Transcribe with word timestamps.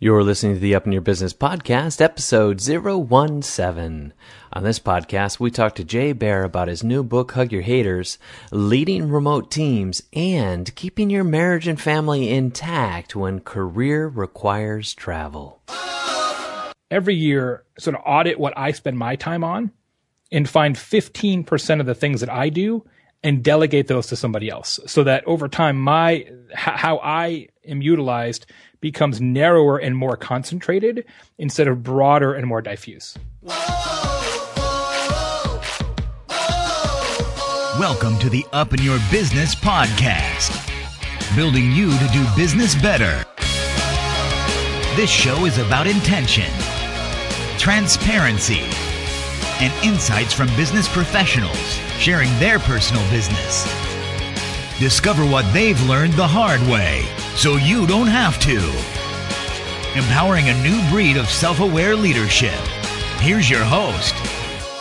You're 0.00 0.22
listening 0.22 0.54
to 0.54 0.60
the 0.60 0.76
Up 0.76 0.86
in 0.86 0.92
Your 0.92 1.00
Business 1.00 1.32
podcast, 1.34 2.00
episode 2.00 2.60
017. 2.60 4.12
On 4.52 4.62
this 4.62 4.78
podcast, 4.78 5.40
we 5.40 5.50
talk 5.50 5.74
to 5.74 5.82
Jay 5.82 6.12
Baer 6.12 6.44
about 6.44 6.68
his 6.68 6.84
new 6.84 7.02
book, 7.02 7.32
Hug 7.32 7.50
Your 7.50 7.62
Haters, 7.62 8.16
leading 8.52 9.08
remote 9.08 9.50
teams, 9.50 10.04
and 10.12 10.72
keeping 10.76 11.10
your 11.10 11.24
marriage 11.24 11.66
and 11.66 11.80
family 11.80 12.30
intact 12.30 13.16
when 13.16 13.40
career 13.40 14.06
requires 14.06 14.94
travel. 14.94 15.60
Every 16.92 17.16
year, 17.16 17.64
sort 17.80 17.96
of 17.96 18.02
audit 18.06 18.38
what 18.38 18.56
I 18.56 18.70
spend 18.70 18.98
my 18.98 19.16
time 19.16 19.42
on 19.42 19.72
and 20.30 20.48
find 20.48 20.76
15% 20.76 21.80
of 21.80 21.86
the 21.86 21.94
things 21.96 22.20
that 22.20 22.30
I 22.30 22.50
do 22.50 22.84
and 23.24 23.42
delegate 23.42 23.88
those 23.88 24.06
to 24.06 24.16
somebody 24.16 24.48
else 24.48 24.78
so 24.86 25.02
that 25.02 25.26
over 25.26 25.48
time, 25.48 25.76
my, 25.76 26.24
how 26.54 27.00
I 27.02 27.48
am 27.66 27.82
utilized 27.82 28.46
becomes 28.80 29.20
narrower 29.20 29.78
and 29.78 29.96
more 29.96 30.16
concentrated 30.16 31.04
instead 31.38 31.68
of 31.68 31.82
broader 31.82 32.34
and 32.34 32.46
more 32.46 32.62
diffuse. 32.62 33.16
Welcome 37.78 38.18
to 38.18 38.28
the 38.28 38.44
Up 38.52 38.74
in 38.74 38.82
Your 38.82 38.98
Business 39.10 39.54
podcast, 39.54 40.50
building 41.36 41.72
you 41.72 41.90
to 41.90 42.08
do 42.12 42.24
business 42.36 42.74
better. 42.74 43.24
This 44.96 45.10
show 45.10 45.44
is 45.44 45.58
about 45.58 45.86
intention, 45.86 46.50
transparency, 47.56 48.62
and 49.60 49.72
insights 49.84 50.32
from 50.32 50.48
business 50.56 50.88
professionals 50.88 51.78
sharing 51.98 52.30
their 52.38 52.58
personal 52.58 53.08
business. 53.10 53.64
Discover 54.78 55.24
what 55.24 55.52
they've 55.52 55.80
learned 55.88 56.14
the 56.14 56.26
hard 56.26 56.60
way 56.62 57.04
so 57.38 57.54
you 57.54 57.86
don't 57.86 58.08
have 58.08 58.36
to. 58.40 58.56
Empowering 59.96 60.48
a 60.48 60.60
new 60.60 60.90
breed 60.90 61.16
of 61.16 61.28
self 61.28 61.60
aware 61.60 61.94
leadership. 61.94 62.58
Here's 63.20 63.48
your 63.48 63.62
host, 63.62 64.14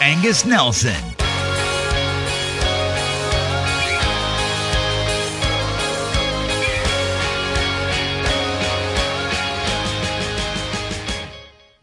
Angus 0.01 0.43
Nelson. 0.43 1.16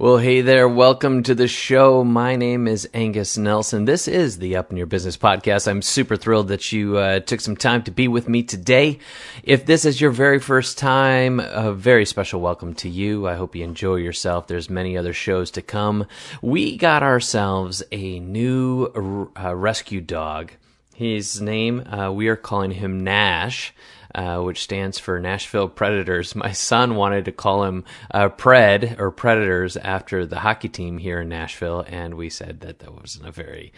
Well, 0.05 0.19
hey 0.19 0.43
there. 0.43 0.69
Welcome 0.69 1.23
to 1.23 1.35
the 1.35 1.49
show. 1.49 2.05
My 2.05 2.37
name 2.37 2.69
is 2.69 2.87
Angus 2.93 3.39
Nelson. 3.39 3.87
This 3.87 4.07
is 4.07 4.37
the 4.37 4.55
Up 4.57 4.71
in 4.71 4.77
Your 4.77 4.85
Business 4.85 5.17
podcast. 5.17 5.67
I'm 5.67 5.81
super 5.81 6.15
thrilled 6.15 6.49
that 6.49 6.73
you 6.73 6.99
uh, 6.99 7.21
took 7.21 7.41
some 7.41 7.57
time 7.57 7.83
to 7.85 7.91
be 7.91 8.07
with 8.07 8.29
me 8.29 8.43
today. 8.43 8.99
If 9.45 9.65
this 9.65 9.87
is 9.87 10.03
your 10.03 10.11
very 10.11 10.41
first 10.41 10.77
time, 10.77 11.41
a 11.41 11.73
very 11.73 12.05
special 12.05 12.43
welcome 12.43 12.75
to 12.75 12.89
you. 12.91 13.27
I 13.27 13.37
hope 13.37 13.57
you 13.57 13.65
enjoy 13.65 13.95
yourself. 13.95 14.47
There's 14.47 14.69
many 14.69 14.95
other 14.99 15.15
shows 15.15 15.51
to 15.53 15.63
come. 15.63 16.05
We 16.43 16.77
got 16.77 17.03
ourselves 17.03 17.83
a 17.91 18.21
new 18.21 19.33
uh, 19.43 19.57
rescue 19.57 20.03
dog. 20.03 20.53
His 20.95 21.41
name, 21.41 21.81
uh, 21.91 22.13
we 22.13 22.29
are 22.29 22.37
calling 22.37 22.73
him 22.73 23.05
Nash 23.05 23.73
uh, 24.15 24.41
which 24.41 24.63
stands 24.63 24.99
for 24.99 25.19
Nashville 25.19 25.69
Predators. 25.69 26.35
My 26.35 26.53
son 26.53 26.95
wanted 26.95 27.25
to 27.25 27.33
call 27.33 27.65
him 27.65 27.85
uh, 28.11 28.29
Pred 28.29 29.01
or 29.01 29.11
Predators 29.11 29.77
after 29.77 30.27
the 30.27 30.41
hockey 30.41 30.69
team 30.69 30.99
here 30.99 31.21
in 31.21 31.29
Nashville, 31.29 31.85
and 31.89 32.15
we 32.15 32.31
said 32.31 32.61
that 32.61 32.79
that 32.81 32.95
wasn't 32.95 33.27
a 33.27 33.33
very 33.33 33.73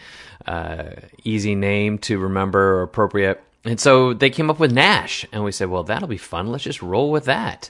uh, 0.45 0.91
easy 1.23 1.55
name 1.55 1.97
to 1.99 2.19
remember 2.19 2.79
or 2.79 2.83
appropriate. 2.83 3.41
And 3.65 3.79
so 3.79 4.13
they 4.13 4.29
came 4.29 4.49
up 4.49 4.59
with 4.59 4.71
Nash, 4.71 5.25
and 5.31 5.43
we 5.43 5.51
said, 5.51 5.69
well, 5.69 5.83
that'll 5.83 6.07
be 6.07 6.17
fun. 6.17 6.47
Let's 6.47 6.63
just 6.63 6.81
roll 6.81 7.11
with 7.11 7.25
that. 7.25 7.69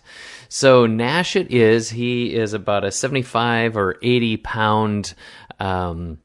So 0.49 0.85
Nash 0.85 1.35
it 1.35 1.51
is. 1.51 1.89
He 1.89 2.35
is 2.35 2.53
about 2.53 2.83
a 2.83 2.91
75 2.91 3.77
or 3.77 3.97
80 4.01 4.37
pound 4.37 5.13
um, 5.59 6.19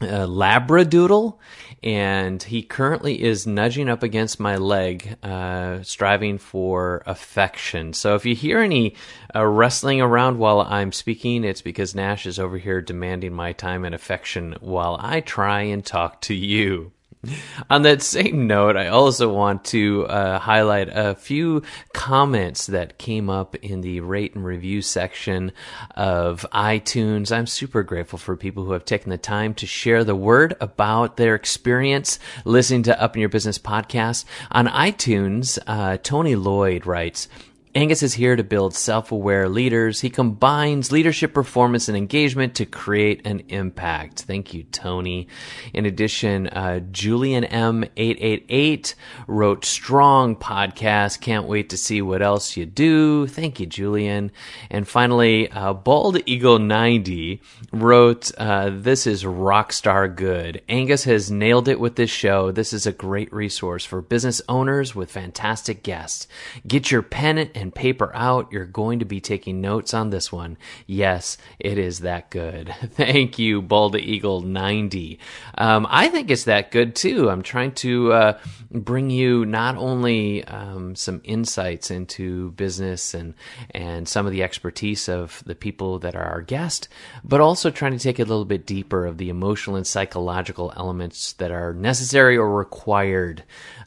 uh, 0.00 0.26
Labradoodle, 0.26 1.38
and 1.84 2.42
he 2.42 2.62
currently 2.62 3.22
is 3.22 3.46
nudging 3.46 3.90
up 3.90 4.02
against 4.02 4.40
my 4.40 4.56
leg, 4.56 5.18
uh, 5.22 5.82
striving 5.82 6.38
for 6.38 7.02
affection. 7.04 7.92
So 7.92 8.14
if 8.14 8.24
you 8.24 8.34
hear 8.34 8.60
any 8.60 8.96
uh, 9.36 9.44
wrestling 9.44 10.00
around 10.00 10.38
while 10.38 10.62
I'm 10.62 10.92
speaking, 10.92 11.44
it's 11.44 11.60
because 11.60 11.94
Nash 11.94 12.24
is 12.24 12.38
over 12.38 12.56
here 12.56 12.80
demanding 12.80 13.34
my 13.34 13.52
time 13.52 13.84
and 13.84 13.94
affection 13.94 14.56
while 14.60 14.96
I 14.98 15.20
try 15.20 15.60
and 15.60 15.84
talk 15.84 16.22
to 16.22 16.34
you. 16.34 16.93
On 17.70 17.82
that 17.82 18.02
same 18.02 18.46
note, 18.46 18.76
I 18.76 18.88
also 18.88 19.32
want 19.32 19.64
to 19.66 20.06
uh, 20.06 20.38
highlight 20.38 20.88
a 20.92 21.14
few 21.14 21.62
comments 21.92 22.66
that 22.66 22.98
came 22.98 23.30
up 23.30 23.54
in 23.56 23.80
the 23.80 24.00
rate 24.00 24.34
and 24.34 24.44
review 24.44 24.82
section 24.82 25.52
of 25.94 26.46
iTunes. 26.52 27.34
I'm 27.34 27.46
super 27.46 27.82
grateful 27.82 28.18
for 28.18 28.36
people 28.36 28.64
who 28.64 28.72
have 28.72 28.84
taken 28.84 29.10
the 29.10 29.18
time 29.18 29.54
to 29.54 29.66
share 29.66 30.04
the 30.04 30.16
word 30.16 30.56
about 30.60 31.16
their 31.16 31.34
experience 31.34 32.18
listening 32.44 32.84
to 32.84 33.02
Up 33.02 33.16
in 33.16 33.20
Your 33.20 33.28
Business 33.28 33.58
podcast. 33.58 34.24
On 34.50 34.66
iTunes, 34.66 35.58
uh, 35.66 35.98
Tony 36.02 36.36
Lloyd 36.36 36.86
writes, 36.86 37.28
Angus 37.76 38.04
is 38.04 38.14
here 38.14 38.36
to 38.36 38.44
build 38.44 38.72
self 38.72 39.10
aware 39.10 39.48
leaders. 39.48 40.00
He 40.00 40.08
combines 40.08 40.92
leadership 40.92 41.34
performance 41.34 41.88
and 41.88 41.96
engagement 41.96 42.54
to 42.54 42.66
create 42.66 43.26
an 43.26 43.40
impact. 43.48 44.22
Thank 44.22 44.54
you, 44.54 44.62
Tony. 44.62 45.26
In 45.72 45.84
addition, 45.84 46.46
uh, 46.46 46.78
Julian 46.92 47.42
M888 47.42 48.94
wrote 49.26 49.64
Strong 49.64 50.36
Podcast. 50.36 51.20
Can't 51.20 51.48
wait 51.48 51.70
to 51.70 51.76
see 51.76 52.00
what 52.00 52.22
else 52.22 52.56
you 52.56 52.64
do. 52.64 53.26
Thank 53.26 53.58
you, 53.58 53.66
Julian. 53.66 54.30
And 54.70 54.86
finally, 54.86 55.50
uh, 55.50 55.72
Bald 55.72 56.18
Eagle 56.26 56.60
90 56.60 57.42
wrote, 57.72 58.30
uh, 58.38 58.70
This 58.72 59.04
is 59.04 59.24
rockstar 59.24 60.14
good. 60.14 60.62
Angus 60.68 61.02
has 61.04 61.28
nailed 61.28 61.66
it 61.66 61.80
with 61.80 61.96
this 61.96 62.10
show. 62.10 62.52
This 62.52 62.72
is 62.72 62.86
a 62.86 62.92
great 62.92 63.32
resource 63.32 63.84
for 63.84 64.00
business 64.00 64.40
owners 64.48 64.94
with 64.94 65.10
fantastic 65.10 65.82
guests. 65.82 66.28
Get 66.68 66.92
your 66.92 67.02
pen 67.02 67.38
and 67.38 67.63
and 67.64 67.74
paper 67.74 68.12
out. 68.14 68.52
You're 68.52 68.66
going 68.66 68.98
to 68.98 69.06
be 69.06 69.20
taking 69.20 69.60
notes 69.62 69.94
on 69.94 70.10
this 70.10 70.30
one. 70.30 70.58
Yes, 70.86 71.38
it 71.58 71.78
is 71.78 72.00
that 72.00 72.30
good. 72.30 72.72
Thank 72.90 73.38
you, 73.38 73.62
Bald 73.62 73.96
Eagle 73.96 74.42
90. 74.42 75.18
Um, 75.56 75.86
I 75.90 76.08
think 76.08 76.30
it's 76.30 76.44
that 76.44 76.70
good 76.70 76.94
too. 76.94 77.30
I'm 77.30 77.42
trying 77.42 77.72
to 77.72 78.12
uh, 78.12 78.38
bring 78.70 79.08
you 79.08 79.46
not 79.46 79.76
only 79.76 80.44
um, 80.44 80.94
some 80.94 81.22
insights 81.24 81.90
into 81.90 82.50
business 82.52 83.14
and 83.14 83.34
and 83.70 84.06
some 84.06 84.26
of 84.26 84.32
the 84.32 84.42
expertise 84.42 85.08
of 85.08 85.42
the 85.46 85.54
people 85.54 85.98
that 86.00 86.14
are 86.14 86.24
our 86.24 86.42
guest, 86.42 86.88
but 87.24 87.40
also 87.40 87.70
trying 87.70 87.92
to 87.92 87.98
take 87.98 88.18
a 88.18 88.24
little 88.24 88.44
bit 88.44 88.66
deeper 88.66 89.06
of 89.06 89.16
the 89.16 89.30
emotional 89.30 89.76
and 89.76 89.86
psychological 89.86 90.70
elements 90.76 91.32
that 91.34 91.50
are 91.50 91.72
necessary 91.72 92.36
or 92.36 92.54
required 92.54 93.42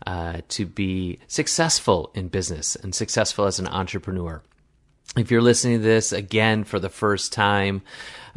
uh, 0.08 0.42
to 0.48 0.66
be 0.66 1.20
successful 1.28 2.12
in 2.16 2.30
business 2.30 2.76
and 2.78 2.96
successful 2.96 3.46
as 3.46 3.60
an 3.60 3.67
entrepreneur. 3.68 4.42
If 5.16 5.32
you're 5.32 5.42
listening 5.42 5.78
to 5.78 5.84
this 5.84 6.12
again 6.12 6.64
for 6.64 6.80
the 6.80 6.90
first 6.90 7.34
time, 7.34 7.82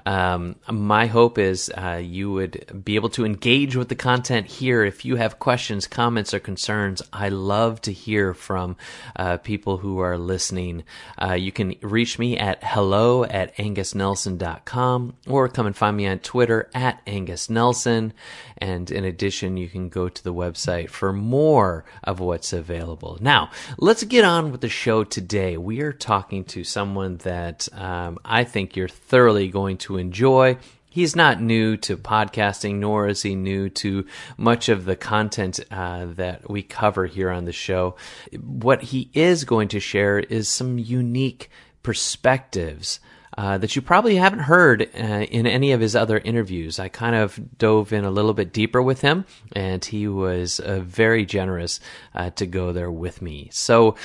um, 0.06 0.56
my 0.70 1.06
hope 1.06 1.38
is 1.38 1.70
uh, 1.76 2.00
you 2.02 2.30
would 2.32 2.82
be 2.84 2.94
able 2.94 3.08
to 3.10 3.24
engage 3.24 3.76
with 3.76 3.88
the 3.88 3.94
content 3.94 4.46
here. 4.46 4.84
If 4.84 5.04
you 5.04 5.16
have 5.16 5.38
questions, 5.38 5.86
comments, 5.86 6.34
or 6.34 6.40
concerns, 6.40 7.02
I 7.12 7.28
love 7.28 7.80
to 7.82 7.92
hear 7.92 8.34
from 8.34 8.76
uh, 9.16 9.38
people 9.38 9.78
who 9.78 9.98
are 10.00 10.18
listening. 10.18 10.84
Uh, 11.20 11.34
you 11.34 11.52
can 11.52 11.74
reach 11.82 12.18
me 12.18 12.38
at 12.38 12.62
hello 12.62 13.24
at 13.24 13.56
angusnelson.com 13.56 15.16
or 15.26 15.48
come 15.48 15.66
and 15.66 15.76
find 15.76 15.96
me 15.96 16.06
on 16.06 16.18
Twitter 16.18 16.68
at 16.74 17.04
angusnelson. 17.06 18.12
And 18.58 18.90
in 18.90 19.04
addition, 19.04 19.56
you 19.56 19.68
can 19.68 19.88
go 19.88 20.08
to 20.08 20.24
the 20.24 20.34
website 20.34 20.90
for 20.90 21.12
more 21.12 21.84
of 22.04 22.20
what's 22.20 22.52
available. 22.52 23.16
Now, 23.20 23.50
let's 23.78 24.04
get 24.04 24.24
on 24.24 24.52
with 24.52 24.60
the 24.60 24.68
show 24.68 25.04
today. 25.04 25.56
We 25.56 25.80
are 25.80 25.92
talking 25.92 26.44
to 26.46 26.64
someone 26.64 27.16
that 27.18 27.68
um, 27.72 28.18
I 28.24 28.44
think 28.44 28.76
you're 28.76 28.88
thoroughly 28.88 29.48
going 29.48 29.78
to 29.78 29.89
enjoy. 29.96 30.58
He's 30.88 31.14
not 31.14 31.40
new 31.40 31.76
to 31.78 31.96
podcasting, 31.96 32.76
nor 32.76 33.06
is 33.06 33.22
he 33.22 33.36
new 33.36 33.68
to 33.70 34.06
much 34.36 34.68
of 34.68 34.84
the 34.84 34.96
content 34.96 35.60
uh, 35.70 36.06
that 36.16 36.50
we 36.50 36.62
cover 36.62 37.06
here 37.06 37.30
on 37.30 37.44
the 37.44 37.52
show. 37.52 37.94
What 38.40 38.82
he 38.82 39.08
is 39.14 39.44
going 39.44 39.68
to 39.68 39.78
share 39.80 40.18
is 40.18 40.48
some 40.48 40.78
unique 40.78 41.48
perspectives 41.82 42.98
uh, 43.40 43.56
that 43.56 43.74
you 43.74 43.80
probably 43.80 44.16
haven't 44.16 44.40
heard 44.40 44.82
uh, 44.82 45.24
in 45.30 45.46
any 45.46 45.72
of 45.72 45.80
his 45.80 45.96
other 45.96 46.18
interviews. 46.18 46.78
I 46.78 46.88
kind 46.88 47.16
of 47.16 47.40
dove 47.56 47.90
in 47.90 48.04
a 48.04 48.10
little 48.10 48.34
bit 48.34 48.52
deeper 48.52 48.82
with 48.82 49.00
him, 49.00 49.24
and 49.52 49.82
he 49.82 50.08
was 50.08 50.60
uh, 50.60 50.80
very 50.80 51.24
generous 51.24 51.80
uh, 52.14 52.28
to 52.32 52.44
go 52.44 52.74
there 52.74 52.90
with 52.90 53.22
me. 53.22 53.48
So 53.50 53.96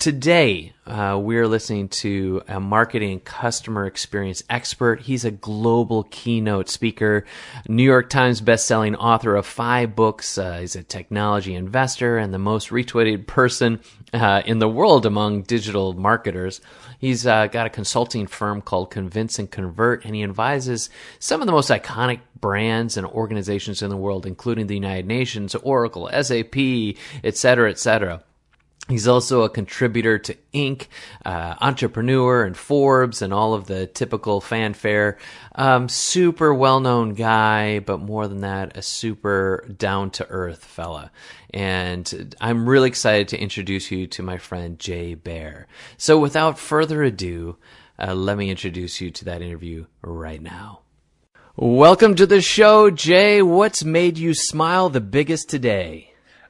today 0.00 0.72
uh, 0.84 1.16
we're 1.22 1.46
listening 1.46 1.90
to 1.90 2.42
a 2.48 2.58
marketing 2.58 3.20
customer 3.20 3.86
experience 3.86 4.42
expert. 4.50 5.02
He's 5.02 5.24
a 5.24 5.30
global 5.30 6.02
keynote 6.02 6.68
speaker, 6.68 7.24
New 7.68 7.84
York 7.84 8.10
Times 8.10 8.40
bestselling 8.40 8.96
author 8.98 9.36
of 9.36 9.46
five 9.46 9.94
books. 9.94 10.34
He's 10.34 10.74
a 10.74 10.82
technology 10.82 11.54
investor 11.54 12.18
and 12.18 12.34
the 12.34 12.40
most 12.40 12.70
retweeted 12.70 13.28
person 13.28 13.78
in 14.12 14.58
the 14.58 14.68
world 14.68 15.06
among 15.06 15.42
digital 15.42 15.92
marketers. 15.92 16.60
He's 16.98 17.26
uh, 17.26 17.46
got 17.48 17.66
a 17.66 17.70
consulting 17.70 18.26
firm 18.26 18.62
called 18.62 18.90
Convince 18.90 19.38
and 19.38 19.50
Convert, 19.50 20.04
and 20.04 20.14
he 20.14 20.22
advises 20.22 20.90
some 21.18 21.40
of 21.40 21.46
the 21.46 21.52
most 21.52 21.70
iconic 21.70 22.20
brands 22.40 22.96
and 22.96 23.06
organizations 23.06 23.82
in 23.82 23.90
the 23.90 23.96
world, 23.96 24.26
including 24.26 24.66
the 24.66 24.74
United 24.74 25.06
Nations, 25.06 25.54
Oracle, 25.56 26.08
SAP, 26.12 26.56
et 27.24 27.36
cetera, 27.36 27.70
et 27.70 27.78
cetera. 27.78 28.22
He's 28.88 29.08
also 29.08 29.42
a 29.42 29.50
contributor 29.50 30.16
to 30.16 30.36
Inc., 30.54 30.86
uh, 31.24 31.56
Entrepreneur, 31.60 32.44
and 32.44 32.56
Forbes, 32.56 33.20
and 33.20 33.34
all 33.34 33.52
of 33.52 33.66
the 33.66 33.88
typical 33.88 34.40
fanfare. 34.40 35.18
Um, 35.56 35.88
super 35.88 36.54
well 36.54 36.78
known 36.78 37.14
guy, 37.14 37.80
but 37.80 37.98
more 37.98 38.28
than 38.28 38.42
that, 38.42 38.76
a 38.76 38.82
super 38.82 39.66
down 39.76 40.10
to 40.12 40.28
earth 40.28 40.64
fella. 40.64 41.10
And 41.52 42.36
I'm 42.40 42.68
really 42.68 42.86
excited 42.86 43.26
to 43.28 43.40
introduce 43.40 43.90
you 43.90 44.06
to 44.06 44.22
my 44.22 44.38
friend 44.38 44.78
Jay 44.78 45.14
Baer. 45.14 45.66
So 45.96 46.20
without 46.20 46.56
further 46.56 47.02
ado, 47.02 47.56
uh, 47.98 48.14
let 48.14 48.38
me 48.38 48.50
introduce 48.50 49.00
you 49.00 49.10
to 49.10 49.24
that 49.24 49.42
interview 49.42 49.86
right 50.02 50.40
now. 50.40 50.82
Welcome 51.56 52.14
to 52.16 52.26
the 52.26 52.40
show, 52.40 52.90
Jay. 52.90 53.42
What's 53.42 53.82
made 53.82 54.16
you 54.16 54.32
smile 54.32 54.90
the 54.90 55.00
biggest 55.00 55.48
today? 55.48 56.05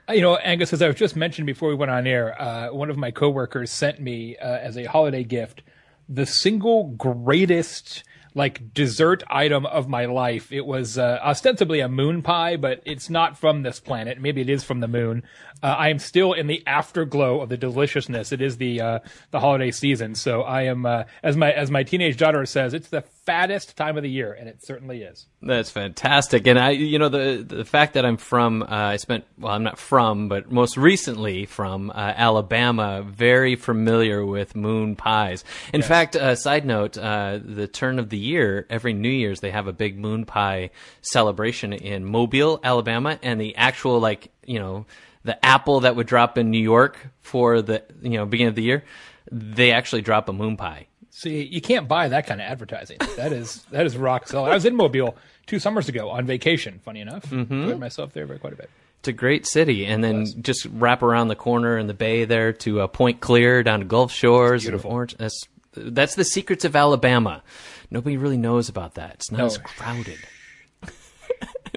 You 0.09 0.21
know, 0.21 0.37
Angus, 0.37 0.73
as 0.73 0.83
I 0.83 0.87
was 0.87 0.95
just 0.95 1.17
mentioned 1.17 1.47
before 1.47 1.69
we 1.69 1.75
went 1.75 1.91
on 1.91 2.07
air, 2.07 2.41
uh, 2.41 2.73
one 2.73 2.91
of 2.91 2.97
my 2.97 3.11
coworkers 3.11 3.73
sent 3.73 4.01
me 4.01 4.37
uh, 4.37 4.47
as 4.47 4.77
a 4.77 4.85
holiday 4.85 5.25
gift 5.25 5.63
the 6.09 6.27
single 6.27 6.85
greatest 6.85 8.05
like 8.35 8.75
dessert 8.75 9.25
item 9.29 9.65
of 9.65 9.89
my 9.89 10.05
life. 10.05 10.53
It 10.53 10.67
was 10.67 10.99
uh, 10.99 11.19
ostensibly 11.23 11.81
a 11.81 11.89
moon 11.89 12.23
pie, 12.23 12.57
but 12.57 12.83
it's 12.85 13.09
not 13.09 13.39
from 13.39 13.63
this 13.63 13.81
planet. 13.81 14.21
Maybe 14.21 14.43
it 14.43 14.51
is 14.51 14.63
from 14.63 14.81
the 14.81 14.89
moon. 14.89 15.23
Uh, 15.63 15.67
I 15.67 15.89
am 15.89 15.99
still 15.99 16.33
in 16.33 16.47
the 16.47 16.63
afterglow 16.67 17.41
of 17.41 17.49
the 17.49 17.57
deliciousness. 17.57 18.33
It 18.33 18.43
is 18.43 18.59
the 18.59 18.81
uh, 18.81 18.99
the 19.31 19.41
holiday 19.41 19.71
season, 19.71 20.15
so 20.15 20.43
I 20.43 20.63
am 20.63 20.87
uh, 20.87 21.05
as 21.23 21.37
my 21.37 21.51
as 21.53 21.71
my 21.71 21.83
teenage 21.83 22.17
daughter 22.17 22.45
says, 22.47 22.75
it's 22.75 22.89
the 22.89 23.03
fattest 23.25 23.77
time 23.77 23.97
of 23.97 24.03
the 24.03 24.11
year, 24.11 24.33
and 24.33 24.49
it 24.49 24.65
certainly 24.65 25.03
is. 25.03 25.27
That's 25.43 25.71
fantastic. 25.71 26.47
And 26.47 26.59
I, 26.59 26.71
you 26.71 26.99
know, 26.99 27.09
the 27.09 27.45
the 27.47 27.65
fact 27.65 27.95
that 27.95 28.05
I'm 28.05 28.17
from, 28.17 28.63
uh, 28.63 28.67
I 28.69 28.97
spent, 28.97 29.25
well, 29.39 29.53
I'm 29.53 29.63
not 29.63 29.79
from, 29.79 30.29
but 30.29 30.53
most 30.53 30.77
recently 30.77 31.47
from 31.47 31.91
uh, 31.91 31.95
Alabama, 31.95 33.03
very 33.03 33.57
familiar 33.57 34.25
with 34.25 34.55
moon 34.55 34.95
pies. 34.95 35.45
In 35.73 35.81
yes. 35.81 35.89
fact, 35.89 36.17
uh, 36.17 36.35
side 36.35 36.67
note, 36.67 36.99
uh, 36.99 37.39
the 37.43 37.67
turn 37.67 37.99
of 37.99 38.11
the 38.11 38.19
year, 38.19 38.67
every 38.71 38.93
New 38.93 39.09
Year's, 39.09 39.41
they 39.41 39.51
have 39.51 39.67
a 39.67 39.73
big 39.73 39.99
moon 39.99 40.25
pie 40.25 40.71
celebration 41.03 41.73
in 41.73 42.05
Mobile, 42.05 42.61
Alabama, 42.63 43.19
and 43.23 43.41
the 43.41 43.57
actual, 43.57 44.01
like, 44.01 44.31
you 44.45 44.59
know, 44.59 44.87
the 45.27 45.45
apple 45.45 45.81
that 45.81 45.97
would 45.97 46.07
drop 46.07 46.39
in 46.39 46.51
New 46.51 46.63
York 46.63 46.99
for 47.21 47.61
the, 47.61 47.85
you 48.01 48.11
know, 48.11 48.25
beginning 48.25 48.49
of 48.49 48.55
the 48.55 48.63
year, 48.63 48.85
they 49.31 49.73
actually 49.73 50.03
drop 50.03 50.29
a 50.29 50.33
moon 50.33 50.57
pie 50.57 50.87
See, 51.17 51.45
you 51.45 51.63
can't 51.63 51.89
buy 51.89 52.09
that 52.09 52.27
kind 52.27 52.43
of 52.43 52.47
advertising. 52.47 52.99
That 53.17 53.33
is 53.33 53.63
that 53.71 53.87
is 53.87 53.97
rock 53.97 54.29
solid. 54.29 54.51
I 54.51 54.55
was 54.55 54.67
in 54.67 54.77
Mobile 54.77 55.17
two 55.47 55.59
summers 55.59 55.89
ago 55.89 56.11
on 56.11 56.27
vacation. 56.27 56.79
Funny 56.85 57.01
enough, 57.01 57.23
mm-hmm. 57.31 57.55
enjoyed 57.55 57.81
myself 57.81 58.13
there 58.13 58.27
very 58.27 58.39
quite 58.39 58.53
a 58.53 58.57
bit. 58.57 58.69
It's 58.99 59.09
a 59.09 59.15
great 59.15 59.47
city, 59.47 59.87
and 59.87 60.05
then 60.05 60.27
just 60.43 60.67
wrap 60.67 61.03
around 61.03 61.29
the 61.29 61.35
corner 61.35 61.79
in 61.79 61.87
the 61.87 61.95
bay 61.95 62.27
there 62.27 62.53
to 62.53 62.83
uh, 62.83 62.87
Point 62.87 63.23
Clear 63.23 63.63
down 63.63 63.79
to 63.79 63.87
Gulf 63.87 64.13
Shores 64.13 64.65
beautiful. 64.65 64.91
Orange. 64.91 65.17
That's 65.17 65.49
that's 65.73 66.17
the 66.17 66.25
secrets 66.25 66.67
of 66.67 66.77
Alabama. 66.77 67.43
Nobody 67.91 68.19
really 68.19 68.37
knows 68.37 68.69
about 68.69 68.97
that. 68.97 69.15
It's 69.15 69.31
not 69.31 69.39
no. 69.39 69.47
as 69.47 69.57
crowded. 69.57 70.19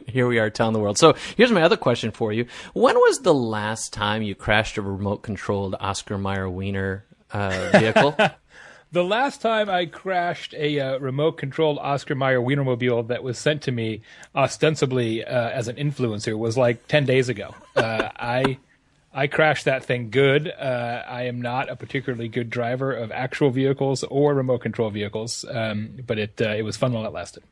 Here 0.10 0.28
we 0.28 0.40
are 0.40 0.50
telling 0.50 0.74
the 0.74 0.80
world. 0.80 0.98
So 0.98 1.16
here's 1.38 1.52
my 1.52 1.62
other 1.62 1.78
question 1.78 2.12
for 2.12 2.34
you: 2.34 2.46
When 2.74 2.96
was 2.96 3.20
the 3.20 3.34
last 3.34 3.94
time 3.94 4.22
you 4.22 4.36
crashed 4.36 4.78
a 4.78 4.82
remote-controlled 4.82 5.76
Oscar 5.80 6.18
Mayer 6.18 6.50
Wiener 6.50 7.06
uh, 7.32 7.70
vehicle? 7.74 8.16
The 8.92 9.04
last 9.04 9.40
time 9.44 9.70
I 9.70 9.86
crashed 9.86 10.56
a 10.56 10.80
uh, 10.80 10.98
remote 10.98 11.34
controlled 11.34 11.78
Oscar 11.78 12.16
Mayer 12.16 12.42
Wienermobile 12.42 13.08
that 13.10 13.22
was 13.22 13.38
sent 13.38 13.62
to 13.64 13.72
me 13.72 14.02
ostensibly 14.36 15.24
uh, 15.24 15.50
as 15.50 15.68
an 15.68 15.76
influencer 15.76 16.36
was 16.36 16.58
like 16.58 16.88
10 16.88 17.06
days 17.06 17.30
ago. 17.30 17.54
Uh, 17.76 18.10
I 18.16 18.58
I 19.12 19.26
crashed 19.26 19.66
that 19.66 19.84
thing 19.84 20.12
good. 20.12 20.48
Uh, 20.48 21.04
I 21.08 21.24
am 21.24 21.42
not 21.42 21.70
a 21.70 21.76
particularly 21.76 22.28
good 22.28 22.50
driver 22.52 22.94
of 22.94 23.12
actual 23.12 23.50
vehicles 23.50 24.04
or 24.04 24.36
remote 24.36 24.62
control 24.62 24.92
vehicles, 24.92 25.44
um, 25.50 25.98
but 26.06 26.20
it 26.20 26.40
uh, 26.40 26.50
it 26.50 26.62
was 26.62 26.78
fun 26.78 26.94
while 26.94 27.06
it 27.06 27.14
lasted. 27.14 27.44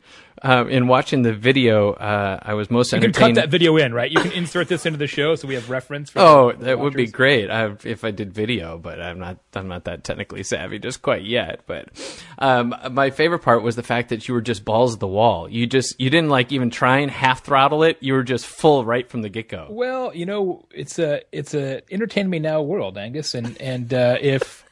Um, 0.43 0.69
in 0.69 0.87
watching 0.87 1.23
the 1.23 1.33
video, 1.33 1.93
uh, 1.93 2.39
I 2.43 2.53
was 2.53 2.69
most 2.69 2.91
you 2.91 2.97
entertained. 2.97 3.15
You 3.15 3.19
can 3.19 3.35
cut 3.35 3.41
that 3.41 3.49
video 3.49 3.75
in, 3.77 3.91
right? 3.91 4.11
You 4.11 4.19
can 4.19 4.31
insert 4.33 4.67
this 4.67 4.85
into 4.85 4.99
the 4.99 5.07
show 5.07 5.33
so 5.33 5.47
we 5.47 5.55
have 5.55 5.67
reference. 5.71 6.11
For 6.11 6.19
oh, 6.19 6.51
that 6.51 6.77
would 6.77 6.93
be 6.93 7.07
great 7.07 7.49
I've, 7.49 7.83
if 7.87 8.03
I 8.03 8.11
did 8.11 8.33
video, 8.33 8.77
but 8.77 9.01
I'm 9.01 9.17
not. 9.17 9.39
I'm 9.55 9.67
not 9.67 9.85
that 9.85 10.03
technically 10.03 10.43
savvy 10.43 10.77
just 10.77 11.01
quite 11.01 11.23
yet. 11.23 11.61
But 11.65 11.89
um, 12.37 12.75
my 12.91 13.09
favorite 13.09 13.39
part 13.39 13.63
was 13.63 13.75
the 13.75 13.81
fact 13.81 14.09
that 14.09 14.27
you 14.27 14.35
were 14.35 14.41
just 14.41 14.63
balls 14.63 14.93
to 14.93 14.99
the 14.99 15.07
wall. 15.07 15.49
You 15.49 15.65
just 15.65 15.99
you 15.99 16.11
didn't 16.11 16.29
like 16.29 16.51
even 16.51 16.69
try 16.69 16.99
and 16.99 17.09
half 17.09 17.43
throttle 17.43 17.81
it. 17.81 17.97
You 17.99 18.13
were 18.13 18.23
just 18.23 18.45
full 18.45 18.85
right 18.85 19.09
from 19.09 19.23
the 19.23 19.29
get 19.29 19.49
go. 19.49 19.65
Well, 19.71 20.13
you 20.13 20.27
know, 20.27 20.65
it's 20.69 20.99
a 20.99 21.23
it's 21.31 21.46
a 21.53 21.81
entertain 21.91 22.29
me 22.29 22.39
now 22.39 22.61
world, 22.61 22.97
Angus, 22.97 23.33
and 23.33 23.59
and 23.61 23.93
uh, 23.93 24.17
if 24.19 24.65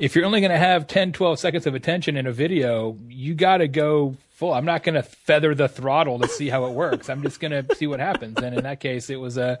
if 0.00 0.16
you're 0.16 0.24
only 0.24 0.40
going 0.40 0.50
to 0.50 0.58
have 0.58 0.86
10, 0.86 1.12
12 1.12 1.38
seconds 1.38 1.66
of 1.66 1.74
attention 1.74 2.16
in 2.16 2.26
a 2.26 2.32
video, 2.32 2.96
you 3.08 3.34
got 3.34 3.58
to 3.58 3.68
go 3.68 4.16
full. 4.30 4.52
I'm 4.52 4.64
not 4.64 4.82
going 4.82 4.96
to 4.96 5.02
feather 5.02 5.54
the 5.54 5.68
throttle 5.68 6.18
to 6.18 6.28
see 6.28 6.48
how 6.48 6.66
it 6.66 6.72
works. 6.72 7.08
I'm 7.08 7.22
just 7.22 7.38
going 7.38 7.52
to 7.52 7.74
see 7.76 7.86
what 7.86 8.00
happens. 8.00 8.38
And 8.38 8.56
in 8.56 8.64
that 8.64 8.80
case, 8.80 9.08
it 9.08 9.16
was 9.16 9.36
a 9.36 9.60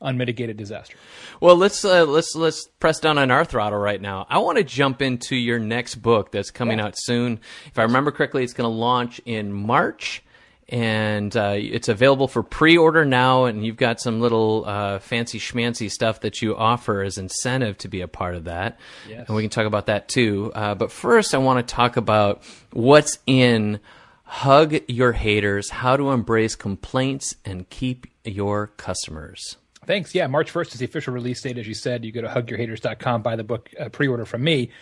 unmitigated 0.00 0.56
disaster. 0.56 0.96
Well, 1.40 1.56
let's 1.56 1.84
uh, 1.84 2.04
let's 2.04 2.34
let's 2.34 2.68
press 2.80 3.00
down 3.00 3.18
on 3.18 3.30
our 3.30 3.44
throttle 3.44 3.78
right 3.78 4.00
now. 4.00 4.26
I 4.28 4.38
want 4.38 4.58
to 4.58 4.64
jump 4.64 5.02
into 5.02 5.36
your 5.36 5.58
next 5.58 5.96
book 5.96 6.32
that's 6.32 6.50
coming 6.50 6.78
yeah. 6.78 6.86
out 6.86 6.94
soon. 6.96 7.40
If 7.66 7.78
I 7.78 7.82
remember 7.82 8.10
correctly, 8.10 8.44
it's 8.44 8.52
going 8.52 8.70
to 8.70 8.76
launch 8.76 9.20
in 9.24 9.52
March 9.52 10.22
and 10.68 11.36
uh, 11.36 11.54
it's 11.56 11.88
available 11.88 12.28
for 12.28 12.42
pre-order 12.42 13.04
now. 13.04 13.44
And 13.44 13.64
you've 13.64 13.76
got 13.76 14.00
some 14.00 14.20
little 14.20 14.64
uh, 14.66 14.98
fancy 14.98 15.38
schmancy 15.38 15.90
stuff 15.90 16.20
that 16.20 16.42
you 16.42 16.56
offer 16.56 17.02
as 17.02 17.18
incentive 17.18 17.78
to 17.78 17.88
be 17.88 18.00
a 18.00 18.08
part 18.08 18.34
of 18.34 18.44
that. 18.44 18.78
Yes. 19.08 19.26
And 19.26 19.36
we 19.36 19.42
can 19.42 19.50
talk 19.50 19.66
about 19.66 19.86
that 19.86 20.08
too. 20.08 20.50
Uh, 20.54 20.74
but 20.74 20.90
first, 20.90 21.34
I 21.34 21.38
want 21.38 21.66
to 21.66 21.74
talk 21.74 21.96
about 21.96 22.42
what's 22.72 23.18
in 23.26 23.80
Hug 24.24 24.76
Your 24.88 25.12
Haters: 25.12 25.70
How 25.70 25.96
to 25.96 26.10
Embrace 26.10 26.56
Complaints 26.56 27.36
and 27.44 27.68
Keep 27.70 28.08
Your 28.24 28.66
Customers. 28.66 29.56
Thanks. 29.86 30.16
Yeah, 30.16 30.26
March 30.26 30.52
1st 30.52 30.74
is 30.74 30.78
the 30.80 30.84
official 30.84 31.14
release 31.14 31.40
date. 31.40 31.58
As 31.58 31.68
you 31.68 31.74
said, 31.74 32.04
you 32.04 32.10
go 32.10 32.20
to 32.20 32.26
hugyourhaters.com, 32.26 33.22
buy 33.22 33.36
the 33.36 33.44
book, 33.44 33.70
uh, 33.78 33.88
pre-order 33.88 34.24
from 34.24 34.42
me 34.42 34.72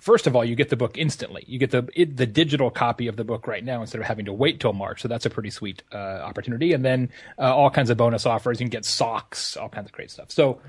first 0.00 0.26
of 0.26 0.34
all, 0.34 0.44
you 0.44 0.56
get 0.56 0.68
the 0.70 0.76
book 0.76 0.98
instantly. 0.98 1.44
You 1.46 1.58
get 1.58 1.70
the 1.70 1.88
it, 1.94 2.16
the 2.16 2.26
digital 2.26 2.70
copy 2.70 3.06
of 3.06 3.16
the 3.16 3.24
book 3.24 3.46
right 3.46 3.64
now 3.64 3.80
instead 3.80 4.00
of 4.00 4.06
having 4.06 4.24
to 4.24 4.32
wait 4.32 4.60
till 4.60 4.72
March. 4.72 5.02
So 5.02 5.08
that's 5.08 5.26
a 5.26 5.30
pretty 5.30 5.50
sweet 5.50 5.82
uh, 5.92 5.96
opportunity. 5.96 6.72
And 6.72 6.84
then 6.84 7.10
uh, 7.38 7.54
all 7.54 7.70
kinds 7.70 7.90
of 7.90 7.96
bonus 7.96 8.26
offers. 8.26 8.60
You 8.60 8.64
can 8.64 8.70
get 8.70 8.84
socks, 8.84 9.56
all 9.56 9.68
kinds 9.68 9.86
of 9.86 9.92
great 9.92 10.10
stuff. 10.10 10.30
So 10.30 10.60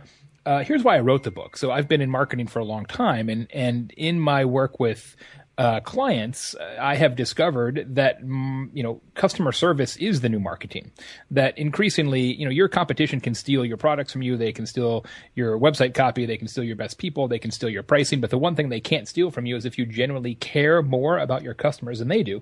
uh, 0.45 0.63
here's 0.63 0.83
why 0.83 0.97
I 0.97 0.99
wrote 0.99 1.23
the 1.23 1.31
book. 1.31 1.57
So 1.57 1.71
I've 1.71 1.87
been 1.87 2.01
in 2.01 2.09
marketing 2.09 2.47
for 2.47 2.59
a 2.59 2.65
long 2.65 2.85
time, 2.85 3.29
and 3.29 3.47
and 3.53 3.91
in 3.97 4.19
my 4.19 4.45
work 4.45 4.79
with 4.79 5.15
uh, 5.61 5.79
clients, 5.81 6.55
uh, 6.55 6.77
I 6.81 6.95
have 6.95 7.15
discovered 7.15 7.85
that 7.89 8.23
mm, 8.23 8.71
you 8.73 8.81
know 8.81 8.99
customer 9.13 9.51
service 9.51 9.95
is 9.97 10.21
the 10.21 10.27
new 10.27 10.39
marketing. 10.39 10.91
That 11.29 11.55
increasingly, 11.55 12.33
you 12.33 12.45
know, 12.45 12.51
your 12.51 12.67
competition 12.67 13.21
can 13.21 13.35
steal 13.35 13.63
your 13.63 13.77
products 13.77 14.11
from 14.11 14.23
you. 14.23 14.37
They 14.37 14.53
can 14.53 14.65
steal 14.65 15.05
your 15.35 15.59
website 15.59 15.93
copy. 15.93 16.25
They 16.25 16.37
can 16.37 16.47
steal 16.47 16.63
your 16.63 16.77
best 16.77 16.97
people. 16.97 17.27
They 17.27 17.37
can 17.37 17.51
steal 17.51 17.69
your 17.69 17.83
pricing. 17.83 18.21
But 18.21 18.31
the 18.31 18.39
one 18.39 18.55
thing 18.55 18.69
they 18.69 18.79
can't 18.79 19.07
steal 19.07 19.29
from 19.29 19.45
you 19.45 19.55
is 19.55 19.63
if 19.63 19.77
you 19.77 19.85
genuinely 19.85 20.33
care 20.33 20.81
more 20.81 21.19
about 21.19 21.43
your 21.43 21.53
customers 21.53 21.99
than 21.99 22.07
they 22.07 22.23
do. 22.23 22.41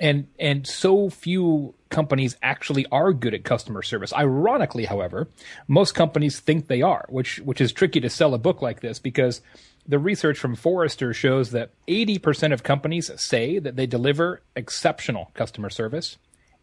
And 0.00 0.26
and 0.40 0.66
so 0.66 1.10
few 1.10 1.74
companies 1.90 2.36
actually 2.42 2.86
are 2.90 3.12
good 3.12 3.34
at 3.34 3.44
customer 3.44 3.82
service. 3.82 4.12
Ironically, 4.12 4.86
however, 4.86 5.28
most 5.68 5.94
companies 5.94 6.40
think 6.40 6.66
they 6.66 6.82
are, 6.82 7.06
which 7.08 7.38
which 7.38 7.60
is 7.60 7.72
tricky 7.72 8.00
to 8.00 8.10
sell 8.10 8.34
a 8.34 8.38
book 8.38 8.62
like 8.62 8.80
this 8.80 8.98
because 8.98 9.42
the 9.88 9.98
research 9.98 10.38
from 10.38 10.54
Forrester 10.54 11.14
shows 11.14 11.50
that 11.52 11.70
80% 11.88 12.52
of 12.52 12.62
companies 12.62 13.10
say 13.16 13.58
that 13.58 13.74
they 13.74 13.86
deliver 13.86 14.42
exceptional 14.54 15.30
customer 15.32 15.70
service. 15.70 16.18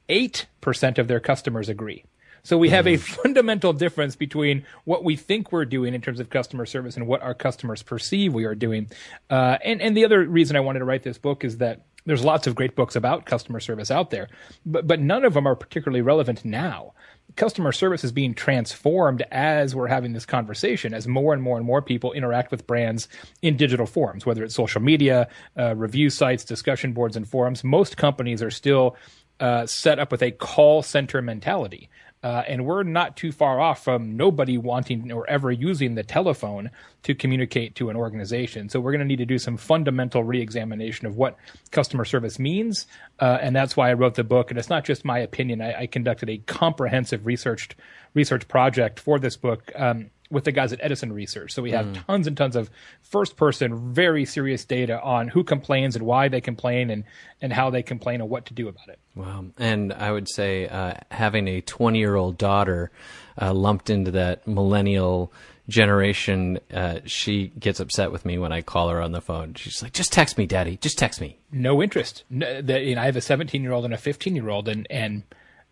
8% 0.08 1.00
of 1.00 1.08
their 1.08 1.20
customers 1.20 1.68
agree. 1.68 2.06
So 2.46 2.60
we 2.60 2.70
have 2.70 2.86
a 2.86 2.98
fundamental 2.98 3.74
difference 3.74 4.16
between 4.16 4.66
what 4.84 5.04
we 5.04 5.16
think 5.16 5.52
we're 5.52 5.66
doing 5.66 5.96
in 5.96 6.02
terms 6.02 6.20
of 6.20 6.30
customer 6.30 6.68
service 6.68 6.96
and 6.96 7.08
what 7.08 7.24
our 7.24 7.34
customers 7.34 7.82
perceive 7.82 8.36
we 8.36 8.46
are 8.46 8.54
doing. 8.54 8.88
Uh, 9.32 9.58
and 9.64 9.82
and 9.82 9.98
the 9.98 10.06
other 10.06 10.24
reason 10.24 10.56
I 10.56 10.60
wanted 10.60 10.80
to 10.80 10.86
write 10.86 11.02
this 11.02 11.18
book 11.18 11.44
is 11.44 11.58
that 11.58 11.86
there's 12.06 12.24
lots 12.24 12.46
of 12.46 12.54
great 12.54 12.76
books 12.76 12.96
about 12.96 13.26
customer 13.26 13.60
service 13.60 13.90
out 13.90 14.12
there, 14.12 14.30
but 14.64 14.86
but 14.86 15.00
none 15.00 15.26
of 15.26 15.34
them 15.34 15.48
are 15.48 15.56
particularly 15.56 16.02
relevant 16.02 16.46
now. 16.46 16.94
Customer 17.36 17.72
service 17.72 18.04
is 18.04 18.12
being 18.12 18.36
transformed 18.36 19.24
as 19.32 19.74
we're 19.74 19.88
having 19.88 20.14
this 20.14 20.28
conversation, 20.28 20.94
as 20.94 21.08
more 21.08 21.34
and 21.34 21.42
more 21.42 21.58
and 21.58 21.66
more 21.66 21.82
people 21.82 22.14
interact 22.14 22.52
with 22.52 22.68
brands 22.68 23.08
in 23.42 23.58
digital 23.58 23.88
forms, 23.88 24.24
whether 24.24 24.44
it's 24.44 24.54
social 24.54 24.82
media, 24.82 25.28
uh, 25.58 25.76
review 25.76 26.12
sites, 26.12 26.46
discussion 26.46 26.94
boards, 26.94 27.18
and 27.18 27.28
forums. 27.28 27.64
Most 27.64 27.98
companies 27.98 28.44
are 28.44 28.52
still 28.52 28.96
uh, 29.40 29.66
set 29.66 30.00
up 30.00 30.12
with 30.12 30.22
a 30.22 30.32
call 30.32 30.84
center 30.84 31.22
mentality. 31.24 31.90
Uh, 32.26 32.44
and 32.48 32.66
we're 32.66 32.82
not 32.82 33.16
too 33.16 33.32
far 33.32 33.62
off 33.62 33.84
from 33.84 34.18
nobody 34.18 34.58
wanting 34.58 35.12
or 35.12 35.30
ever 35.30 35.52
using 35.52 35.94
the 35.94 36.02
telephone 36.02 36.72
to 37.04 37.14
communicate 37.14 37.76
to 37.76 37.92
an 37.92 37.96
organization. 37.96 38.68
So 38.68 38.80
we're 38.80 38.94
going 38.94 39.02
to 39.02 39.06
need 39.06 39.18
to 39.18 39.28
do 39.28 39.38
some 39.38 39.58
fundamental 39.58 40.24
reexamination 40.24 41.06
of 41.06 41.18
what 41.18 41.38
customer 41.70 42.04
service 42.04 42.40
means, 42.40 42.88
uh, 43.20 43.38
and 43.42 43.56
that's 43.56 43.78
why 43.78 43.92
I 43.92 43.94
wrote 43.94 44.16
the 44.16 44.24
book. 44.24 44.50
And 44.50 44.58
it's 44.58 44.72
not 44.72 44.86
just 44.86 45.06
my 45.06 45.20
opinion. 45.20 45.62
I, 45.62 45.82
I 45.82 45.86
conducted 45.86 46.32
a 46.32 46.40
comprehensive 46.40 47.28
research 47.28 47.70
research 48.16 48.48
project 48.48 49.00
for 49.00 49.20
this 49.20 49.38
book. 49.38 49.72
Um, 49.76 50.10
with 50.32 50.44
the 50.44 50.52
guys 50.52 50.74
at 50.74 50.80
Edison 50.82 51.14
Research. 51.14 51.54
So 51.54 51.62
we 51.62 51.72
have 51.72 51.86
mm. 51.86 52.06
tons 52.06 52.28
and 52.28 52.36
tons 52.36 52.56
of 52.56 52.70
first 53.02 53.38
person, 53.38 53.94
very 53.94 54.26
serious 54.26 54.66
data 54.66 55.02
on 55.02 55.28
who 55.28 55.44
complains 55.44 55.96
and 55.96 56.06
why 56.06 56.28
they 56.28 56.42
complain 56.42 56.90
and, 56.90 57.04
and 57.42 57.54
how 57.54 57.70
they 57.70 57.84
complain 57.84 58.22
and 58.22 58.30
what 58.30 58.46
to 58.48 58.54
do 58.54 58.68
about 58.68 58.90
it. 58.90 59.00
Wow. 59.16 59.46
And 59.58 59.94
I 59.94 60.12
would 60.12 60.28
say 60.28 60.68
uh, 60.68 60.96
having 61.12 61.48
a 61.48 61.62
20 61.62 62.00
year 62.00 62.16
old 62.16 62.38
daughter 62.38 62.92
uh, 63.40 63.54
lumped 63.54 63.90
into 63.90 64.12
that 64.12 64.48
millennial 64.48 65.32
generation, 65.68 66.60
uh, 66.74 67.00
she 67.06 67.48
gets 67.60 67.80
upset 67.80 68.12
with 68.12 68.26
me 68.26 68.38
when 68.38 68.52
I 68.52 68.62
call 68.62 68.90
her 68.90 69.02
on 69.02 69.12
the 69.12 69.22
phone. 69.22 69.54
She's 69.54 69.82
like, 69.82 69.94
just 69.94 70.12
text 70.12 70.38
me, 70.38 70.46
daddy. 70.46 70.78
Just 70.78 70.98
text 70.98 71.22
me. 71.22 71.40
No 71.52 71.82
interest. 71.82 72.24
No, 72.30 72.62
the, 72.62 72.82
you 72.82 72.96
know, 72.96 73.02
I 73.02 73.06
have 73.06 73.16
a 73.16 73.22
17 73.22 73.62
year 73.62 73.72
old 73.72 73.86
and 73.86 73.94
a 73.94 73.98
15 73.98 74.36
year 74.36 74.50
old 74.50 74.68
and, 74.68 74.88
and 74.90 75.24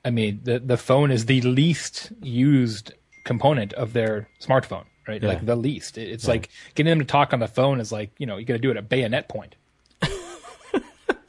I 0.06 0.10
mean, 0.10 0.42
the, 0.44 0.60
the 0.60 0.78
phone 0.78 1.12
is 1.12 1.26
the 1.26 1.42
least 1.42 2.12
used 2.22 2.94
component 3.24 3.74
of 3.74 3.94
their 3.94 4.27
smartphone, 4.39 4.86
right? 5.08 5.22
Yeah. 5.22 5.30
Like 5.30 5.46
the 5.46 5.56
least. 5.56 5.98
It's 5.98 6.25
yeah. 6.25 6.32
like 6.32 6.50
getting 6.75 6.89
them 6.89 7.00
to 7.00 7.06
talk 7.06 7.34
on 7.34 7.39
the 7.39 7.48
phone 7.48 7.80
is 7.80 7.92
like, 7.92 8.12
you 8.18 8.25
know, 8.25 8.38
you 8.38 8.46
got 8.46 8.53
to 8.53 8.60
do 8.60 8.72
it 8.72 8.77
at 8.77 8.89
bayonet 8.89 9.30
point. 9.30 9.56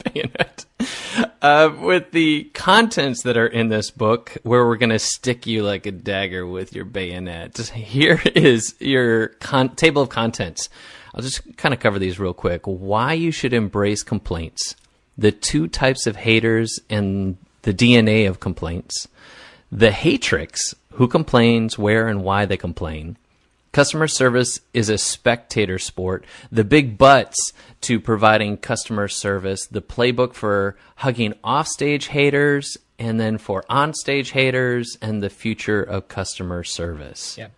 bayonet. 0.04 0.64
Uh, 1.40 1.74
with 1.80 2.10
the 2.12 2.44
contents 2.54 3.22
that 3.22 3.36
are 3.36 3.46
in 3.46 3.68
this 3.68 3.90
book, 3.90 4.36
where 4.42 4.66
we're 4.66 4.76
going 4.76 4.90
to 4.90 4.98
stick 4.98 5.46
you 5.46 5.62
like 5.62 5.86
a 5.86 5.92
dagger 5.92 6.46
with 6.46 6.74
your 6.74 6.84
bayonet, 6.84 7.58
here 7.58 8.20
is 8.34 8.74
your 8.80 9.28
con- 9.28 9.74
table 9.76 10.02
of 10.02 10.08
contents. 10.08 10.68
I'll 11.14 11.22
just 11.22 11.56
kind 11.56 11.72
of 11.72 11.80
cover 11.80 11.98
these 11.98 12.18
real 12.18 12.34
quick. 12.34 12.62
Why 12.64 13.12
you 13.12 13.30
should 13.30 13.52
embrace 13.52 14.02
complaints, 14.02 14.74
the 15.16 15.30
two 15.30 15.68
types 15.68 16.06
of 16.06 16.16
haters 16.16 16.80
and 16.90 17.36
the 17.62 17.72
DNA 17.72 18.28
of 18.28 18.40
complaints, 18.40 19.06
the 19.74 19.90
hatrix, 19.90 20.72
who 20.92 21.08
complains, 21.08 21.76
where 21.76 22.06
and 22.06 22.22
why 22.22 22.46
they 22.46 22.56
complain. 22.56 23.16
Customer 23.72 24.06
service 24.06 24.60
is 24.72 24.88
a 24.88 24.96
spectator 24.96 25.80
sport. 25.80 26.24
The 26.52 26.62
big 26.62 26.96
butts 26.96 27.52
to 27.80 27.98
providing 27.98 28.56
customer 28.56 29.08
service, 29.08 29.66
the 29.66 29.82
playbook 29.82 30.34
for 30.34 30.76
hugging 30.96 31.34
offstage 31.42 32.06
haters, 32.06 32.76
and 33.00 33.18
then 33.18 33.36
for 33.36 33.64
onstage 33.68 34.30
haters, 34.30 34.96
and 35.02 35.20
the 35.20 35.28
future 35.28 35.82
of 35.82 36.06
customer 36.06 36.62
service. 36.62 37.36
Yeah. 37.36 37.48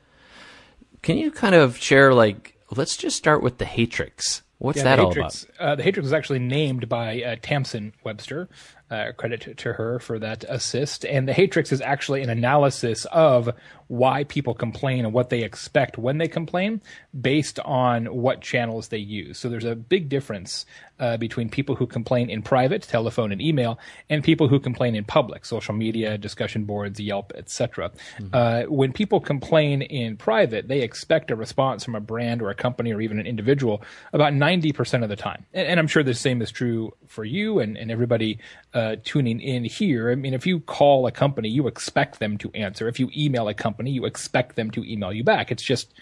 Can 1.03 1.19
you 1.19 1.31
kind 1.31 1.55
of 1.55 1.77
share, 1.77 2.15
like, 2.15 2.57
let's 2.75 2.97
just 2.97 3.19
start 3.19 3.43
with 3.43 3.59
the 3.59 3.67
Hatrix. 3.67 4.41
What's 4.59 4.79
yeah, 4.79 4.85
that 4.85 5.01
all 5.01 5.13
about? 5.13 5.45
Uh, 5.61 5.75
the 5.75 5.83
Hatrix 5.83 6.05
was 6.05 6.15
actually 6.15 6.39
named 6.39 6.89
by 6.89 7.23
uh, 7.23 7.37
Tamsen 7.43 7.93
Webster, 8.05 8.49
uh, 8.90 9.12
credit 9.16 9.57
to, 9.57 9.73
her 9.73 9.99
for 9.99 10.19
that 10.19 10.45
assist. 10.49 11.05
And 11.05 11.28
the 11.28 11.33
Hatrix 11.33 11.73
is 11.73 11.81
actually 11.81 12.23
an 12.23 12.31
analysis 12.31 13.05
of 13.07 13.50
why 13.88 14.25
people 14.25 14.55
complain 14.55 15.05
and 15.05 15.12
what 15.12 15.31
they 15.31 15.43
expect 15.43 15.99
when 15.99 16.19
they 16.19 16.28
complain 16.28 16.81
based 17.19 17.59
on 17.61 18.07
what 18.07 18.40
channels 18.40 18.88
they 18.88 18.99
use. 18.99 19.38
So 19.38 19.49
there's 19.49 19.64
a 19.64 19.75
big 19.75 20.09
difference 20.09 20.66
uh, 20.99 21.17
between 21.17 21.49
people 21.49 21.75
who 21.75 21.87
complain 21.87 22.31
in 22.31 22.43
private, 22.43 22.83
telephone 22.83 23.33
and 23.33 23.41
email, 23.41 23.79
and 24.09 24.25
people 24.25 24.49
who 24.49 24.59
complain 24.59 24.95
in 24.95 25.05
public, 25.05 25.45
social 25.45 25.75
media, 25.75 26.17
discussion 26.19 26.65
boards, 26.65 26.99
Yelp, 26.99 27.33
etc. 27.35 27.91
Mm-hmm. 28.19 28.29
Uh, 28.33 28.62
when 28.73 28.93
people 28.93 29.21
complain 29.21 29.83
in 29.83 30.17
private, 30.17 30.69
they 30.69 30.81
expect 30.81 31.31
a 31.31 31.37
response 31.37 31.85
from 31.85 31.95
a 31.95 32.00
brand 32.00 32.43
or 32.43 32.50
a 32.50 32.55
company 32.55 32.93
or 32.93 33.00
even 33.00 33.19
an 33.19 33.26
individual 33.26 33.83
about 34.12 34.33
90% 34.33 35.03
of 35.03 35.09
the 35.09 35.17
time. 35.17 35.45
And, 35.53 35.69
and 35.69 35.81
I'm 35.81 35.87
sure 35.87 36.03
the 36.03 36.15
same 36.15 36.41
is 36.43 36.50
true 36.50 36.95
for 37.07 37.25
you 37.25 37.59
and, 37.59 37.76
and 37.76 37.91
everybody 37.91 38.38
uh, 38.75 38.97
tuning 39.05 39.41
in 39.41 39.65
here. 39.65 40.11
I 40.11 40.15
mean, 40.15 40.35
if 40.35 40.47
you 40.47 40.61
call 40.61 41.07
a 41.07 41.12
company, 41.12 41.49
you 41.49 41.67
expect 41.67 42.19
them 42.19 42.38
to 42.38 42.50
answer. 42.53 42.88
If 42.88 42.99
you 43.00 43.11
email 43.17 43.49
a 43.49 43.55
company, 43.55 43.91
you 43.91 44.07
expect 44.07 44.57
them 44.57 44.71
to 44.73 44.85
email 44.91 45.12
you 45.12 45.25
back. 45.25 45.50
It's 45.50 45.62
just 45.62 45.93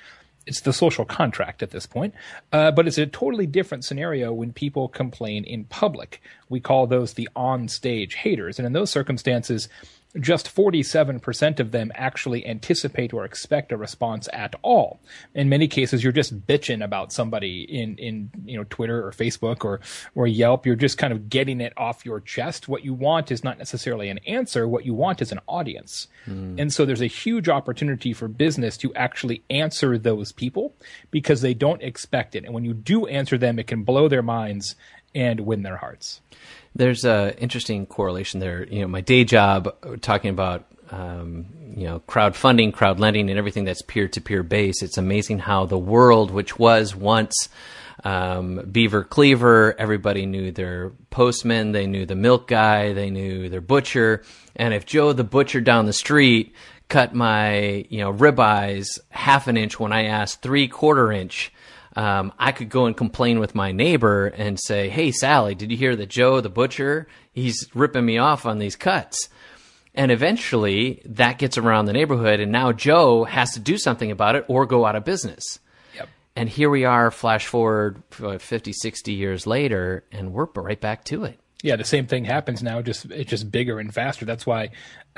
it's 0.46 0.60
the 0.60 0.72
social 0.72 1.04
contract 1.04 1.62
at 1.62 1.70
this 1.70 1.86
point. 1.86 2.14
Uh, 2.52 2.70
but 2.70 2.86
it's 2.86 2.98
a 2.98 3.06
totally 3.06 3.46
different 3.46 3.84
scenario 3.84 4.32
when 4.32 4.52
people 4.52 4.88
complain 4.88 5.44
in 5.44 5.64
public. 5.64 6.20
We 6.48 6.60
call 6.60 6.86
those 6.86 7.14
the 7.14 7.28
on-stage 7.34 8.14
haters, 8.14 8.58
and 8.58 8.66
in 8.66 8.72
those 8.72 8.90
circumstances, 8.90 9.68
just 10.20 10.54
47% 10.54 11.60
of 11.60 11.72
them 11.72 11.90
actually 11.94 12.46
anticipate 12.46 13.12
or 13.12 13.24
expect 13.24 13.72
a 13.72 13.76
response 13.76 14.28
at 14.32 14.54
all. 14.62 15.00
In 15.34 15.48
many 15.48 15.66
cases, 15.66 16.02
you're 16.02 16.12
just 16.12 16.46
bitching 16.46 16.84
about 16.84 17.12
somebody 17.12 17.62
in, 17.62 17.96
in, 17.98 18.30
you 18.44 18.56
know, 18.56 18.64
Twitter 18.70 19.04
or 19.06 19.10
Facebook 19.10 19.64
or, 19.64 19.80
or 20.14 20.26
Yelp. 20.26 20.66
You're 20.66 20.76
just 20.76 20.98
kind 20.98 21.12
of 21.12 21.28
getting 21.28 21.60
it 21.60 21.72
off 21.76 22.06
your 22.06 22.20
chest. 22.20 22.68
What 22.68 22.84
you 22.84 22.94
want 22.94 23.32
is 23.32 23.42
not 23.42 23.58
necessarily 23.58 24.08
an 24.08 24.18
answer. 24.26 24.68
What 24.68 24.84
you 24.84 24.94
want 24.94 25.20
is 25.20 25.32
an 25.32 25.40
audience. 25.48 26.06
Mm. 26.26 26.60
And 26.60 26.72
so 26.72 26.84
there's 26.84 27.02
a 27.02 27.06
huge 27.06 27.48
opportunity 27.48 28.12
for 28.12 28.28
business 28.28 28.76
to 28.78 28.94
actually 28.94 29.42
answer 29.50 29.98
those 29.98 30.30
people 30.30 30.74
because 31.10 31.40
they 31.40 31.54
don't 31.54 31.82
expect 31.82 32.36
it. 32.36 32.44
And 32.44 32.54
when 32.54 32.64
you 32.64 32.74
do 32.74 33.06
answer 33.06 33.36
them, 33.36 33.58
it 33.58 33.66
can 33.66 33.82
blow 33.82 34.08
their 34.08 34.22
minds 34.22 34.76
and 35.14 35.40
win 35.40 35.62
their 35.62 35.76
hearts. 35.76 36.20
There's 36.74 37.04
a 37.04 37.38
interesting 37.38 37.86
correlation 37.86 38.40
there. 38.40 38.64
You 38.64 38.82
know, 38.82 38.88
my 38.88 39.00
day 39.00 39.24
job, 39.24 40.00
talking 40.00 40.30
about 40.30 40.66
um, 40.90 41.46
you 41.76 41.86
know 41.86 42.00
crowdfunding, 42.00 42.72
crowd 42.72 43.00
lending, 43.00 43.30
and 43.30 43.38
everything 43.38 43.64
that's 43.64 43.82
peer 43.82 44.08
to 44.08 44.20
peer 44.20 44.42
based. 44.42 44.82
It's 44.82 44.98
amazing 44.98 45.40
how 45.40 45.66
the 45.66 45.78
world, 45.78 46.30
which 46.30 46.58
was 46.58 46.94
once 46.94 47.48
um, 48.02 48.68
Beaver 48.70 49.04
Cleaver, 49.04 49.74
everybody 49.78 50.26
knew 50.26 50.50
their 50.50 50.90
postman, 51.10 51.72
they 51.72 51.86
knew 51.86 52.06
the 52.06 52.16
milk 52.16 52.48
guy, 52.48 52.92
they 52.92 53.10
knew 53.10 53.48
their 53.48 53.60
butcher, 53.60 54.22
and 54.56 54.74
if 54.74 54.84
Joe 54.84 55.12
the 55.12 55.24
butcher 55.24 55.60
down 55.60 55.86
the 55.86 55.92
street 55.92 56.54
cut 56.88 57.14
my 57.14 57.86
you 57.88 57.98
know 57.98 58.12
ribeyes 58.12 59.00
half 59.10 59.48
an 59.48 59.56
inch 59.56 59.80
when 59.80 59.92
I 59.92 60.04
asked 60.04 60.42
three 60.42 60.68
quarter 60.68 61.10
inch 61.10 61.52
um, 61.96 62.32
I 62.38 62.52
could 62.52 62.68
go 62.68 62.86
and 62.86 62.96
complain 62.96 63.38
with 63.38 63.54
my 63.54 63.72
neighbor 63.72 64.26
and 64.26 64.58
say, 64.58 64.88
"Hey, 64.88 65.12
Sally, 65.12 65.54
did 65.54 65.70
you 65.70 65.76
hear 65.76 65.96
that 65.96 66.08
Joe 66.08 66.40
the 66.40 66.48
butcher? 66.48 67.06
He's 67.32 67.68
ripping 67.74 68.04
me 68.04 68.18
off 68.18 68.46
on 68.46 68.58
these 68.58 68.76
cuts." 68.76 69.28
And 69.94 70.10
eventually, 70.10 71.00
that 71.04 71.38
gets 71.38 71.56
around 71.56 71.84
the 71.84 71.92
neighborhood, 71.92 72.40
and 72.40 72.50
now 72.50 72.72
Joe 72.72 73.24
has 73.24 73.52
to 73.52 73.60
do 73.60 73.78
something 73.78 74.10
about 74.10 74.34
it 74.34 74.44
or 74.48 74.66
go 74.66 74.84
out 74.84 74.96
of 74.96 75.04
business. 75.04 75.60
Yep. 75.94 76.08
And 76.34 76.48
here 76.48 76.68
we 76.68 76.84
are, 76.84 77.12
flash 77.12 77.46
forward 77.46 78.02
50, 78.10 78.72
60 78.72 79.12
years 79.12 79.46
later, 79.46 80.04
and 80.10 80.32
we're 80.32 80.48
right 80.56 80.80
back 80.80 81.04
to 81.04 81.24
it 81.24 81.38
yeah, 81.64 81.76
the 81.76 81.84
same 81.84 82.06
thing 82.06 82.26
happens 82.26 82.62
now. 82.62 82.82
Just 82.82 83.06
it's 83.06 83.30
just 83.30 83.50
bigger 83.50 83.80
and 83.80 83.92
faster. 83.92 84.26
That's 84.26 84.44
why 84.44 84.68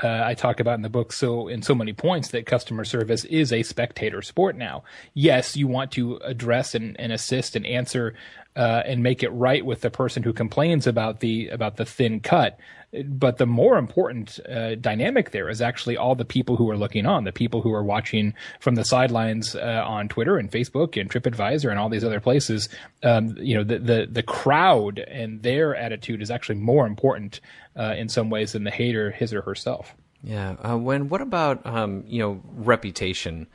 uh, 0.01 0.21
I 0.23 0.33
talk 0.33 0.61
about 0.61 0.75
in 0.75 0.81
the 0.81 0.89
book 0.89 1.11
so 1.11 1.49
in 1.49 1.61
so 1.61 1.75
many 1.75 1.91
points 1.91 2.29
that 2.29 2.45
customer 2.45 2.85
service 2.85 3.25
is 3.25 3.51
a 3.51 3.63
spectator 3.63 4.21
sport 4.21 4.55
now. 4.55 4.85
Yes, 5.13 5.57
you 5.57 5.67
want 5.67 5.91
to 5.91 6.15
address 6.23 6.73
and, 6.73 6.97
and 7.01 7.11
assist 7.11 7.57
and 7.57 7.65
answer 7.65 8.15
uh, 8.57 8.81
and 8.85 9.03
make 9.03 9.21
it 9.21 9.29
right 9.29 9.63
with 9.63 9.81
the 9.81 9.91
person 9.91 10.23
who 10.23 10.33
complains 10.33 10.87
about 10.87 11.19
the 11.19 11.47
about 11.49 11.77
the 11.77 11.85
thin 11.85 12.19
cut. 12.19 12.59
But 13.05 13.37
the 13.37 13.45
more 13.45 13.77
important 13.77 14.39
uh, 14.49 14.75
dynamic 14.75 15.31
there 15.31 15.49
is 15.49 15.61
actually 15.61 15.97
all 15.97 16.15
the 16.15 16.25
people 16.25 16.55
who 16.55 16.69
are 16.71 16.77
looking 16.77 17.05
on, 17.05 17.25
the 17.25 17.31
people 17.31 17.61
who 17.61 17.71
are 17.73 17.83
watching 17.83 18.33
from 18.59 18.75
the 18.75 18.85
sidelines 18.85 19.55
uh, 19.55 19.83
on 19.85 20.07
Twitter 20.07 20.37
and 20.37 20.49
Facebook 20.49 20.99
and 20.99 21.11
TripAdvisor 21.11 21.69
and 21.69 21.77
all 21.77 21.89
these 21.89 22.05
other 22.05 22.21
places. 22.21 22.69
Um, 23.03 23.35
you 23.37 23.55
know, 23.55 23.63
the, 23.63 23.79
the, 23.79 24.07
the 24.09 24.23
crowd 24.23 24.99
and 24.99 25.43
their 25.43 25.75
attitude 25.75 26.21
is 26.21 26.31
actually 26.31 26.55
more 26.55 26.87
important 26.87 27.41
uh, 27.75 27.93
in 27.97 28.09
some 28.09 28.29
ways 28.29 28.53
than 28.53 28.63
the 28.63 28.71
hater, 28.71 29.11
his 29.11 29.33
or 29.33 29.41
herself. 29.41 29.93
Yeah. 30.23 30.55
Uh, 30.63 30.77
when 30.77 31.09
what 31.09 31.21
about 31.21 31.63
um, 31.65 32.03
you 32.07 32.19
know 32.19 32.41
reputation 32.55 33.47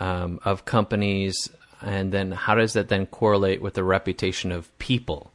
um, 0.00 0.40
of 0.44 0.64
companies, 0.64 1.48
and 1.80 2.12
then 2.12 2.32
how 2.32 2.54
does 2.54 2.72
that 2.72 2.88
then 2.88 3.06
correlate 3.06 3.62
with 3.62 3.74
the 3.74 3.84
reputation 3.84 4.52
of 4.52 4.76
people? 4.78 5.32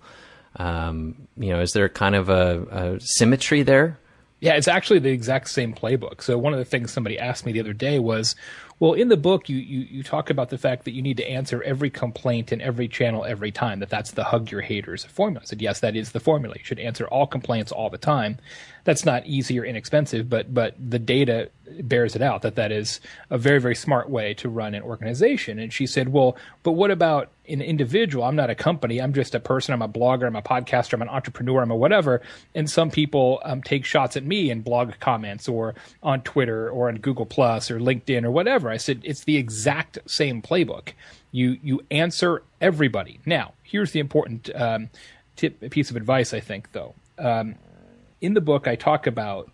Um, 0.58 1.28
you 1.38 1.50
know, 1.50 1.62
is 1.62 1.72
there 1.72 1.90
kind 1.90 2.16
of 2.16 2.30
a, 2.30 2.68
a, 2.72 3.00
symmetry 3.00 3.64
there? 3.64 4.00
Yeah, 4.40 4.56
it's 4.56 4.68
actually 4.68 5.00
the 5.00 5.10
exact 5.10 5.50
same 5.50 5.74
playbook. 5.74 6.22
So 6.22 6.38
one 6.38 6.54
of 6.54 6.60
the 6.60 6.66
things 6.66 6.92
somebody 6.92 7.18
asked 7.18 7.46
me 7.46 7.54
the 7.54 7.62
other 7.62 7.74
day 7.74 7.98
was, 7.98 8.36
well, 8.80 8.94
in 8.94 9.08
the 9.08 9.18
book, 9.18 9.48
you, 9.48 9.56
you, 9.56 9.80
you 9.90 10.04
talk 10.04 10.30
about 10.30 10.50
the 10.50 10.58
fact 10.58 10.84
that 10.84 10.92
you 10.92 11.02
need 11.02 11.16
to 11.18 11.26
answer 11.26 11.64
every 11.64 11.90
complaint 11.90 12.52
in 12.52 12.60
every 12.60 12.90
channel 12.90 13.24
every 13.24 13.52
time, 13.52 13.80
that 13.80 13.90
that's 13.90 14.12
the 14.12 14.26
hug 14.26 14.52
your 14.52 14.60
haters 14.60 15.06
formula. 15.06 15.42
I 15.44 15.46
said, 15.46 15.62
yes, 15.62 15.80
that 15.80 15.96
is 15.96 16.12
the 16.12 16.20
formula. 16.20 16.56
You 16.58 16.66
should 16.66 16.80
answer 16.80 17.08
all 17.08 17.26
complaints 17.26 17.72
all 17.72 17.90
the 17.90 17.98
time. 17.98 18.38
That's 18.84 19.06
not 19.06 19.26
easy 19.26 19.60
or 19.60 19.64
inexpensive, 19.64 20.30
but, 20.30 20.54
but 20.54 20.76
the 20.78 21.00
data 21.00 21.50
bears 21.82 22.16
it 22.16 22.22
out 22.22 22.42
that 22.42 22.56
that 22.56 22.72
is 22.72 23.00
a 23.30 23.38
very, 23.38 23.60
very 23.60 23.76
smart 23.76 24.10
way 24.10 24.34
to 24.36 24.50
run 24.50 24.76
an 24.76 24.84
organization. 24.84 25.58
And 25.58 25.72
she 25.72 25.88
said, 25.88 26.10
well, 26.10 26.36
but 26.64 26.74
what 26.74 26.92
about 26.92 27.32
an 27.48 27.62
individual? 27.62 28.26
I'm 28.26 28.36
not 28.36 28.50
a 28.50 28.56
company. 28.56 29.02
I'm 29.02 29.14
just 29.14 29.36
a 29.36 29.40
person. 29.40 29.74
I'm 29.74 29.82
a 29.82 29.88
blogger. 29.88 30.28
I'm 30.28 30.36
a 30.36 30.42
podcaster. 30.42 30.94
I'm 30.94 31.02
an 31.02 31.10
entrepreneur. 31.10 31.62
I'm 31.62 31.72
a 31.72 31.76
whatever. 31.76 32.22
And 32.54 32.70
some 32.70 32.92
people 32.92 33.42
um, 33.46 33.62
take 33.62 33.86
shots 33.86 34.18
at 34.18 34.24
me 34.26 34.52
in 34.52 34.62
blog 34.62 34.92
comments 35.00 35.48
or 35.48 35.76
on 36.02 36.22
Twitter 36.22 36.70
or 36.70 36.90
on 36.90 36.96
Google 36.98 37.26
Plus 37.26 37.72
or 37.72 37.80
LinkedIn 37.80 38.26
or 38.26 38.32
whatever. 38.32 38.70
I 38.70 38.78
said, 38.78 39.02
it's 39.04 39.24
the 39.24 39.38
exact 39.38 40.00
same 40.06 40.42
playbook. 40.42 40.90
You, 41.32 41.58
you 41.64 41.82
answer 41.90 42.44
everybody. 42.60 43.20
Now, 43.26 43.54
here's 43.64 43.92
the 43.92 44.00
important 44.00 44.50
um, 44.54 44.90
tip, 45.36 45.70
piece 45.72 45.90
of 45.90 45.96
advice, 45.96 46.34
I 46.34 46.42
think, 46.42 46.74
though. 46.74 46.94
Um, 47.18 47.56
in 48.24 48.34
the 48.34 48.42
book, 48.42 48.68
I 48.68 48.76
talk 48.76 49.06
about 49.06 49.52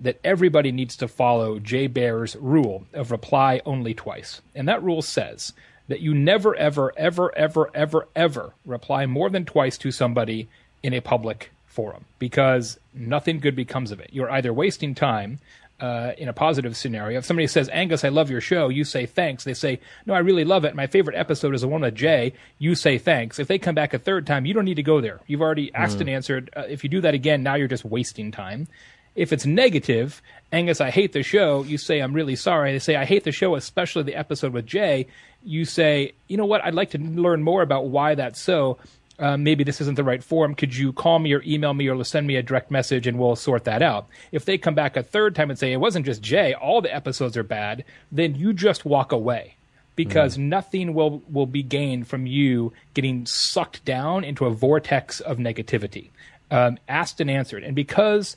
that 0.00 0.18
everybody 0.24 0.72
needs 0.72 0.96
to 0.96 1.06
follow 1.06 1.58
Jay 1.58 1.86
Baer's 1.86 2.34
rule 2.36 2.86
of 2.94 3.10
reply 3.10 3.60
only 3.66 3.92
twice. 3.92 4.40
And 4.54 4.66
that 4.66 4.82
rule 4.82 5.02
says 5.02 5.52
that 5.88 6.00
you 6.00 6.14
never, 6.14 6.56
ever, 6.56 6.92
ever, 6.96 7.36
ever, 7.36 7.70
ever, 7.74 8.08
ever 8.16 8.54
reply 8.64 9.04
more 9.06 9.28
than 9.28 9.44
twice 9.44 9.76
to 9.78 9.90
somebody 9.90 10.48
in 10.82 10.94
a 10.94 11.00
public 11.00 11.52
forum 11.66 12.06
because 12.18 12.78
nothing 12.94 13.40
good 13.40 13.54
becomes 13.54 13.90
of 13.90 14.00
it. 14.00 14.10
You're 14.12 14.30
either 14.30 14.52
wasting 14.52 14.94
time 14.94 15.38
uh, 15.80 16.12
in 16.18 16.28
a 16.28 16.32
positive 16.32 16.76
scenario. 16.76 17.18
If 17.18 17.24
somebody 17.24 17.46
says, 17.46 17.68
Angus, 17.72 18.04
I 18.04 18.08
love 18.08 18.30
your 18.30 18.40
show, 18.40 18.68
you 18.68 18.84
say 18.84 19.06
thanks. 19.06 19.44
They 19.44 19.54
say, 19.54 19.80
No, 20.06 20.14
I 20.14 20.18
really 20.18 20.44
love 20.44 20.64
it. 20.64 20.74
My 20.74 20.86
favorite 20.86 21.16
episode 21.16 21.54
is 21.54 21.60
the 21.60 21.68
one 21.68 21.82
with 21.82 21.94
Jay. 21.94 22.32
You 22.58 22.74
say 22.74 22.98
thanks. 22.98 23.38
If 23.38 23.48
they 23.48 23.58
come 23.58 23.74
back 23.74 23.94
a 23.94 23.98
third 23.98 24.26
time, 24.26 24.46
you 24.46 24.54
don't 24.54 24.64
need 24.64 24.74
to 24.74 24.82
go 24.82 25.00
there. 25.00 25.20
You've 25.26 25.42
already 25.42 25.72
asked 25.74 25.98
mm. 25.98 26.02
and 26.02 26.10
answered. 26.10 26.50
Uh, 26.56 26.64
if 26.68 26.82
you 26.82 26.90
do 26.90 27.00
that 27.02 27.14
again, 27.14 27.42
now 27.42 27.54
you're 27.54 27.68
just 27.68 27.84
wasting 27.84 28.32
time. 28.32 28.66
If 29.14 29.32
it's 29.32 29.46
negative, 29.46 30.22
Angus, 30.52 30.80
I 30.80 30.90
hate 30.90 31.12
the 31.12 31.24
show, 31.24 31.64
you 31.64 31.76
say, 31.76 31.98
I'm 31.98 32.12
really 32.12 32.36
sorry. 32.36 32.72
They 32.72 32.78
say, 32.78 32.94
I 32.94 33.04
hate 33.04 33.24
the 33.24 33.32
show, 33.32 33.56
especially 33.56 34.04
the 34.04 34.14
episode 34.14 34.52
with 34.52 34.64
Jay. 34.64 35.08
You 35.42 35.64
say, 35.64 36.12
you 36.28 36.36
know 36.36 36.46
what, 36.46 36.64
I'd 36.64 36.74
like 36.74 36.90
to 36.90 36.98
learn 36.98 37.42
more 37.42 37.62
about 37.62 37.86
why 37.86 38.14
that's 38.14 38.40
so. 38.40 38.78
Uh, 39.18 39.36
maybe 39.36 39.64
this 39.64 39.80
isn't 39.80 39.96
the 39.96 40.04
right 40.04 40.22
form. 40.22 40.54
Could 40.54 40.76
you 40.76 40.92
call 40.92 41.18
me 41.18 41.32
or 41.32 41.42
email 41.44 41.74
me 41.74 41.88
or 41.88 42.04
send 42.04 42.26
me 42.26 42.36
a 42.36 42.42
direct 42.42 42.70
message 42.70 43.06
and 43.06 43.18
we'll 43.18 43.34
sort 43.36 43.64
that 43.64 43.82
out? 43.82 44.06
If 44.30 44.44
they 44.44 44.58
come 44.58 44.74
back 44.74 44.96
a 44.96 45.02
third 45.02 45.34
time 45.34 45.50
and 45.50 45.58
say 45.58 45.72
it 45.72 45.80
wasn't 45.80 46.06
just 46.06 46.22
Jay, 46.22 46.54
all 46.54 46.80
the 46.80 46.94
episodes 46.94 47.36
are 47.36 47.42
bad, 47.42 47.84
then 48.12 48.36
you 48.36 48.52
just 48.52 48.84
walk 48.84 49.10
away 49.10 49.56
because 49.96 50.36
mm. 50.36 50.42
nothing 50.42 50.94
will 50.94 51.22
will 51.28 51.46
be 51.46 51.62
gained 51.64 52.06
from 52.06 52.26
you 52.26 52.72
getting 52.94 53.26
sucked 53.26 53.84
down 53.84 54.22
into 54.22 54.46
a 54.46 54.50
vortex 54.50 55.18
of 55.18 55.38
negativity. 55.38 56.10
Um, 56.50 56.78
asked 56.88 57.20
and 57.20 57.30
answered, 57.30 57.64
and 57.64 57.74
because 57.74 58.36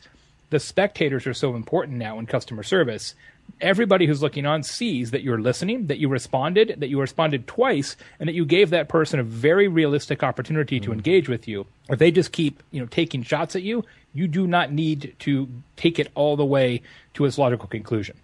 the 0.49 0.59
spectators 0.59 1.25
are 1.25 1.33
so 1.33 1.55
important 1.55 1.97
now 1.97 2.19
in 2.19 2.25
customer 2.25 2.63
service. 2.63 3.15
Everybody 3.59 4.07
who's 4.07 4.23
looking 4.23 4.47
on 4.47 4.63
sees 4.63 5.11
that 5.11 5.21
you're 5.21 5.39
listening, 5.39 5.87
that 5.87 5.99
you 5.99 6.09
responded, 6.09 6.75
that 6.79 6.89
you 6.89 6.99
responded 6.99 7.45
twice, 7.45 7.95
and 8.19 8.27
that 8.27 8.33
you 8.33 8.43
gave 8.43 8.71
that 8.71 8.89
person 8.89 9.19
a 9.19 9.23
very 9.23 9.67
realistic 9.67 10.23
opportunity 10.23 10.79
to 10.79 10.91
engage 10.91 11.29
with 11.29 11.47
you. 11.47 11.67
If 11.87 11.99
they 11.99 12.09
just 12.09 12.31
keep, 12.31 12.63
you 12.71 12.79
know, 12.79 12.87
taking 12.87 13.21
shots 13.21 13.55
at 13.55 13.61
you, 13.61 13.85
you 14.13 14.27
do 14.27 14.47
not 14.47 14.71
need 14.71 15.15
to 15.19 15.47
take 15.75 15.99
it 15.99 16.09
all 16.15 16.35
the 16.35 16.45
way 16.45 16.81
to 17.13 17.25
its 17.25 17.37
logical 17.37 17.67
conclusion. 17.67 18.17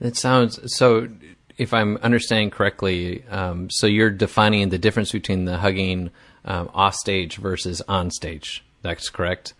That 0.00 0.16
sounds 0.16 0.60
so. 0.74 1.08
If 1.56 1.74
I'm 1.74 1.96
understanding 1.98 2.50
correctly, 2.50 3.24
um, 3.30 3.68
so 3.70 3.86
you're 3.88 4.10
defining 4.10 4.68
the 4.68 4.78
difference 4.78 5.10
between 5.10 5.44
the 5.44 5.58
hugging 5.58 6.10
um, 6.44 6.70
off 6.72 6.94
stage 6.94 7.36
versus 7.36 7.82
on 7.88 8.10
stage. 8.10 8.64
That's 8.82 9.08
correct 9.08 9.54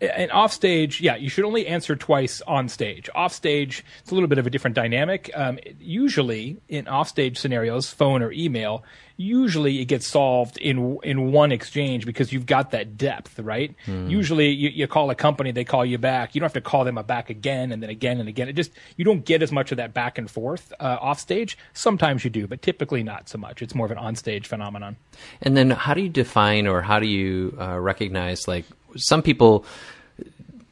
and 0.00 0.30
off 0.32 0.52
stage, 0.52 1.00
yeah, 1.00 1.16
you 1.16 1.28
should 1.28 1.44
only 1.44 1.66
answer 1.66 1.96
twice 1.96 2.40
on 2.42 2.68
stage. 2.68 3.08
Off 3.14 3.32
stage, 3.32 3.84
it's 4.00 4.10
a 4.10 4.14
little 4.14 4.28
bit 4.28 4.38
of 4.38 4.46
a 4.46 4.50
different 4.50 4.74
dynamic. 4.74 5.30
Um, 5.34 5.58
usually, 5.80 6.58
in 6.68 6.88
off 6.88 7.08
stage 7.08 7.38
scenarios, 7.38 7.90
phone 7.90 8.22
or 8.22 8.32
email, 8.32 8.84
usually 9.16 9.80
it 9.80 9.84
gets 9.84 10.06
solved 10.06 10.56
in 10.58 10.98
in 11.04 11.30
one 11.30 11.52
exchange 11.52 12.06
because 12.06 12.32
you've 12.32 12.46
got 12.46 12.72
that 12.72 12.96
depth, 12.96 13.38
right? 13.38 13.74
Mm. 13.86 14.10
Usually, 14.10 14.48
you, 14.50 14.70
you, 14.70 14.86
call 14.88 15.10
a 15.10 15.14
company, 15.14 15.52
they 15.52 15.64
call 15.64 15.84
you 15.84 15.98
back. 15.98 16.34
You 16.34 16.40
don't 16.40 16.46
have 16.46 16.54
to 16.54 16.60
call 16.60 16.84
them 16.84 16.96
back 17.06 17.30
again 17.30 17.70
and 17.70 17.82
then 17.82 17.90
again 17.90 18.18
and 18.18 18.28
again. 18.28 18.48
It 18.48 18.54
just 18.54 18.72
you 18.96 19.04
don't 19.04 19.24
get 19.24 19.42
as 19.42 19.52
much 19.52 19.70
of 19.70 19.76
that 19.76 19.94
back 19.94 20.18
and 20.18 20.30
forth 20.30 20.72
uh, 20.80 20.98
off 21.00 21.20
stage. 21.20 21.56
Sometimes 21.72 22.24
you 22.24 22.30
do, 22.30 22.46
but 22.46 22.62
typically 22.62 23.02
not 23.02 23.28
so 23.28 23.38
much. 23.38 23.62
It's 23.62 23.74
more 23.74 23.86
of 23.86 23.92
an 23.92 23.98
on 23.98 24.16
stage 24.16 24.48
phenomenon. 24.48 24.96
And 25.40 25.56
then, 25.56 25.70
how 25.70 25.94
do 25.94 26.00
you 26.00 26.08
define 26.08 26.66
or 26.66 26.82
how 26.82 26.98
do 26.98 27.06
you 27.06 27.56
uh, 27.60 27.78
recognize 27.78 28.48
like 28.48 28.64
some 28.96 29.22
people 29.22 29.64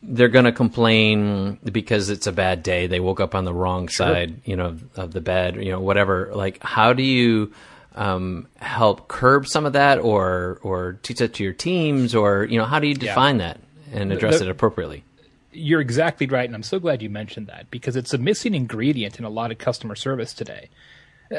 they're 0.02 0.28
going 0.28 0.44
to 0.44 0.52
complain 0.52 1.58
because 1.64 2.08
it's 2.08 2.26
a 2.26 2.32
bad 2.32 2.62
day. 2.62 2.87
They 2.87 3.00
woke 3.00 3.20
up 3.20 3.35
on 3.35 3.44
the 3.44 3.54
wrong 3.54 3.87
sure. 3.87 4.06
side, 4.06 4.40
you 4.44 4.56
know, 4.56 4.76
of 4.96 5.12
the 5.12 5.20
bed, 5.20 5.56
you 5.56 5.70
know, 5.70 5.80
whatever. 5.80 6.30
Like, 6.35 6.61
how 6.62 6.92
do 6.92 7.02
you 7.02 7.52
um, 7.94 8.48
help 8.56 9.08
curb 9.08 9.46
some 9.46 9.64
of 9.64 9.74
that, 9.74 9.98
or 9.98 10.58
or 10.62 10.98
teach 11.02 11.18
that 11.18 11.35
to 11.35 11.44
your 11.44 11.52
teams, 11.52 12.14
or 12.14 12.44
you 12.44 12.58
know, 12.58 12.64
how 12.64 12.80
do 12.80 12.88
you 12.88 12.94
define 12.94 13.38
yeah. 13.38 13.48
that 13.48 13.61
and 13.92 14.12
address 14.12 14.35
the, 14.35 14.40
the, 14.40 14.44
it 14.46 14.50
appropriately? 14.50 15.04
You're 15.52 15.80
exactly 15.80 16.26
right, 16.26 16.46
and 16.46 16.54
I'm 16.54 16.62
so 16.62 16.80
glad 16.80 17.02
you 17.02 17.11
mentioned 17.11 17.46
that 17.46 17.70
because 17.70 17.94
it's 17.94 18.12
a 18.12 18.18
missing 18.18 18.54
ingredient 18.54 19.18
in 19.18 19.24
a 19.24 19.30
lot 19.30 19.52
of 19.52 19.58
customer 19.58 19.94
service 19.94 20.32
today. 20.32 20.68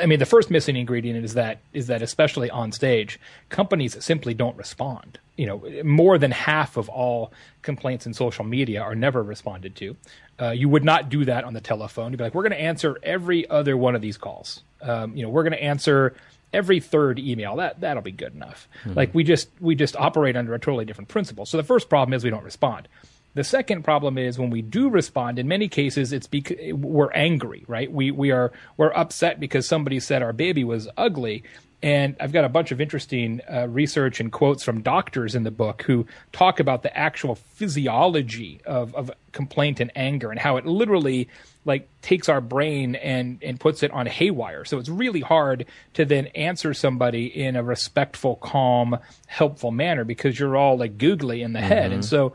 I 0.02 0.06
mean, 0.06 0.20
the 0.20 0.26
first 0.26 0.50
missing 0.50 0.76
ingredient 0.76 1.24
is 1.24 1.34
that 1.34 1.60
is 1.74 1.88
that 1.88 2.02
especially 2.02 2.50
on 2.50 2.72
stage, 2.72 3.20
companies 3.50 4.04
simply 4.04 4.34
don't 4.34 4.58
respond. 4.58 5.20
You 5.38 5.48
know, 5.48 5.84
more 5.84 6.18
than 6.18 6.32
half 6.32 6.78
of 6.78 6.90
all 6.90 7.32
complaints 7.62 8.06
in 8.06 8.14
social 8.14 8.46
media 8.46 8.82
are 8.82 8.96
never 8.96 9.24
responded 9.24 9.76
to. 9.78 9.96
Uh, 10.40 10.50
you 10.52 10.70
would 10.70 10.84
not 10.84 11.10
do 11.10 11.26
that 11.26 11.44
on 11.44 11.54
the 11.54 11.62
telephone. 11.62 12.12
You'd 12.12 12.18
be 12.18 12.24
like, 12.24 12.34
we're 12.34 12.44
going 12.44 12.52
to 12.52 12.62
answer 12.62 12.98
every 13.04 13.50
other 13.50 13.78
one 13.78 13.96
of 13.96 14.02
these 14.02 14.18
calls. 14.18 14.62
Um, 14.82 15.16
you 15.16 15.24
know, 15.24 15.30
we're 15.30 15.44
going 15.44 15.54
to 15.54 15.64
answer 15.64 16.16
every 16.54 16.80
third 16.80 17.20
email. 17.20 17.56
That 17.56 17.82
that'll 17.82 18.04
be 18.04 18.12
good 18.12 18.34
enough. 18.34 18.68
Mm-hmm. 18.82 18.94
Like 18.94 19.14
we 19.14 19.24
just 19.24 19.50
we 19.60 19.76
just 19.76 19.96
operate 19.96 20.36
under 20.36 20.54
a 20.54 20.60
totally 20.60 20.86
different 20.86 21.10
principle. 21.10 21.46
So 21.46 21.58
the 21.58 21.64
first 21.64 21.90
problem 21.90 22.14
is 22.14 22.24
we 22.24 22.30
don't 22.30 22.44
respond. 22.44 22.88
The 23.36 23.44
second 23.44 23.84
problem 23.84 24.18
is 24.18 24.38
when 24.38 24.52
we 24.52 24.62
do 24.62 24.90
respond, 24.90 25.40
in 25.40 25.48
many 25.48 25.68
cases, 25.68 26.14
it's 26.14 26.28
because 26.28 26.58
we're 26.74 27.12
angry, 27.12 27.66
right? 27.68 27.92
We, 27.92 28.12
we 28.12 28.32
are, 28.32 28.52
we're 28.78 28.94
upset 28.94 29.40
because 29.40 29.68
somebody 29.68 30.00
said 30.00 30.22
our 30.22 30.34
baby 30.34 30.64
was 30.64 30.88
ugly. 30.98 31.44
And 31.82 32.16
I've 32.22 32.32
got 32.32 32.46
a 32.46 32.50
bunch 32.50 32.72
of 32.72 32.80
interesting 32.80 33.42
uh, 33.52 33.68
research 33.68 34.22
and 34.22 34.32
quotes 34.32 34.64
from 34.64 34.84
doctors 34.84 35.36
in 35.36 35.44
the 35.44 35.52
book 35.52 35.82
who 35.82 36.06
talk 36.32 36.62
about 36.62 36.82
the 36.82 36.96
actual 36.96 37.36
physiology 37.36 38.62
of, 38.66 38.96
of 38.96 39.12
complaint 39.34 39.82
and 39.82 39.92
anger 39.94 40.32
and 40.32 40.40
how 40.40 40.56
it 40.56 40.66
literally 40.66 41.28
like 41.66 41.90
takes 42.02 42.30
our 42.30 42.40
brain 42.40 42.96
and 42.96 43.40
and 43.42 43.60
puts 43.60 43.84
it 43.84 43.92
on 43.92 44.06
haywire. 44.06 44.64
So 44.64 44.80
it's 44.80 44.90
really 44.90 45.20
hard 45.22 45.66
to 45.96 46.06
then 46.06 46.28
answer 46.28 46.74
somebody 46.74 47.26
in 47.26 47.58
a 47.58 47.64
respectful, 47.64 48.38
calm, 48.38 48.98
helpful 49.28 49.72
manner 49.72 50.06
because 50.06 50.40
you're 50.40 50.56
all 50.56 50.78
like 50.78 50.98
googly 50.98 51.42
in 51.42 51.52
the 51.52 51.60
mm-hmm. 51.60 51.68
head. 51.68 51.92
And 51.92 52.06
so 52.06 52.34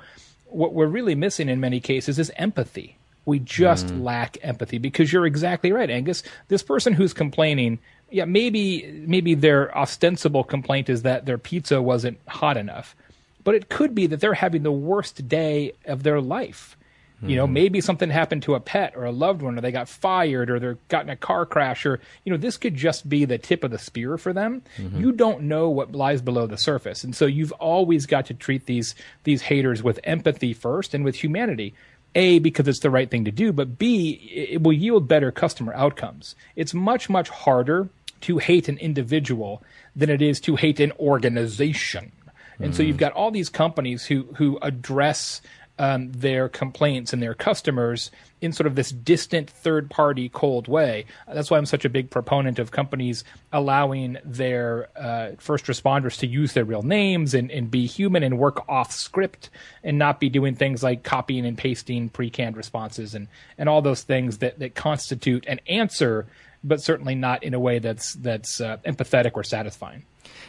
what 0.51 0.75
we're 0.75 0.87
really 0.87 1.15
missing 1.15 1.49
in 1.49 1.61
many 1.61 1.81
cases 1.81 2.19
is 2.19 2.31
empathy. 2.37 2.97
We 3.25 3.39
just 3.39 3.89
mm. 3.89 4.03
lack 4.03 4.39
empathy 4.43 4.79
because 4.79 5.13
you're 5.13 5.27
exactly 5.27 5.71
right, 5.71 5.91
Angus. 5.91 6.23
This 6.49 6.63
person 6.63 6.95
who's 6.95 7.13
complaining, 7.13 7.79
yeah, 8.11 8.25
maybe 8.25 9.05
maybe 9.07 9.35
their 9.35 9.77
ostensible 9.77 10.45
complaint 10.45 10.89
is 10.89 11.03
that 11.03 11.27
their 11.27 11.37
pizza 11.37 11.83
wasn't 11.83 12.19
hot 12.27 12.57
enough, 12.57 12.97
but 13.45 13.55
it 13.55 13.69
could 13.69 13.95
be 13.95 14.07
that 14.07 14.21
they're 14.21 14.33
having 14.35 14.63
the 14.63 14.73
worst 14.73 15.29
day 15.29 15.73
of 15.85 16.05
their 16.05 16.23
life. 16.23 16.78
You 17.21 17.35
know, 17.35 17.47
mm-hmm. 17.47 17.53
maybe 17.55 17.81
something 17.81 18.11
happened 18.11 18.45
to 18.45 18.55
a 18.55 18.61
pet 18.61 18.95
or 18.95 19.05
a 19.05 19.11
loved 19.11 19.43
one, 19.43 19.59
or 19.59 19.61
they 19.61 19.73
got 19.73 19.89
fired, 19.89 20.51
or 20.51 20.61
they're 20.61 20.79
got 20.89 21.03
in 21.03 21.11
a 21.11 21.17
car 21.17 21.45
crash, 21.47 21.85
or 21.85 21.99
you 22.25 22.31
know, 22.31 22.39
this 22.39 22.57
could 22.57 22.77
just 22.77 23.09
be 23.09 23.25
the 23.25 23.39
tip 23.39 23.65
of 23.65 23.73
the 23.73 23.79
spear 23.79 24.17
for 24.19 24.33
them. 24.33 24.63
Mm-hmm. 24.77 25.01
You 25.01 25.13
don't 25.13 25.43
know 25.43 25.69
what 25.69 25.93
lies 25.93 26.23
below 26.23 26.47
the 26.47 26.57
surface, 26.57 27.03
and 27.03 27.17
so 27.17 27.27
you've 27.27 27.53
always 27.53 28.07
got 28.07 28.27
to 28.27 28.35
treat 28.35 28.67
these 28.67 28.95
these 29.25 29.43
haters 29.43 29.83
with 29.83 29.99
empathy 30.05 30.55
first 30.55 30.95
and 30.95 31.05
with 31.05 31.17
humanity. 31.17 31.75
A, 32.15 32.39
because 32.39 32.67
it's 32.67 32.81
the 32.81 32.91
right 32.91 33.11
thing 33.11 33.27
to 33.27 33.31
do, 33.31 33.53
but 33.53 33.79
B, 33.79 34.13
it 34.33 34.63
will 34.63 34.73
yield 34.73 35.07
better 35.07 35.31
customer 35.31 35.75
outcomes. 35.75 36.35
It's 36.57 36.73
much, 36.73 37.11
much 37.11 37.29
harder 37.29 37.91
to 38.23 38.39
hate 38.39 38.67
an 38.69 38.79
individual 38.79 39.63
than 39.95 40.09
it 40.09 40.23
is 40.23 40.41
to 40.41 40.57
hate 40.57 40.81
an 40.81 40.93
organization. 40.99 42.13
And 42.61 42.75
so 42.75 42.83
you've 42.83 42.97
got 42.97 43.13
all 43.13 43.31
these 43.31 43.51
companies 43.51 44.07
who 44.07 44.23
who 44.37 44.59
address 44.63 45.43
um, 45.79 46.13
their 46.13 46.49
complaints 46.49 47.13
and 47.13 47.23
their 47.23 47.35
customers 47.35 48.11
in 48.41 48.53
sort 48.53 48.67
of 48.67 48.75
this 48.75 48.91
distant 48.91 49.51
third 49.51 49.91
party 49.91 50.29
cold 50.29 50.69
way. 50.69 51.05
That's 51.27 51.51
why 51.51 51.59
I'm 51.59 51.67
such 51.67 51.85
a 51.85 51.89
big 51.89 52.11
proponent 52.11 52.59
of 52.59 52.71
companies 52.71 53.25
allowing 53.53 54.19
their 54.25 54.89
uh, 54.97 55.31
first 55.39 55.67
responders 55.67 56.19
to 56.19 56.27
use 56.27 56.53
their 56.53 56.65
real 56.65 56.83
names 56.83 57.35
and, 57.35 57.51
and 57.51 57.71
be 57.71 57.87
human 57.87 58.23
and 58.23 58.39
work 58.39 58.69
off 58.69 58.93
script 58.93 59.51
and 59.83 59.99
not 59.99 60.21
be 60.21 60.29
doing 60.29 60.55
things 60.55 60.83
like 60.83 61.03
copying 61.03 61.47
and 61.47 61.59
pasting 61.59 62.09
pre 62.09 62.31
canned 62.31 62.57
responses 62.57 63.15
and, 63.15 63.29
and 63.57 63.69
all 63.69 63.83
those 63.83 64.03
things 64.03 64.39
that, 64.39 64.59
that 64.59 64.75
constitute 64.75 65.45
an 65.47 65.61
answer, 65.69 66.27
but 66.63 66.81
certainly 66.81 67.15
not 67.15 67.43
in 67.43 67.55
a 67.55 67.61
way 67.61 67.79
that's, 67.79 68.15
that's 68.15 68.61
uh, 68.61 68.77
empathetic 68.87 69.33
or 69.35 69.43
satisfying 69.43 70.05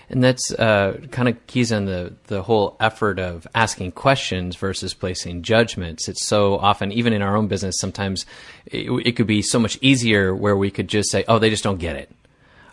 and 0.10 0.24
that's 0.24 0.52
uh, 0.52 1.00
kind 1.12 1.30
of 1.30 1.48
keys 1.48 1.72
on 1.72 1.86
the 1.86 2.14
the 2.28 2.42
whole 2.42 2.76
effort 2.80 3.20
of 3.20 3.48
asking 3.54 3.92
questions 3.92 4.56
versus 4.56 4.94
placing 4.94 5.44
judgments. 5.44 6.10
It's 6.10 6.26
so 6.26 6.58
often, 6.58 6.92
even 6.92 7.14
in 7.14 7.22
our 7.22 7.38
own 7.38 7.48
business, 7.48 7.80
sometimes 7.80 8.26
it, 8.66 8.90
it 9.06 9.12
could 9.16 9.28
be 9.28 9.42
so 9.42 9.60
much 9.60 9.78
easier 9.82 10.36
where 10.36 10.58
we 10.58 10.72
could 10.72 10.88
just 10.88 11.12
say, 11.12 11.24
"Oh, 11.28 11.40
they 11.40 11.50
just 11.50 11.64
don't 11.64 11.80
get 11.80 11.96
it." 11.96 12.10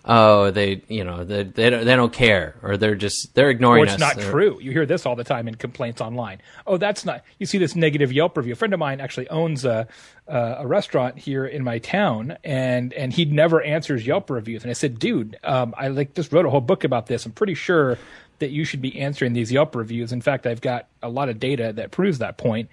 Oh, 0.06 0.50
they, 0.50 0.82
you 0.88 1.04
know, 1.04 1.24
they, 1.24 1.42
they, 1.42 1.70
don't, 1.70 1.84
they 1.84 1.96
don't 1.96 2.12
care, 2.12 2.54
or 2.62 2.76
they're 2.76 2.94
just, 2.94 3.34
they're 3.34 3.50
ignoring 3.50 3.82
or 3.82 3.84
it's 3.84 3.94
us. 3.94 4.00
not 4.00 4.18
true. 4.18 4.58
You 4.60 4.70
hear 4.70 4.86
this 4.86 5.04
all 5.04 5.16
the 5.16 5.24
time 5.24 5.48
in 5.48 5.56
complaints 5.56 6.00
online. 6.00 6.40
Oh, 6.66 6.76
that's 6.76 7.04
not, 7.04 7.24
you 7.38 7.46
see 7.46 7.58
this 7.58 7.74
negative 7.74 8.12
Yelp 8.12 8.36
review. 8.36 8.52
A 8.52 8.56
friend 8.56 8.72
of 8.72 8.78
mine 8.78 9.00
actually 9.00 9.28
owns 9.28 9.64
a, 9.64 9.88
uh, 10.28 10.56
a 10.58 10.66
restaurant 10.66 11.18
here 11.18 11.44
in 11.44 11.64
my 11.64 11.78
town 11.78 12.36
and, 12.44 12.92
and 12.92 13.12
he 13.12 13.24
never 13.24 13.60
answers 13.62 14.06
Yelp 14.06 14.30
reviews. 14.30 14.62
And 14.62 14.70
I 14.70 14.74
said, 14.74 14.98
dude, 14.98 15.36
um, 15.42 15.74
I 15.76 15.88
like 15.88 16.14
just 16.14 16.32
wrote 16.32 16.46
a 16.46 16.50
whole 16.50 16.60
book 16.60 16.84
about 16.84 17.06
this. 17.06 17.26
I'm 17.26 17.32
pretty 17.32 17.54
sure 17.54 17.98
that 18.38 18.50
you 18.50 18.64
should 18.64 18.82
be 18.82 19.00
answering 19.00 19.32
these 19.32 19.50
Yelp 19.50 19.74
reviews. 19.74 20.12
In 20.12 20.20
fact, 20.20 20.46
I've 20.46 20.60
got 20.60 20.88
a 21.02 21.08
lot 21.08 21.28
of 21.28 21.40
data 21.40 21.72
that 21.74 21.90
proves 21.90 22.18
that 22.18 22.36
point. 22.36 22.68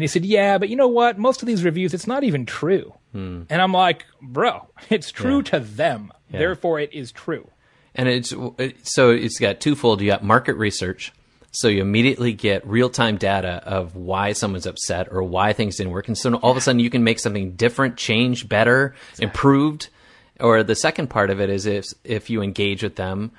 And 0.00 0.04
he 0.04 0.08
said, 0.08 0.24
Yeah, 0.24 0.56
but 0.56 0.70
you 0.70 0.76
know 0.76 0.88
what? 0.88 1.18
Most 1.18 1.42
of 1.42 1.46
these 1.46 1.62
reviews, 1.62 1.92
it's 1.92 2.06
not 2.06 2.24
even 2.24 2.46
true. 2.46 2.94
Hmm. 3.12 3.42
And 3.50 3.60
I'm 3.60 3.74
like, 3.74 4.06
Bro, 4.22 4.66
it's 4.88 5.12
true 5.12 5.36
yeah. 5.36 5.42
to 5.42 5.60
them. 5.60 6.10
Yeah. 6.30 6.38
Therefore, 6.38 6.80
it 6.80 6.94
is 6.94 7.12
true. 7.12 7.46
And 7.94 8.08
it's 8.08 8.32
so 8.84 9.10
it's 9.10 9.38
got 9.38 9.60
twofold. 9.60 10.00
You 10.00 10.06
got 10.06 10.24
market 10.24 10.54
research, 10.54 11.12
so 11.52 11.68
you 11.68 11.82
immediately 11.82 12.32
get 12.32 12.66
real 12.66 12.88
time 12.88 13.18
data 13.18 13.62
of 13.66 13.94
why 13.94 14.32
someone's 14.32 14.64
upset 14.64 15.08
or 15.10 15.22
why 15.22 15.52
things 15.52 15.76
didn't 15.76 15.92
work, 15.92 16.08
and 16.08 16.16
so 16.16 16.32
all 16.36 16.52
of 16.52 16.56
a 16.56 16.62
sudden 16.62 16.78
you 16.78 16.88
can 16.88 17.04
make 17.04 17.18
something 17.18 17.56
different, 17.56 17.98
change, 17.98 18.48
better, 18.48 18.94
exactly. 19.10 19.24
improved. 19.26 19.88
Or 20.38 20.62
the 20.62 20.76
second 20.76 21.10
part 21.10 21.28
of 21.28 21.42
it 21.42 21.50
is 21.50 21.66
if 21.66 21.84
if 22.04 22.30
you 22.30 22.40
engage 22.40 22.82
with 22.82 22.96
them, 22.96 23.32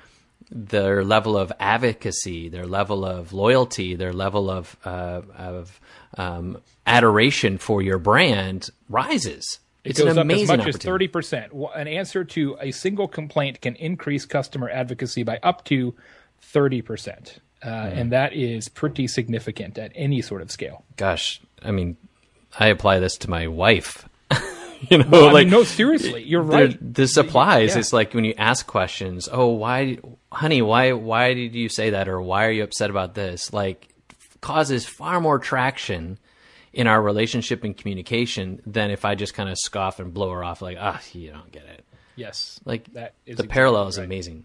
their 0.48 1.02
level 1.02 1.36
of 1.36 1.50
advocacy, 1.58 2.50
their 2.50 2.66
level 2.66 3.04
of 3.04 3.32
loyalty, 3.32 3.96
their 3.96 4.12
level 4.12 4.48
of 4.48 4.76
uh, 4.84 5.22
of 5.36 5.80
um, 6.18 6.58
adoration 6.86 7.58
for 7.58 7.82
your 7.82 7.98
brand 7.98 8.70
rises. 8.88 9.58
It 9.84 9.96
goes 9.96 10.16
up 10.16 10.30
as 10.30 10.48
much 10.48 10.66
as 10.66 10.76
30%. 10.76 11.76
An 11.76 11.88
answer 11.88 12.24
to 12.24 12.56
a 12.60 12.70
single 12.70 13.08
complaint 13.08 13.60
can 13.60 13.74
increase 13.76 14.24
customer 14.24 14.70
advocacy 14.70 15.24
by 15.24 15.40
up 15.42 15.64
to 15.66 15.94
30%. 16.54 17.38
Uh, 17.62 17.68
mm. 17.68 17.96
And 17.96 18.12
that 18.12 18.32
is 18.32 18.68
pretty 18.68 19.06
significant 19.06 19.78
at 19.78 19.92
any 19.94 20.22
sort 20.22 20.42
of 20.42 20.50
scale. 20.50 20.84
Gosh, 20.96 21.40
I 21.62 21.70
mean, 21.70 21.96
I 22.58 22.68
apply 22.68 22.98
this 23.00 23.16
to 23.18 23.30
my 23.30 23.48
wife. 23.48 24.08
you 24.88 24.98
know, 24.98 25.06
well, 25.08 25.32
like 25.32 25.46
mean, 25.46 25.52
no, 25.52 25.64
seriously, 25.64 26.24
you're 26.24 26.42
right. 26.42 26.76
This 26.80 27.16
applies. 27.16 27.70
Yeah. 27.70 27.78
It's 27.78 27.92
like 27.92 28.14
when 28.14 28.24
you 28.24 28.34
ask 28.36 28.66
questions. 28.66 29.28
Oh, 29.30 29.48
why, 29.48 29.98
honey? 30.30 30.62
Why? 30.62 30.92
Why 30.92 31.34
did 31.34 31.54
you 31.54 31.68
say 31.68 31.90
that? 31.90 32.08
Or 32.08 32.20
why 32.20 32.46
are 32.46 32.50
you 32.50 32.64
upset 32.64 32.90
about 32.90 33.14
this? 33.14 33.52
Like, 33.52 33.91
causes 34.42 34.84
far 34.84 35.20
more 35.20 35.38
traction 35.38 36.18
in 36.74 36.86
our 36.86 37.00
relationship 37.00 37.64
and 37.64 37.74
communication 37.76 38.60
than 38.66 38.90
if 38.90 39.06
I 39.06 39.14
just 39.14 39.32
kind 39.32 39.48
of 39.48 39.56
scoff 39.58 39.98
and 39.98 40.12
blow 40.12 40.30
her 40.30 40.44
off 40.44 40.60
like, 40.60 40.76
ah, 40.78 41.00
you 41.12 41.30
don't 41.30 41.50
get 41.50 41.64
it. 41.64 41.84
Yes. 42.16 42.60
Like 42.66 42.92
that 42.92 43.14
is 43.24 43.36
the 43.36 43.44
exactly 43.44 43.48
parallel 43.48 43.88
is 43.88 43.98
right. 43.98 44.04
amazing. 44.04 44.44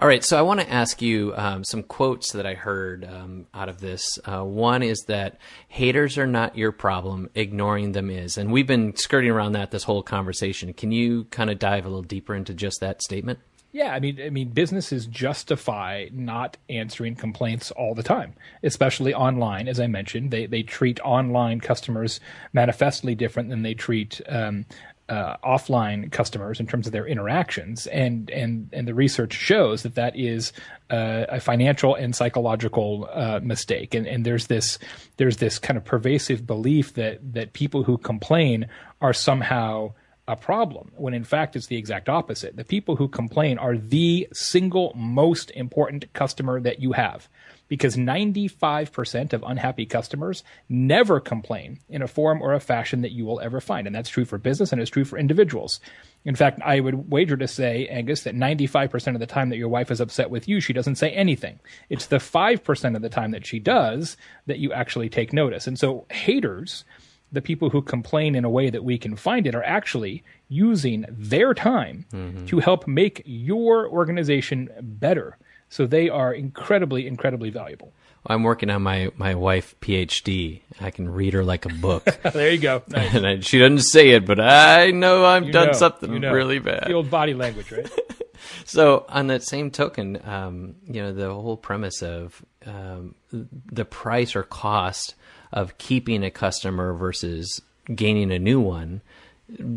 All 0.00 0.06
right, 0.06 0.22
so 0.22 0.38
I 0.38 0.42
want 0.42 0.60
to 0.60 0.70
ask 0.70 1.02
you 1.02 1.34
um, 1.36 1.64
some 1.64 1.82
quotes 1.82 2.32
that 2.32 2.46
I 2.46 2.54
heard 2.54 3.04
um, 3.04 3.46
out 3.52 3.68
of 3.68 3.80
this. 3.80 4.18
Uh, 4.24 4.44
one 4.44 4.82
is 4.82 5.04
that 5.08 5.38
haters 5.68 6.18
are 6.18 6.26
not 6.26 6.56
your 6.56 6.70
problem, 6.72 7.30
ignoring 7.34 7.92
them 7.92 8.08
is. 8.08 8.38
And 8.38 8.52
we've 8.52 8.66
been 8.66 8.94
skirting 8.96 9.30
around 9.30 9.52
that 9.52 9.70
this 9.70 9.84
whole 9.84 10.02
conversation. 10.02 10.72
Can 10.72 10.92
you 10.92 11.24
kind 11.24 11.50
of 11.50 11.58
dive 11.58 11.84
a 11.84 11.88
little 11.88 12.02
deeper 12.02 12.34
into 12.34 12.54
just 12.54 12.80
that 12.80 13.02
statement? 13.02 13.40
Yeah, 13.70 13.92
I 13.92 14.00
mean, 14.00 14.18
I 14.20 14.30
mean, 14.30 14.48
businesses 14.48 15.04
justify 15.06 16.06
not 16.12 16.56
answering 16.70 17.16
complaints 17.16 17.70
all 17.72 17.94
the 17.94 18.02
time, 18.02 18.32
especially 18.62 19.12
online. 19.12 19.68
As 19.68 19.78
I 19.78 19.86
mentioned, 19.86 20.30
they 20.30 20.46
they 20.46 20.62
treat 20.62 20.98
online 21.00 21.60
customers 21.60 22.18
manifestly 22.54 23.14
different 23.14 23.50
than 23.50 23.62
they 23.62 23.74
treat 23.74 24.22
um, 24.26 24.64
uh, 25.10 25.36
offline 25.44 26.10
customers 26.10 26.60
in 26.60 26.66
terms 26.66 26.86
of 26.86 26.92
their 26.92 27.06
interactions, 27.06 27.86
and 27.88 28.30
and 28.30 28.70
and 28.72 28.88
the 28.88 28.94
research 28.94 29.34
shows 29.34 29.82
that 29.82 29.96
that 29.96 30.16
is 30.16 30.52
uh, 30.88 31.26
a 31.28 31.38
financial 31.38 31.94
and 31.94 32.16
psychological 32.16 33.06
uh, 33.12 33.40
mistake. 33.42 33.94
And 33.94 34.06
and 34.06 34.24
there's 34.24 34.46
this 34.46 34.78
there's 35.18 35.36
this 35.38 35.58
kind 35.58 35.76
of 35.76 35.84
pervasive 35.84 36.46
belief 36.46 36.94
that 36.94 37.34
that 37.34 37.52
people 37.52 37.82
who 37.82 37.98
complain 37.98 38.66
are 39.02 39.12
somehow 39.12 39.92
a 40.28 40.36
problem 40.36 40.92
when 40.94 41.14
in 41.14 41.24
fact 41.24 41.56
it's 41.56 41.66
the 41.66 41.76
exact 41.76 42.08
opposite. 42.08 42.54
The 42.54 42.64
people 42.64 42.96
who 42.96 43.08
complain 43.08 43.58
are 43.58 43.76
the 43.76 44.28
single 44.32 44.92
most 44.94 45.50
important 45.52 46.12
customer 46.12 46.60
that 46.60 46.80
you 46.80 46.92
have 46.92 47.28
because 47.66 47.96
95% 47.96 49.32
of 49.32 49.42
unhappy 49.46 49.86
customers 49.86 50.42
never 50.68 51.18
complain 51.18 51.80
in 51.88 52.02
a 52.02 52.08
form 52.08 52.42
or 52.42 52.52
a 52.52 52.60
fashion 52.60 53.02
that 53.02 53.12
you 53.12 53.24
will 53.24 53.40
ever 53.40 53.60
find. 53.60 53.86
And 53.86 53.96
that's 53.96 54.10
true 54.10 54.24
for 54.24 54.38
business 54.38 54.70
and 54.70 54.80
it's 54.80 54.90
true 54.90 55.04
for 55.04 55.18
individuals. 55.18 55.80
In 56.24 56.34
fact, 56.34 56.60
I 56.64 56.80
would 56.80 57.10
wager 57.10 57.36
to 57.36 57.48
say, 57.48 57.86
Angus, 57.86 58.22
that 58.22 58.34
95% 58.34 59.14
of 59.14 59.20
the 59.20 59.26
time 59.26 59.48
that 59.48 59.56
your 59.56 59.68
wife 59.68 59.90
is 59.90 60.00
upset 60.00 60.30
with 60.30 60.46
you, 60.46 60.60
she 60.60 60.72
doesn't 60.74 60.96
say 60.96 61.10
anything. 61.10 61.58
It's 61.88 62.06
the 62.06 62.16
5% 62.16 62.96
of 62.96 63.02
the 63.02 63.08
time 63.08 63.30
that 63.30 63.46
she 63.46 63.58
does 63.58 64.16
that 64.46 64.58
you 64.58 64.72
actually 64.72 65.08
take 65.08 65.32
notice. 65.32 65.66
And 65.66 65.78
so 65.78 66.06
haters 66.10 66.84
the 67.32 67.42
people 67.42 67.70
who 67.70 67.82
complain 67.82 68.34
in 68.34 68.44
a 68.44 68.50
way 68.50 68.70
that 68.70 68.84
we 68.84 68.98
can 68.98 69.16
find 69.16 69.46
it 69.46 69.54
are 69.54 69.64
actually 69.64 70.22
using 70.48 71.04
their 71.10 71.54
time 71.54 72.06
mm-hmm. 72.12 72.46
to 72.46 72.58
help 72.58 72.86
make 72.86 73.22
your 73.24 73.88
organization 73.88 74.70
better. 74.80 75.36
So 75.68 75.86
they 75.86 76.08
are 76.08 76.32
incredibly, 76.32 77.06
incredibly 77.06 77.50
valuable. 77.50 77.92
I'm 78.26 78.42
working 78.42 78.70
on 78.70 78.82
my, 78.82 79.10
my 79.16 79.34
wife 79.34 79.74
PhD. 79.80 80.60
I 80.80 80.90
can 80.90 81.08
read 81.08 81.34
her 81.34 81.44
like 81.44 81.66
a 81.66 81.68
book. 81.68 82.04
there 82.32 82.50
you 82.50 82.58
go. 82.58 82.82
Nice. 82.88 83.14
and 83.14 83.26
I, 83.26 83.40
she 83.40 83.58
doesn't 83.58 83.80
say 83.80 84.10
it, 84.10 84.26
but 84.26 84.40
I 84.40 84.90
know 84.90 85.24
I've 85.24 85.46
you 85.46 85.52
done 85.52 85.68
know, 85.68 85.72
something 85.72 86.12
you 86.12 86.18
know. 86.18 86.32
really 86.32 86.58
bad. 86.58 86.84
The 86.86 86.94
old 86.94 87.10
body 87.10 87.34
language, 87.34 87.70
right? 87.70 87.90
so 88.64 89.06
on 89.08 89.28
that 89.28 89.42
same 89.42 89.70
token, 89.70 90.20
um, 90.26 90.76
you 90.86 91.02
know, 91.02 91.12
the 91.12 91.32
whole 91.32 91.56
premise 91.56 92.02
of 92.02 92.42
um, 92.66 93.14
the 93.30 93.84
price 93.84 94.34
or 94.34 94.42
cost 94.42 95.14
of 95.52 95.78
keeping 95.78 96.22
a 96.24 96.30
customer 96.30 96.92
versus 96.94 97.62
gaining 97.94 98.30
a 98.30 98.38
new 98.38 98.60
one 98.60 99.00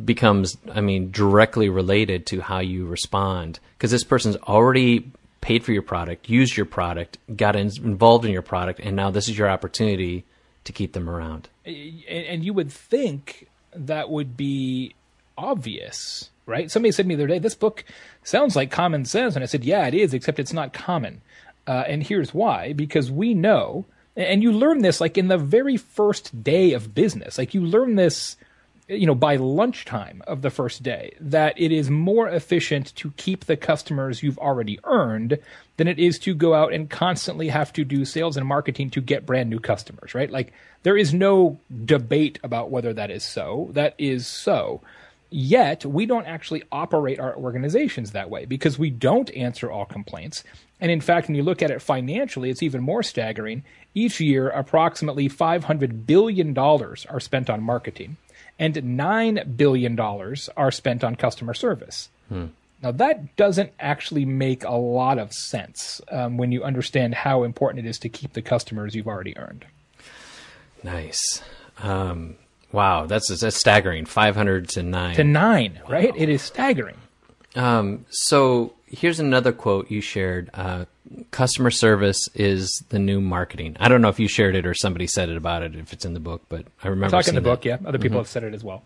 becomes, 0.03 0.57
I 0.71 0.81
mean, 0.81 1.11
directly 1.11 1.69
related 1.69 2.25
to 2.27 2.41
how 2.41 2.59
you 2.59 2.85
respond. 2.85 3.59
Because 3.77 3.91
this 3.91 4.03
person's 4.03 4.35
already 4.37 5.11
paid 5.39 5.63
for 5.63 5.71
your 5.71 5.81
product, 5.81 6.29
used 6.29 6.55
your 6.55 6.65
product, 6.65 7.17
got 7.35 7.55
in, 7.55 7.71
involved 7.83 8.25
in 8.25 8.31
your 8.31 8.41
product, 8.41 8.79
and 8.79 8.95
now 8.95 9.09
this 9.09 9.27
is 9.27 9.37
your 9.37 9.49
opportunity 9.49 10.25
to 10.63 10.71
keep 10.71 10.93
them 10.93 11.09
around. 11.09 11.49
And 11.65 12.43
you 12.43 12.53
would 12.53 12.71
think 12.71 13.47
that 13.73 14.09
would 14.09 14.37
be 14.37 14.93
obvious, 15.37 16.29
right? 16.45 16.69
Somebody 16.69 16.91
said 16.91 17.03
to 17.03 17.07
me 17.07 17.15
the 17.15 17.23
other 17.23 17.33
day, 17.33 17.39
this 17.39 17.55
book 17.55 17.83
sounds 18.23 18.55
like 18.55 18.69
common 18.69 19.05
sense. 19.05 19.35
And 19.35 19.43
I 19.43 19.47
said, 19.47 19.63
yeah, 19.63 19.87
it 19.87 19.93
is, 19.93 20.13
except 20.13 20.39
it's 20.39 20.53
not 20.53 20.73
common. 20.73 21.21
Uh, 21.65 21.83
and 21.87 22.03
here's 22.03 22.33
why 22.33 22.73
because 22.73 23.11
we 23.11 23.33
know 23.33 23.85
and 24.15 24.43
you 24.43 24.51
learn 24.51 24.81
this 24.81 25.01
like 25.01 25.17
in 25.17 25.27
the 25.27 25.37
very 25.37 25.77
first 25.77 26.43
day 26.43 26.73
of 26.73 26.93
business. 26.93 27.37
Like 27.37 27.53
you 27.53 27.61
learn 27.61 27.95
this, 27.95 28.35
you 28.87 29.07
know, 29.07 29.15
by 29.15 29.37
lunchtime 29.37 30.21
of 30.27 30.41
the 30.41 30.49
first 30.49 30.83
day, 30.83 31.13
that 31.19 31.59
it 31.59 31.71
is 31.71 31.89
more 31.89 32.27
efficient 32.27 32.95
to 32.97 33.11
keep 33.17 33.45
the 33.45 33.57
customers 33.57 34.21
you've 34.21 34.39
already 34.39 34.79
earned 34.83 35.39
than 35.77 35.87
it 35.87 35.97
is 35.97 36.19
to 36.19 36.33
go 36.33 36.53
out 36.53 36.73
and 36.73 36.89
constantly 36.89 37.47
have 37.47 37.71
to 37.73 37.85
do 37.85 38.05
sales 38.05 38.37
and 38.37 38.45
marketing 38.45 38.89
to 38.91 39.01
get 39.01 39.25
brand 39.25 39.49
new 39.49 39.59
customers, 39.59 40.13
right? 40.13 40.29
Like 40.29 40.53
there 40.83 40.97
is 40.97 41.13
no 41.13 41.59
debate 41.85 42.39
about 42.43 42.69
whether 42.69 42.93
that 42.93 43.11
is 43.11 43.23
so. 43.23 43.69
That 43.73 43.95
is 43.97 44.27
so. 44.27 44.81
Yet, 45.33 45.85
we 45.85 46.05
don't 46.05 46.27
actually 46.27 46.63
operate 46.73 47.17
our 47.17 47.33
organizations 47.37 48.11
that 48.11 48.29
way 48.29 48.43
because 48.43 48.77
we 48.77 48.89
don't 48.89 49.31
answer 49.31 49.71
all 49.71 49.85
complaints. 49.85 50.43
And 50.81 50.91
in 50.91 50.99
fact, 50.99 51.27
when 51.27 51.35
you 51.35 51.43
look 51.43 51.61
at 51.61 51.71
it 51.71 51.81
financially, 51.81 52.49
it's 52.49 52.61
even 52.61 52.81
more 52.81 53.01
staggering. 53.01 53.63
Each 53.93 54.19
year, 54.19 54.49
approximately 54.49 55.27
$500 55.27 56.05
billion 56.05 56.57
are 56.57 57.19
spent 57.19 57.49
on 57.49 57.61
marketing, 57.61 58.17
and 58.57 58.75
$9 58.75 59.57
billion 59.57 59.99
are 59.99 60.71
spent 60.71 61.03
on 61.03 61.15
customer 61.15 61.53
service. 61.53 62.09
Hmm. 62.29 62.47
Now, 62.81 62.91
that 62.91 63.35
doesn't 63.35 63.73
actually 63.79 64.25
make 64.25 64.63
a 64.63 64.71
lot 64.71 65.19
of 65.19 65.33
sense 65.33 66.01
um, 66.09 66.37
when 66.37 66.51
you 66.51 66.63
understand 66.63 67.13
how 67.13 67.43
important 67.43 67.85
it 67.85 67.89
is 67.89 67.99
to 67.99 68.09
keep 68.09 68.33
the 68.33 68.41
customers 68.41 68.95
you've 68.95 69.07
already 69.07 69.37
earned. 69.37 69.65
Nice. 70.83 71.43
Um, 71.79 72.35
wow, 72.71 73.05
that's 73.05 73.27
that's 73.39 73.55
staggering. 73.55 74.05
Five 74.05 74.35
hundred 74.35 74.69
to 74.69 74.83
nine. 74.83 75.15
To 75.15 75.23
nine, 75.23 75.79
right? 75.87 76.11
It 76.15 76.29
is 76.29 76.41
staggering. 76.41 76.97
Um, 77.55 78.05
so 78.09 78.73
here's 78.91 79.19
another 79.19 79.51
quote 79.51 79.89
you 79.89 80.01
shared. 80.01 80.49
Uh, 80.53 80.85
customer 81.31 81.71
service 81.71 82.27
is 82.35 82.83
the 82.89 82.99
new 82.99 83.21
marketing. 83.21 83.77
I 83.79 83.87
don't 83.87 84.01
know 84.01 84.09
if 84.09 84.19
you 84.19 84.27
shared 84.27 84.55
it 84.55 84.65
or 84.65 84.73
somebody 84.73 85.07
said 85.07 85.29
it 85.29 85.37
about 85.37 85.63
it, 85.63 85.75
if 85.75 85.93
it's 85.93 86.05
in 86.05 86.13
the 86.13 86.19
book, 86.19 86.43
but 86.49 86.65
I 86.83 86.89
remember 86.89 87.15
Talking 87.15 87.35
the 87.35 87.41
book, 87.41 87.61
that. 87.61 87.81
yeah. 87.81 87.87
Other 87.87 87.99
people 87.99 88.17
have 88.17 88.27
said 88.27 88.43
it 88.43 88.53
as 88.53 88.63
well. 88.63 88.83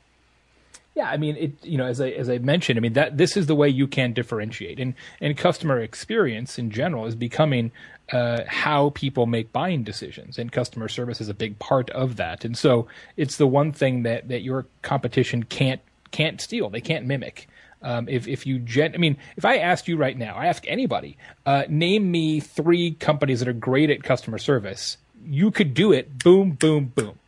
Yeah, 0.94 1.10
I 1.10 1.18
mean, 1.18 1.36
it. 1.36 1.65
You 1.65 1.78
know, 1.78 1.86
as 1.86 2.00
I 2.00 2.12
as 2.12 2.30
I 2.30 2.38
mentioned, 2.38 2.80
I 2.80 2.82
mean 2.82 2.94
that 2.94 3.18
this 3.18 3.36
is 3.36 3.48
the 3.48 3.56
way 3.56 3.68
you 3.68 3.86
can 3.86 4.13
differentiate, 4.13 4.80
and 4.80 4.94
and 5.20 5.36
customer 5.36 5.82
experience 5.82 6.58
in 6.58 6.72
general 6.72 7.06
is 7.06 7.15
becoming 7.15 7.74
uh, 8.13 8.44
how 8.48 8.91
people 8.91 9.26
make 9.26 9.52
buying 9.52 9.84
decisions, 9.84 10.39
and 10.39 10.54
customer 10.54 10.88
service 10.88 11.20
is 11.20 11.28
a 11.28 11.34
big 11.34 11.60
part 11.60 11.89
of 11.89 12.15
that. 12.15 12.46
And 12.46 12.58
so 12.58 12.88
it's 13.18 13.36
the 13.36 13.46
one 13.46 13.74
thing 13.74 14.04
that 14.04 14.30
that 14.30 14.41
your 14.41 14.68
competition 14.84 15.44
can't 15.44 15.82
can't 16.12 16.39
steal. 16.39 16.70
They 16.70 16.80
can't 16.80 17.06
mimic. 17.06 17.50
Um, 17.86 18.10
if 18.10 18.28
if 18.28 18.48
you 18.48 18.58
gen, 18.60 18.95
I 18.95 18.98
mean, 18.98 19.15
if 19.38 19.45
I 19.45 19.58
asked 19.58 19.88
you 19.88 19.95
right 19.95 20.17
now, 20.17 20.36
I 20.36 20.48
ask 20.48 20.63
anybody, 20.67 21.17
uh, 21.45 21.63
name 21.69 22.10
me 22.10 22.39
three 22.39 22.91
companies 22.95 23.39
that 23.39 23.48
are 23.48 23.54
great 23.54 23.91
at 23.91 24.04
customer 24.04 24.39
service. 24.39 24.98
You 25.24 25.52
could 25.52 25.74
do 25.76 25.91
it. 25.93 26.17
Boom, 26.24 26.52
boom, 26.52 26.91
boom. 26.95 27.19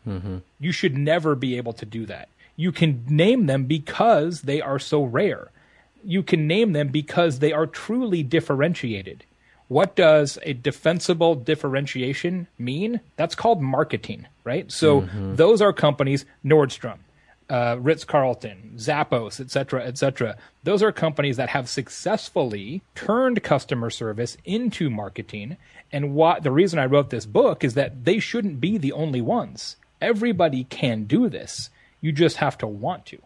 You 0.60 0.72
should 0.72 0.98
never 0.98 1.36
be 1.36 1.58
able 1.58 1.74
to 1.74 1.86
do 1.86 2.06
that. 2.08 2.30
You 2.56 2.72
can 2.72 3.06
name 3.08 3.46
them 3.46 3.66
because 3.66 4.42
they 4.42 4.60
are 4.60 4.80
so 4.80 5.04
rare. 5.04 5.52
You 6.04 6.24
can 6.24 6.48
name 6.48 6.74
them 6.74 6.88
because 6.88 7.38
they 7.40 7.54
are 7.54 7.68
truly 7.68 8.24
differentiated. 8.24 9.26
What 9.68 9.96
does 9.96 10.40
a 10.44 10.54
defensible 10.54 11.36
differentiation 11.36 12.48
mean? 12.58 13.02
That's 13.18 13.36
called 13.36 13.62
marketing, 13.62 14.26
right? 14.44 14.72
So 14.72 15.02
those 15.36 15.62
are 15.62 15.74
companies, 15.74 16.26
Nordstrom, 16.46 17.00
uh, 17.50 17.78
Ritz 17.80 18.04
Carlton, 18.04 18.74
Zappos, 18.76 19.40
et 19.40 19.52
cetera, 19.52 19.86
et 19.86 19.98
cetera. 19.98 20.36
Those 20.64 20.84
are 20.84 20.92
companies 20.92 21.38
that 21.38 21.50
have 21.50 21.70
successfully 21.70 22.82
turned 22.96 23.44
customer 23.44 23.90
service 23.90 24.38
into 24.44 24.90
marketing. 24.90 25.58
And 25.92 26.14
what 26.14 26.44
the 26.44 26.52
reason 26.52 26.80
I 26.80 26.86
wrote 26.86 27.10
this 27.10 27.26
book 27.26 27.64
is 27.64 27.74
that 27.76 28.04
they 28.04 28.20
shouldn't 28.20 28.60
be 28.60 28.78
the 28.78 28.92
only 28.92 29.22
ones. 29.22 29.78
Everybody 30.02 30.66
can 30.66 31.06
do 31.06 31.30
this. 31.30 31.70
You 32.02 32.12
just 32.12 32.38
have 32.38 32.58
to 32.60 32.68
want 32.68 33.06
to. 33.08 33.20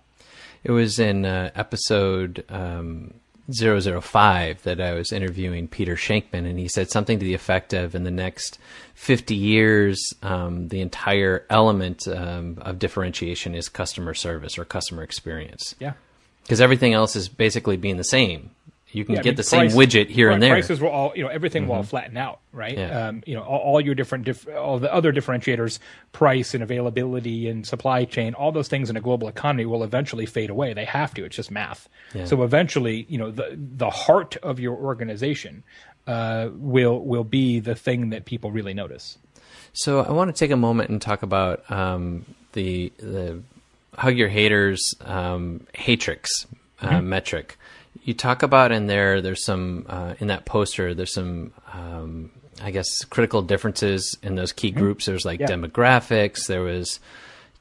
It 0.63 0.71
was 0.71 0.99
in 0.99 1.25
uh, 1.25 1.49
episode 1.55 2.45
um, 2.47 3.15
005 3.51 4.63
that 4.63 4.79
I 4.81 4.93
was 4.93 5.11
interviewing 5.11 5.67
Peter 5.67 5.95
Shankman, 5.95 6.45
and 6.49 6.59
he 6.59 6.67
said 6.67 6.89
something 6.89 7.19
to 7.19 7.25
the 7.25 7.33
effect 7.33 7.73
of 7.73 7.95
in 7.95 8.03
the 8.03 8.11
next 8.11 8.59
50 8.95 9.35
years, 9.35 10.13
um, 10.21 10.67
the 10.67 10.81
entire 10.81 11.45
element 11.49 12.07
um, 12.07 12.57
of 12.61 12.79
differentiation 12.79 13.55
is 13.55 13.69
customer 13.69 14.13
service 14.13 14.57
or 14.57 14.65
customer 14.65 15.03
experience. 15.03 15.75
Yeah. 15.79 15.93
Because 16.43 16.61
everything 16.61 16.93
else 16.93 17.15
is 17.15 17.29
basically 17.29 17.77
being 17.77 17.97
the 17.97 18.03
same. 18.03 18.51
You 18.93 19.05
can 19.05 19.13
Yeah, 19.15 19.19
I 19.21 19.23
get 19.23 19.29
mean, 19.31 19.35
the 19.37 19.43
price- 19.43 19.71
same 19.73 19.79
widget 19.79 20.09
here 20.09 20.27
pri- 20.27 20.33
and 20.33 20.43
there. 20.43 20.49
Mm-hmm. 20.49 20.55
Prices 20.67 20.81
will 20.81 20.89
all, 20.89 21.13
you 21.15 21.23
know, 21.23 21.29
everything 21.29 21.67
will 21.67 21.75
all 21.75 21.83
flatten 21.83 22.17
out, 22.17 22.39
right? 22.51 22.77
Yeah. 22.77 23.07
Um, 23.07 23.23
you 23.25 23.35
know, 23.35 23.41
all, 23.43 23.59
all 23.59 23.81
your 23.81 23.95
different, 23.95 24.25
diff- 24.25 24.47
all 24.49 24.79
the 24.79 24.93
other 24.93 25.13
differentiators, 25.13 25.79
price 26.11 26.53
and 26.53 26.61
availability 26.61 27.47
and 27.47 27.65
supply 27.65 28.03
chain, 28.05 28.33
all 28.33 28.51
those 28.51 28.67
things 28.67 28.89
in 28.89 28.97
a 28.97 29.01
global 29.01 29.27
economy 29.29 29.65
will 29.65 29.83
eventually 29.83 30.25
fade 30.25 30.49
away. 30.49 30.73
They 30.73 30.85
have 30.85 31.13
to. 31.13 31.23
It's 31.25 31.35
just 31.35 31.51
math. 31.51 31.87
Yeah. 32.13 32.25
So 32.25 32.43
eventually, 32.43 33.05
you 33.07 33.17
know, 33.17 33.31
the 33.31 33.57
the 33.57 33.89
heart 33.89 34.35
of 34.43 34.59
your 34.59 34.75
organization 34.75 35.63
uh, 36.07 36.49
will 36.53 36.99
will 37.05 37.23
be 37.23 37.59
the 37.59 37.75
thing 37.75 38.09
that 38.09 38.25
people 38.25 38.51
really 38.51 38.73
notice. 38.73 39.17
So 39.73 40.01
I 40.01 40.11
want 40.11 40.35
to 40.35 40.37
take 40.37 40.51
a 40.51 40.57
moment 40.57 40.89
and 40.89 41.01
talk 41.01 41.23
about 41.23 41.69
um, 41.71 42.25
the 42.53 42.91
the 42.97 43.41
hug 43.95 44.17
your 44.17 44.27
haters 44.29 44.93
um, 45.01 45.65
hatrix 45.73 46.27
uh, 46.81 47.01
metric. 47.01 47.57
You 48.03 48.13
talk 48.13 48.41
about 48.43 48.71
in 48.71 48.87
there. 48.87 49.21
There's 49.21 49.43
some 49.45 49.85
uh, 49.87 50.15
in 50.19 50.27
that 50.27 50.45
poster. 50.45 50.93
There's 50.93 51.13
some. 51.13 51.53
Um, 51.73 52.31
I 52.63 52.69
guess 52.69 53.03
critical 53.05 53.41
differences 53.41 54.17
in 54.21 54.35
those 54.35 54.51
key 54.53 54.69
groups. 54.71 55.05
There's 55.05 55.25
like 55.25 55.39
Yeah. 55.39 55.47
demographics. 55.47 56.45
There 56.47 56.61
was 56.61 56.99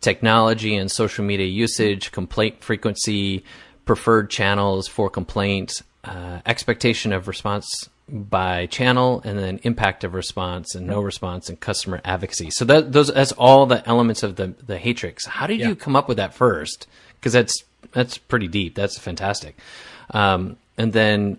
technology 0.01 0.77
and 0.77 0.91
social 0.91 1.25
media 1.25 1.47
usage, 1.47 2.13
complaint 2.13 2.63
frequency, 2.63 3.45
preferred 3.85 4.31
channels 4.31 4.89
for 4.89 5.09
complaint, 5.09 5.83
uh, 6.05 6.41
expectation 6.47 7.13
of 7.13 7.29
response 7.29 7.89
by 8.09 8.67
channel, 8.67 9.23
and 9.25 9.39
then 9.39 9.61
impact 9.63 10.03
of 10.05 10.15
response 10.15 10.75
and 10.75 10.87
no 10.87 11.01
response 11.01 11.49
and 11.49 11.61
customer 11.61 12.01
advocacy. 12.05 12.51
So 12.51 12.65
that 12.67 12.93
those 12.93 13.13
that's 13.13 13.33
all 13.33 13.67
the 13.67 13.87
elements 13.89 14.23
of 14.23 14.37
the 14.37 14.55
the 14.67 14.79
hatrix. 14.79 15.27
How 15.27 15.47
did 15.47 15.61
Yeah. 15.61 15.69
you 15.69 15.77
come 15.77 15.97
up 15.97 16.09
with 16.09 16.17
that 16.17 16.35
first? 16.35 16.87
Because 17.19 17.33
that's 17.33 17.63
that's 17.93 18.19
pretty 18.19 18.49
deep. 18.49 18.75
That's 18.75 18.99
fantastic. 18.99 19.57
Um, 20.11 20.57
and 20.79 20.93
then. 20.93 21.39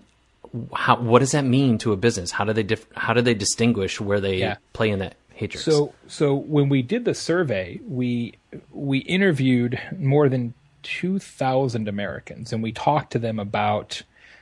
How, 0.74 0.98
what 1.00 1.20
does 1.20 1.32
that 1.32 1.46
mean 1.46 1.78
to 1.78 1.94
a 1.94 1.96
business? 1.96 2.30
How 2.30 2.44
do 2.44 2.52
they 2.52 2.64
dif- 2.64 2.86
how 2.94 3.14
do 3.14 3.22
they 3.22 3.34
distinguish 3.34 4.02
where 4.02 4.20
they 4.20 4.36
Yeah. 4.40 4.58
play 4.74 4.90
in 4.90 5.00
that 5.00 5.16
hatrix? 5.34 5.64
So 5.64 5.94
so 6.08 6.36
when 6.36 6.68
we 6.68 6.82
did 6.82 7.06
the 7.06 7.14
survey, 7.14 7.80
we 7.88 8.34
we 8.70 8.98
interviewed 8.98 9.80
more 9.98 10.28
than 10.28 10.54
2000 10.84 11.88
Americans 11.88 12.52
and 12.52 12.62
we 12.62 12.74
talked 12.74 13.14
to 13.14 13.20
them 13.20 13.40
about 13.40 14.02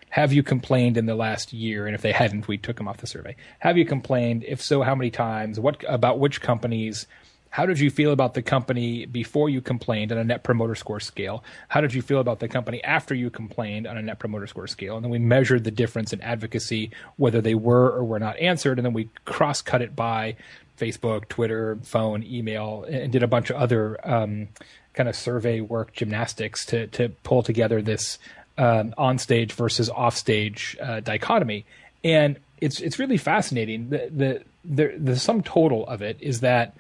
have 0.10 0.34
you 0.34 0.42
complained 0.42 0.98
in 0.98 1.06
the 1.06 1.14
last 1.14 1.54
year 1.54 1.86
and 1.86 1.94
if 1.94 2.02
they 2.02 2.12
hadn't 2.12 2.48
we 2.48 2.58
took 2.58 2.78
them 2.78 2.88
off 2.88 2.98
the 2.98 3.06
survey. 3.06 3.36
Have 3.60 3.78
you 3.78 3.86
complained? 3.86 4.44
If 4.48 4.64
so, 4.64 4.82
how 4.82 4.96
many 4.96 5.12
times? 5.12 5.60
What 5.60 5.84
about 5.88 6.18
which 6.18 6.42
companies? 6.42 7.06
How 7.52 7.66
did 7.66 7.80
you 7.80 7.90
feel 7.90 8.12
about 8.12 8.36
the 8.36 8.42
company 8.42 9.06
before 9.06 9.50
you 9.50 9.62
complained 9.62 10.12
on 10.12 10.18
a 10.18 10.24
net 10.24 10.44
promoter 10.44 10.76
score 10.76 11.00
scale? 11.00 11.44
How 11.68 11.82
did 11.82 11.94
you 11.94 12.02
feel 12.02 12.20
about 12.20 12.40
the 12.40 12.48
company 12.48 12.84
after 12.84 13.16
you 13.16 13.30
complained 13.30 13.88
on 13.88 13.98
a 13.98 14.02
net 14.02 14.20
promoter 14.20 14.46
score 14.48 14.68
scale? 14.68 14.96
And 14.96 15.04
then 15.04 15.12
we 15.12 15.20
measured 15.20 15.64
the 15.64 15.72
difference 15.72 16.14
in 16.14 16.22
advocacy, 16.22 16.92
whether 17.18 17.42
they 17.42 17.56
were 17.56 17.90
or 17.92 18.04
were 18.04 18.20
not 18.20 18.38
answered, 18.38 18.78
and 18.78 18.86
then 18.86 18.94
we 18.94 19.10
cross 19.26 19.62
cut 19.62 19.82
it 19.82 19.96
by 19.96 20.36
Facebook, 20.78 21.28
Twitter, 21.28 21.78
phone, 21.84 22.24
email, 22.24 22.86
and 22.88 23.12
did 23.12 23.24
a 23.24 23.28
bunch 23.28 23.50
of 23.50 23.58
other 23.58 24.00
um, 24.08 24.48
kind 24.94 25.10
of 25.10 25.16
survey 25.16 25.60
work 25.60 25.94
gymnastics 25.94 26.66
to 26.68 26.88
to 26.88 27.10
pull 27.24 27.42
together 27.42 27.82
this 27.82 28.20
um, 28.58 28.94
on 28.98 29.18
stage 29.18 29.54
versus 29.54 29.90
off 29.90 30.16
stage 30.16 30.78
uh, 30.82 31.00
dichotomy. 31.00 31.66
And 32.04 32.38
it's 32.62 32.80
it's 32.80 33.00
really 33.00 33.18
fascinating. 33.18 33.90
The, 33.90 34.10
the 34.12 34.44
the 34.64 34.98
the 34.98 35.16
sum 35.18 35.42
total 35.42 35.88
of 35.88 36.02
it 36.02 36.18
is 36.20 36.42
that 36.42 36.76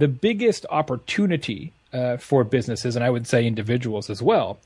the 0.00 0.08
biggest 0.08 0.66
opportunity 0.70 1.72
uh, 1.92 2.16
for 2.16 2.42
businesses, 2.42 2.96
and 2.96 3.04
I 3.04 3.10
would 3.10 3.26
say 3.26 3.46
individuals 3.46 4.08
as 4.08 4.22
well, 4.22 4.58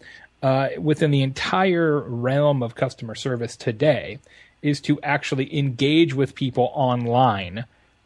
uh, 0.42 0.68
within 0.79 1.11
the 1.11 1.23
entire 1.23 1.99
realm 1.99 2.62
of 2.62 2.75
customer 2.75 3.14
service 3.14 3.57
today, 3.57 4.18
is 4.62 4.81
to 4.83 5.01
actually 5.03 5.57
engage 5.57 6.14
with 6.14 6.35
people 6.35 6.70
online 6.75 7.64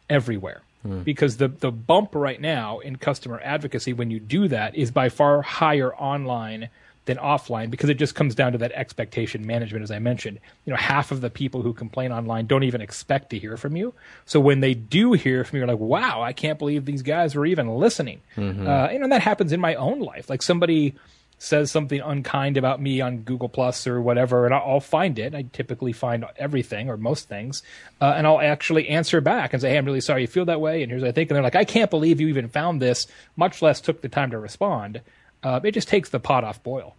everywhere. 0.09 0.61
Because 1.03 1.37
the, 1.37 1.49
the 1.49 1.71
bump 1.71 2.15
right 2.15 2.39
now 2.39 2.79
in 2.79 2.95
customer 2.95 3.41
advocacy 3.43 3.93
when 3.93 4.09
you 4.09 4.19
do 4.19 4.47
that 4.47 4.75
is 4.75 4.91
by 4.91 5.09
far 5.09 5.41
higher 5.41 5.93
online 5.95 6.69
than 7.05 7.17
offline 7.17 7.71
because 7.71 7.89
it 7.89 7.95
just 7.95 8.13
comes 8.13 8.35
down 8.35 8.51
to 8.51 8.57
that 8.59 8.71
expectation 8.73 9.45
management 9.45 9.83
as 9.83 9.91
I 9.91 9.99
mentioned. 9.99 10.39
You 10.65 10.71
know, 10.71 10.77
half 10.77 11.11
of 11.11 11.21
the 11.21 11.29
people 11.29 11.61
who 11.61 11.73
complain 11.73 12.11
online 12.11 12.45
don't 12.45 12.63
even 12.63 12.81
expect 12.81 13.31
to 13.31 13.39
hear 13.39 13.57
from 13.57 13.75
you. 13.75 13.93
So 14.25 14.39
when 14.39 14.59
they 14.59 14.73
do 14.73 15.13
hear 15.13 15.43
from 15.43 15.57
you, 15.57 15.61
you're 15.61 15.67
like, 15.67 15.79
wow, 15.79 16.21
I 16.21 16.33
can't 16.33 16.59
believe 16.59 16.85
these 16.85 17.01
guys 17.01 17.35
were 17.35 17.45
even 17.45 17.67
listening. 17.67 18.21
Uh, 18.67 18.89
you 18.91 18.99
know, 18.99 19.03
and 19.03 19.11
that 19.11 19.21
happens 19.21 19.51
in 19.51 19.59
my 19.59 19.75
own 19.75 19.99
life. 19.99 20.29
Like 20.29 20.41
somebody 20.41 20.95
says 21.41 21.71
something 21.71 22.01
unkind 22.01 22.57
about 22.57 22.81
me 22.81 22.99
on 22.99 23.19
Google 23.19 23.47
Plus 23.49 23.87
or 23.87 24.01
whatever, 24.01 24.45
and 24.45 24.53
I'll, 24.53 24.73
I'll 24.73 24.79
find 24.81 25.17
it. 25.17 25.33
I 25.33 25.43
typically 25.53 25.93
find 25.93 26.25
everything 26.37 26.89
or 26.89 26.97
most 26.97 27.29
things, 27.29 27.63
uh, 28.01 28.13
and 28.15 28.27
I'll 28.27 28.41
actually 28.41 28.89
answer 28.89 29.21
back 29.21 29.53
and 29.53 29.61
say, 29.61 29.69
"Hey, 29.69 29.77
I'm 29.77 29.85
really 29.85 30.01
sorry 30.01 30.21
you 30.21 30.27
feel 30.27 30.45
that 30.45 30.59
way, 30.61 30.83
and 30.83 30.91
here's 30.91 31.01
what 31.01 31.07
I 31.07 31.11
think." 31.13 31.29
And 31.29 31.35
they're 31.35 31.43
like, 31.43 31.55
"I 31.55 31.63
can't 31.63 31.89
believe 31.89 32.19
you 32.19 32.27
even 32.27 32.49
found 32.49 32.81
this, 32.81 33.07
much 33.37 33.61
less 33.61 33.79
took 33.79 34.01
the 34.01 34.09
time 34.09 34.31
to 34.31 34.37
respond." 34.37 35.01
Uh, 35.43 35.59
it 35.63 35.71
just 35.71 35.87
takes 35.87 36.09
the 36.09 36.19
pot 36.19 36.43
off 36.43 36.61
boil. 36.63 36.95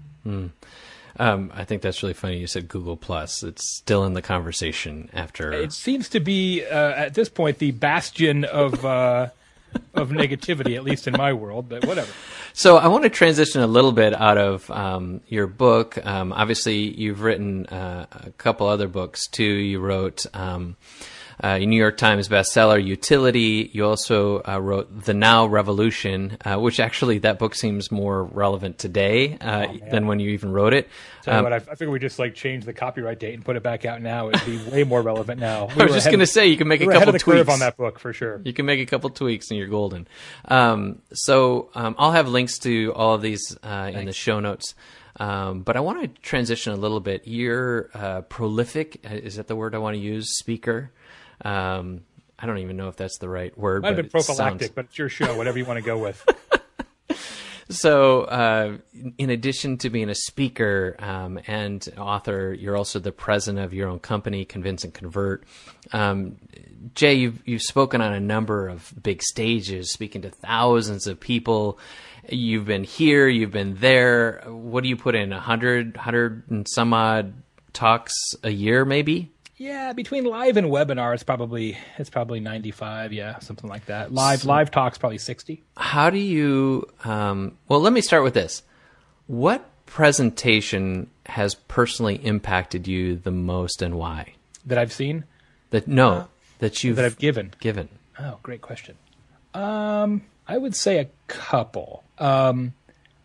Um, 1.18 1.52
I 1.54 1.64
think 1.64 1.82
that's 1.82 2.02
really 2.02 2.14
funny. 2.14 2.38
You 2.38 2.46
said 2.46 2.68
Google 2.68 2.96
Plus. 2.96 3.42
It's 3.42 3.76
still 3.78 4.04
in 4.04 4.14
the 4.14 4.22
conversation 4.22 5.10
after. 5.12 5.52
It 5.52 5.72
seems 5.72 6.08
to 6.10 6.20
be 6.20 6.64
uh, 6.64 6.92
at 6.92 7.14
this 7.14 7.28
point 7.28 7.58
the 7.58 7.72
bastion 7.72 8.44
of 8.44 8.84
uh, 8.84 9.28
of 9.94 10.10
negativity, 10.10 10.76
at 10.76 10.84
least 10.84 11.06
in 11.06 11.14
my 11.16 11.32
world. 11.32 11.68
But 11.68 11.84
whatever. 11.84 12.10
So 12.52 12.76
I 12.76 12.88
want 12.88 13.04
to 13.04 13.10
transition 13.10 13.60
a 13.60 13.66
little 13.66 13.92
bit 13.92 14.14
out 14.14 14.38
of 14.38 14.70
um, 14.70 15.20
your 15.28 15.46
book. 15.46 16.04
Um, 16.04 16.32
obviously, 16.32 16.78
you've 16.78 17.22
written 17.22 17.66
uh, 17.66 18.06
a 18.10 18.30
couple 18.32 18.66
other 18.66 18.88
books 18.88 19.26
too. 19.28 19.44
You 19.44 19.80
wrote 19.80 20.26
um, 20.34 20.76
uh, 21.42 21.58
New 21.58 21.76
York 21.76 21.96
Times 21.96 22.28
bestseller, 22.28 22.82
Utility. 22.82 23.70
You 23.72 23.86
also 23.86 24.42
uh, 24.46 24.60
wrote 24.60 25.04
The 25.04 25.14
Now 25.14 25.46
Revolution, 25.46 26.36
uh, 26.44 26.58
which 26.58 26.78
actually 26.78 27.18
that 27.18 27.38
book 27.38 27.54
seems 27.54 27.90
more 27.90 28.24
relevant 28.24 28.78
today 28.78 29.38
uh, 29.38 29.66
oh, 29.68 29.90
than 29.90 30.06
when 30.06 30.20
you 30.20 30.30
even 30.30 30.52
wrote 30.52 30.74
it. 30.74 30.88
Tell 31.22 31.38
um, 31.38 31.44
what, 31.44 31.52
I, 31.52 31.56
I 31.56 31.60
figure 31.60 31.90
we 31.90 31.98
just 31.98 32.18
like 32.18 32.34
change 32.34 32.64
the 32.64 32.72
copyright 32.72 33.18
date 33.18 33.34
and 33.34 33.44
put 33.44 33.56
it 33.56 33.62
back 33.62 33.84
out 33.84 34.02
now. 34.02 34.28
It'd 34.28 34.44
be 34.44 34.58
way 34.70 34.84
more 34.84 35.02
relevant 35.02 35.40
now. 35.40 35.66
We 35.66 35.82
I 35.82 35.84
was 35.84 35.94
just 35.94 36.06
going 36.06 36.20
to 36.20 36.26
say 36.26 36.46
you 36.46 36.56
can 36.56 36.68
make 36.68 36.80
we 36.80 36.88
a 36.88 36.98
couple 36.98 37.18
tweaks 37.18 37.48
on 37.48 37.60
that 37.60 37.76
book 37.76 37.98
for 37.98 38.12
sure. 38.12 38.40
You 38.44 38.52
can 38.52 38.66
make 38.66 38.80
a 38.80 38.86
couple 38.86 39.08
tweaks 39.10 39.50
and 39.50 39.58
you're 39.58 39.68
golden. 39.68 40.06
Um, 40.44 41.00
so 41.12 41.70
um, 41.74 41.94
I'll 41.98 42.12
have 42.12 42.28
links 42.28 42.58
to 42.60 42.92
all 42.94 43.14
of 43.14 43.22
these 43.22 43.56
uh, 43.62 43.90
in 43.94 44.04
the 44.04 44.12
show 44.12 44.40
notes. 44.40 44.74
Um, 45.18 45.62
but 45.62 45.76
I 45.76 45.80
want 45.80 46.02
to 46.02 46.20
transition 46.22 46.72
a 46.72 46.76
little 46.76 47.00
bit. 47.00 47.26
You're 47.26 47.90
uh, 47.94 48.22
prolific. 48.22 49.04
Is 49.04 49.36
that 49.36 49.48
the 49.48 49.56
word 49.56 49.74
I 49.74 49.78
want 49.78 49.94
to 49.94 50.00
use? 50.00 50.38
Speaker. 50.38 50.92
Um, 51.44 52.02
I 52.38 52.46
don't 52.46 52.58
even 52.58 52.76
know 52.76 52.88
if 52.88 52.96
that's 52.96 53.18
the 53.18 53.28
right 53.28 53.56
word. 53.56 53.82
Might 53.82 53.88
have 53.88 53.96
been 53.96 54.08
prophylactic, 54.08 54.62
sounds... 54.62 54.72
but 54.74 54.86
it's 54.86 54.98
your 54.98 55.08
show. 55.08 55.36
Whatever 55.36 55.58
you 55.58 55.64
want 55.64 55.78
to 55.78 55.84
go 55.84 55.98
with. 55.98 56.26
so, 57.68 58.22
uh, 58.22 58.78
in 59.18 59.30
addition 59.30 59.76
to 59.78 59.90
being 59.90 60.08
a 60.08 60.14
speaker 60.14 60.96
um, 60.98 61.38
and 61.46 61.86
author, 61.98 62.54
you're 62.54 62.76
also 62.76 62.98
the 62.98 63.12
president 63.12 63.64
of 63.64 63.74
your 63.74 63.88
own 63.88 63.98
company, 63.98 64.46
Convince 64.46 64.84
and 64.84 64.94
Convert. 64.94 65.44
Um, 65.92 66.36
Jay, 66.94 67.14
you've 67.14 67.42
you've 67.46 67.62
spoken 67.62 68.00
on 68.00 68.14
a 68.14 68.20
number 68.20 68.68
of 68.68 68.92
big 69.02 69.22
stages, 69.22 69.92
speaking 69.92 70.22
to 70.22 70.30
thousands 70.30 71.06
of 71.06 71.20
people. 71.20 71.78
You've 72.28 72.64
been 72.64 72.84
here, 72.84 73.28
you've 73.28 73.50
been 73.50 73.76
there. 73.76 74.42
What 74.46 74.82
do 74.82 74.88
you 74.88 74.96
put 74.96 75.14
in? 75.14 75.32
A 75.32 75.40
hundred, 75.40 75.96
hundred 75.96 76.44
and 76.48 76.66
some 76.68 76.94
odd 76.94 77.34
talks 77.72 78.14
a 78.42 78.50
year, 78.50 78.84
maybe? 78.84 79.30
Yeah, 79.60 79.92
between 79.92 80.24
live 80.24 80.56
and 80.56 80.68
webinar, 80.68 81.12
it's 81.12 81.22
probably 81.22 81.76
it's 81.98 82.08
probably 82.08 82.40
ninety 82.40 82.70
five. 82.70 83.12
Yeah, 83.12 83.40
something 83.40 83.68
like 83.68 83.84
that. 83.86 84.10
Live 84.10 84.40
so, 84.40 84.48
live 84.48 84.70
talks 84.70 84.96
probably 84.96 85.18
sixty. 85.18 85.62
How 85.76 86.08
do 86.08 86.16
you? 86.16 86.88
Um, 87.04 87.58
well, 87.68 87.78
let 87.78 87.92
me 87.92 88.00
start 88.00 88.22
with 88.22 88.32
this. 88.32 88.62
What 89.26 89.68
presentation 89.84 91.10
has 91.26 91.56
personally 91.56 92.14
impacted 92.24 92.88
you 92.88 93.16
the 93.16 93.30
most, 93.30 93.82
and 93.82 93.96
why? 93.96 94.32
That 94.64 94.78
I've 94.78 94.94
seen. 94.94 95.24
That 95.72 95.86
no, 95.86 96.10
uh, 96.10 96.26
that 96.60 96.82
you 96.82 96.94
that 96.94 97.04
I've 97.04 97.18
given. 97.18 97.52
Given. 97.60 97.90
Oh, 98.18 98.38
great 98.42 98.62
question. 98.62 98.96
Um, 99.52 100.22
I 100.48 100.56
would 100.56 100.74
say 100.74 101.00
a 101.00 101.08
couple. 101.26 102.02
Um, 102.16 102.72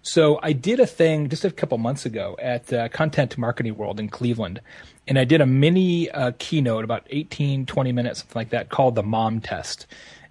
so 0.02 0.40
I 0.44 0.52
did 0.52 0.80
a 0.80 0.86
thing 0.86 1.30
just 1.30 1.46
a 1.46 1.50
couple 1.50 1.78
months 1.80 2.06
ago 2.06 2.36
at 2.40 2.72
uh, 2.72 2.90
Content 2.90 3.38
Marketing 3.40 3.76
World 3.76 4.00
in 4.00 4.08
Cleveland, 4.10 4.62
and 5.08 5.20
I 5.20 5.24
did 5.24 5.42
a 5.42 5.46
mini 5.46 6.10
uh, 6.12 6.32
keynote 6.40 6.84
about 6.84 7.06
18, 7.10 7.66
20 7.66 7.92
minutes, 7.92 8.20
something 8.20 8.40
like 8.40 8.50
that, 8.50 8.70
called 8.70 8.96
the 8.96 9.04
Mom 9.04 9.42
Test 9.42 9.88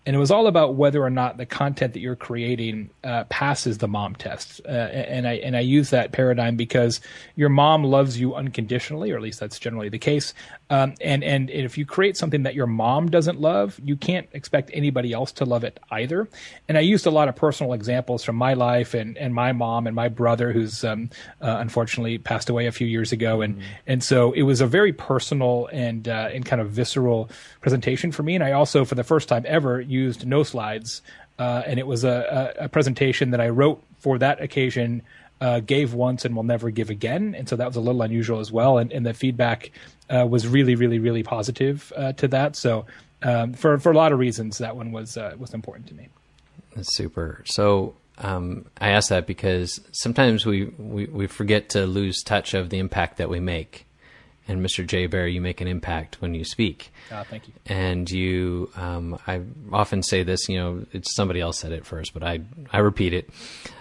and 0.07 0.15
it 0.15 0.19
was 0.19 0.31
all 0.31 0.47
about 0.47 0.75
whether 0.75 1.03
or 1.03 1.11
not 1.11 1.39
the 1.39 1.47
content 1.47 1.95
that 1.95 2.01
you're 2.01 2.17
creating 2.17 2.91
uh, 3.05 3.25
passes 3.25 3.79
the 3.79 3.89
mom 3.89 4.15
test. 4.15 4.61
Uh, 4.67 4.71
and 4.71 5.27
I 5.27 5.35
and 5.35 5.57
I 5.57 5.61
use 5.61 5.91
that 5.91 6.13
paradigm 6.13 6.57
because 6.57 7.01
your 7.37 7.49
mom 7.49 7.85
loves 7.85 8.21
you 8.21 8.35
unconditionally, 8.35 9.11
or 9.13 9.17
at 9.17 9.23
least 9.23 9.41
that's 9.41 9.59
generally 9.59 9.89
the 9.89 9.99
case. 9.99 10.35
Um, 10.75 10.95
and 11.01 11.23
and 11.23 11.51
if 11.51 11.79
you 11.79 11.87
create 11.87 12.17
something 12.17 12.43
that 12.43 12.55
your 12.57 12.67
mom 12.67 13.09
doesn't 13.09 13.41
love, 13.41 13.79
you 13.85 13.95
can't 13.95 14.29
expect 14.33 14.73
anybody 14.75 15.13
else 15.13 15.31
to 15.33 15.45
love 15.45 15.63
it 15.63 15.79
either. 15.93 16.29
And 16.69 16.77
I 16.77 16.81
used 16.81 17.07
a 17.07 17.11
lot 17.11 17.29
of 17.29 17.37
personal 17.37 17.75
examples 17.75 18.25
from 18.25 18.35
my 18.35 18.55
life 18.55 18.93
and 18.93 19.17
and 19.17 19.33
my 19.33 19.53
mom 19.53 19.87
and 19.87 19.95
my 19.95 20.09
brother, 20.09 20.51
who's 20.51 20.83
um, 20.83 21.11
uh, 21.41 21.59
unfortunately 21.61 22.19
passed 22.19 22.51
away 22.51 22.67
a 22.67 22.73
few 22.73 22.89
years 22.89 23.13
ago. 23.13 23.41
And 23.41 23.55
mm-hmm. 23.55 23.69
and 23.87 24.03
so 24.03 24.33
it 24.33 24.43
was 24.43 24.61
a 24.61 24.67
very 24.67 24.93
personal 24.93 25.69
and 25.73 26.09
uh, 26.09 26.31
and 26.33 26.45
kind 26.45 26.61
of 26.61 26.71
visceral 26.71 27.31
presentation 27.61 28.11
for 28.11 28.25
me. 28.25 28.35
And 28.35 28.43
I 28.43 28.51
also, 28.51 28.85
for 28.85 28.97
the 28.97 29.05
first 29.05 29.29
time 29.29 29.45
ever 29.47 29.81
used 29.81 30.27
no 30.27 30.43
slides, 30.43 31.03
uh, 31.39 31.63
and 31.67 31.79
it 31.79 31.87
was 31.87 32.03
a, 32.03 32.55
a, 32.59 32.65
a, 32.65 32.69
presentation 32.69 33.31
that 33.31 33.41
I 33.41 33.49
wrote 33.49 33.83
for 33.99 34.19
that 34.19 34.41
occasion. 34.41 35.03
Uh, 35.45 35.61
gave 35.61 35.89
once 35.93 36.25
and 36.25 36.35
will 36.35 36.49
never 36.55 36.71
give 36.71 36.89
again, 36.89 37.35
and 37.37 37.47
so 37.49 37.55
that 37.57 37.67
was 37.67 37.77
a 37.77 37.81
little 37.81 38.01
unusual 38.01 38.41
as 38.41 38.51
well. 38.51 38.79
And, 38.81 38.91
and 38.97 39.05
the 39.05 39.13
feedback 39.13 39.73
uh, 40.09 40.27
was 40.35 40.43
really, 40.57 40.75
really, 40.75 40.99
really 40.99 41.23
positive 41.23 41.93
uh, 41.97 42.13
to 42.21 42.29
that. 42.29 42.57
So 42.57 42.87
um, 43.23 43.53
for 43.53 43.79
for 43.79 43.93
a 43.93 43.97
lot 44.03 44.13
of 44.13 44.19
reasons, 44.19 44.59
that 44.59 44.75
one 44.75 44.91
was 44.91 45.17
uh, 45.17 45.35
was 45.39 45.53
important 45.53 45.89
to 45.89 45.95
me. 45.95 46.09
That's 46.75 46.97
super. 46.97 47.43
So 47.45 47.95
um, 48.19 48.67
I 48.81 48.91
ask 48.91 49.09
that 49.09 49.27
because 49.27 49.81
sometimes 49.93 50.47
we, 50.47 50.67
we, 50.79 51.07
we 51.07 51.27
forget 51.27 51.69
to 51.71 51.87
lose 51.87 52.23
touch 52.23 52.55
of 52.55 52.71
the 52.71 52.79
impact 52.79 53.19
that 53.19 53.29
we 53.29 53.41
make 53.41 53.84
and 54.47 54.65
Mr. 54.65 54.87
Jay 54.87 55.07
Baer, 55.07 55.27
you 55.27 55.41
make 55.41 55.61
an 55.61 55.69
impact 55.69 56.21
when 56.21 56.35
you 56.35 56.45
speak. 56.45 56.93
Uh, 57.11 57.25
thank 57.25 57.49
you. 57.49 57.55
And 57.67 58.11
you, 58.11 58.71
um, 58.77 59.19
I 59.27 59.41
often 59.73 60.03
say 60.03 60.23
this, 60.23 60.49
you 60.49 60.57
know, 60.59 60.87
it's 60.93 61.15
somebody 61.15 61.41
else 61.41 61.59
said 61.59 61.73
it 61.73 61.87
first, 61.87 62.13
but 62.13 62.23
I, 62.23 62.41
I 62.71 62.79
repeat 62.79 63.15
it. 63.15 63.31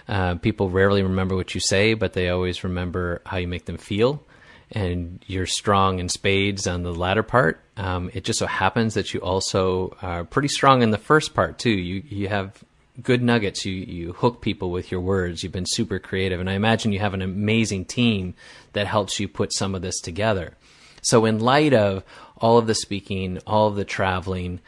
Uh, 0.08 0.36
people 0.36 0.70
rarely 0.70 1.02
remember 1.02 1.36
what 1.36 1.54
you 1.54 1.60
say, 1.60 1.94
but 1.94 2.14
they 2.14 2.30
always 2.30 2.64
remember 2.64 3.20
how 3.26 3.36
you 3.36 3.48
make 3.48 3.66
them 3.66 3.76
feel. 3.76 4.22
And 4.70 5.22
you're 5.26 5.46
strong 5.46 5.98
in 5.98 6.08
spades 6.08 6.66
on 6.66 6.82
the 6.82 6.94
latter 6.94 7.22
part. 7.22 7.60
Um, 7.76 8.10
it 8.14 8.24
just 8.24 8.38
so 8.38 8.46
happens 8.46 8.94
that 8.94 9.12
you 9.12 9.20
also 9.20 9.96
are 10.00 10.24
pretty 10.24 10.48
strong 10.48 10.82
in 10.82 10.90
the 10.90 10.98
first 10.98 11.34
part 11.34 11.58
too. 11.58 11.70
You 11.70 12.02
you 12.08 12.28
have 12.28 12.64
good 13.02 13.22
nuggets. 13.22 13.64
You 13.64 13.74
you 13.74 14.12
hook 14.12 14.40
people 14.40 14.70
with 14.70 14.90
your 14.90 15.00
words. 15.00 15.42
You've 15.42 15.52
been 15.52 15.66
super 15.66 15.98
creative, 15.98 16.40
and 16.40 16.48
I 16.48 16.54
imagine 16.54 16.92
you 16.92 17.00
have 17.00 17.14
an 17.14 17.22
amazing 17.22 17.84
team 17.86 18.34
that 18.72 18.86
helps 18.86 19.18
you 19.18 19.28
put 19.28 19.52
some 19.52 19.74
of 19.74 19.82
this 19.82 20.00
together. 20.00 20.54
So, 21.02 21.24
in 21.24 21.38
light 21.38 21.74
of 21.74 22.02
all 22.38 22.58
of 22.58 22.66
the 22.66 22.74
speaking, 22.74 23.38
all 23.46 23.68
of 23.68 23.76
the 23.76 23.84
traveling, 23.84 24.60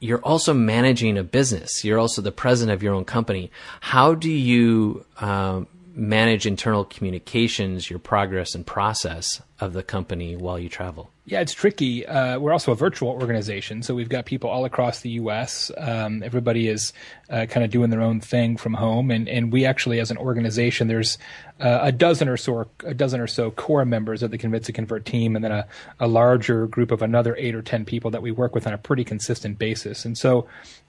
you're 0.00 0.22
also 0.22 0.54
managing 0.54 1.18
a 1.18 1.22
business. 1.22 1.84
You're 1.84 1.98
also 1.98 2.22
the 2.22 2.32
president 2.32 2.74
of 2.74 2.82
your 2.82 2.94
own 2.94 3.04
company. 3.04 3.50
How 3.80 4.14
do 4.14 4.30
you 4.30 5.04
um, 5.18 5.66
manage 5.94 6.46
internal 6.46 6.84
communications, 6.84 7.90
your 7.90 7.98
progress 7.98 8.54
and 8.54 8.66
process 8.66 9.42
of 9.60 9.72
the 9.72 9.82
company 9.82 10.36
while 10.36 10.58
you 10.58 10.68
travel? 10.68 11.10
Yeah, 11.24 11.40
it's 11.40 11.54
tricky. 11.54 12.04
Uh, 12.04 12.38
we're 12.38 12.52
also 12.52 12.72
a 12.72 12.74
virtual 12.74 13.10
organization, 13.10 13.82
so 13.82 13.94
we've 13.94 14.08
got 14.08 14.24
people 14.24 14.50
all 14.50 14.64
across 14.64 15.00
the 15.00 15.10
U.S. 15.10 15.70
Um, 15.76 16.22
everybody 16.22 16.66
is 16.66 16.92
uh, 17.30 17.46
kind 17.46 17.64
of 17.64 17.70
doing 17.70 17.90
their 17.90 18.00
own 18.00 18.20
thing 18.20 18.56
from 18.56 18.74
home, 18.74 19.10
and, 19.10 19.28
and 19.28 19.52
we 19.52 19.64
actually, 19.64 20.00
as 20.00 20.10
an 20.10 20.16
organization, 20.16 20.88
there's 20.88 21.18
uh, 21.60 21.78
a 21.82 21.92
dozen 21.92 22.28
or 22.28 22.36
so 22.36 22.66
a 22.84 22.94
dozen 22.94 23.20
or 23.20 23.28
so 23.28 23.50
core 23.52 23.84
members 23.84 24.22
of 24.22 24.30
the 24.32 24.38
Convince 24.38 24.66
and 24.66 24.74
Convert 24.74 25.04
team, 25.04 25.36
and 25.36 25.44
then 25.44 25.52
a, 25.52 25.66
a 26.00 26.08
larger 26.08 26.66
group 26.66 26.90
of 26.90 27.02
another 27.02 27.36
eight 27.38 27.54
or 27.54 27.62
ten 27.62 27.84
people 27.84 28.10
that 28.10 28.22
we 28.22 28.32
work 28.32 28.54
with 28.54 28.66
on 28.66 28.72
a 28.72 28.78
pretty 28.78 29.04
consistent 29.04 29.58
basis. 29.58 30.04
And 30.04 30.18
so 30.18 30.48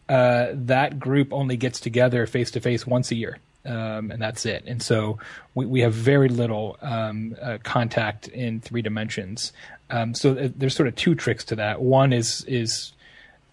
uh, 0.09 0.47
that 0.53 0.99
group 0.99 1.31
only 1.31 1.57
gets 1.57 1.79
together 1.79 2.25
face 2.25 2.49
to 2.51 2.59
face 2.59 2.87
once 2.87 3.11
a 3.11 3.15
year 3.15 3.37
um, 3.65 4.12
and 4.12 4.21
that's 4.21 4.45
it. 4.45 4.63
And 4.67 4.82
so 4.82 5.19
we, 5.54 5.65
we 5.65 5.82
have 5.82 5.93
very 5.93 6.30
little 6.30 6.78
um, 6.82 7.36
uh, 7.41 7.58
contact 7.63 8.28
in 8.28 8.60
three 8.60 8.82
dimensions. 8.82 9.54
Um, 9.89 10.13
so 10.13 10.34
th- 10.34 10.54
there's 10.56 10.76
sort 10.76 10.88
of 10.88 10.95
two 10.95 11.15
tricks 11.15 11.43
to 11.45 11.56
that. 11.56 11.82
One 11.82 12.13
is 12.13 12.43
is 12.45 12.93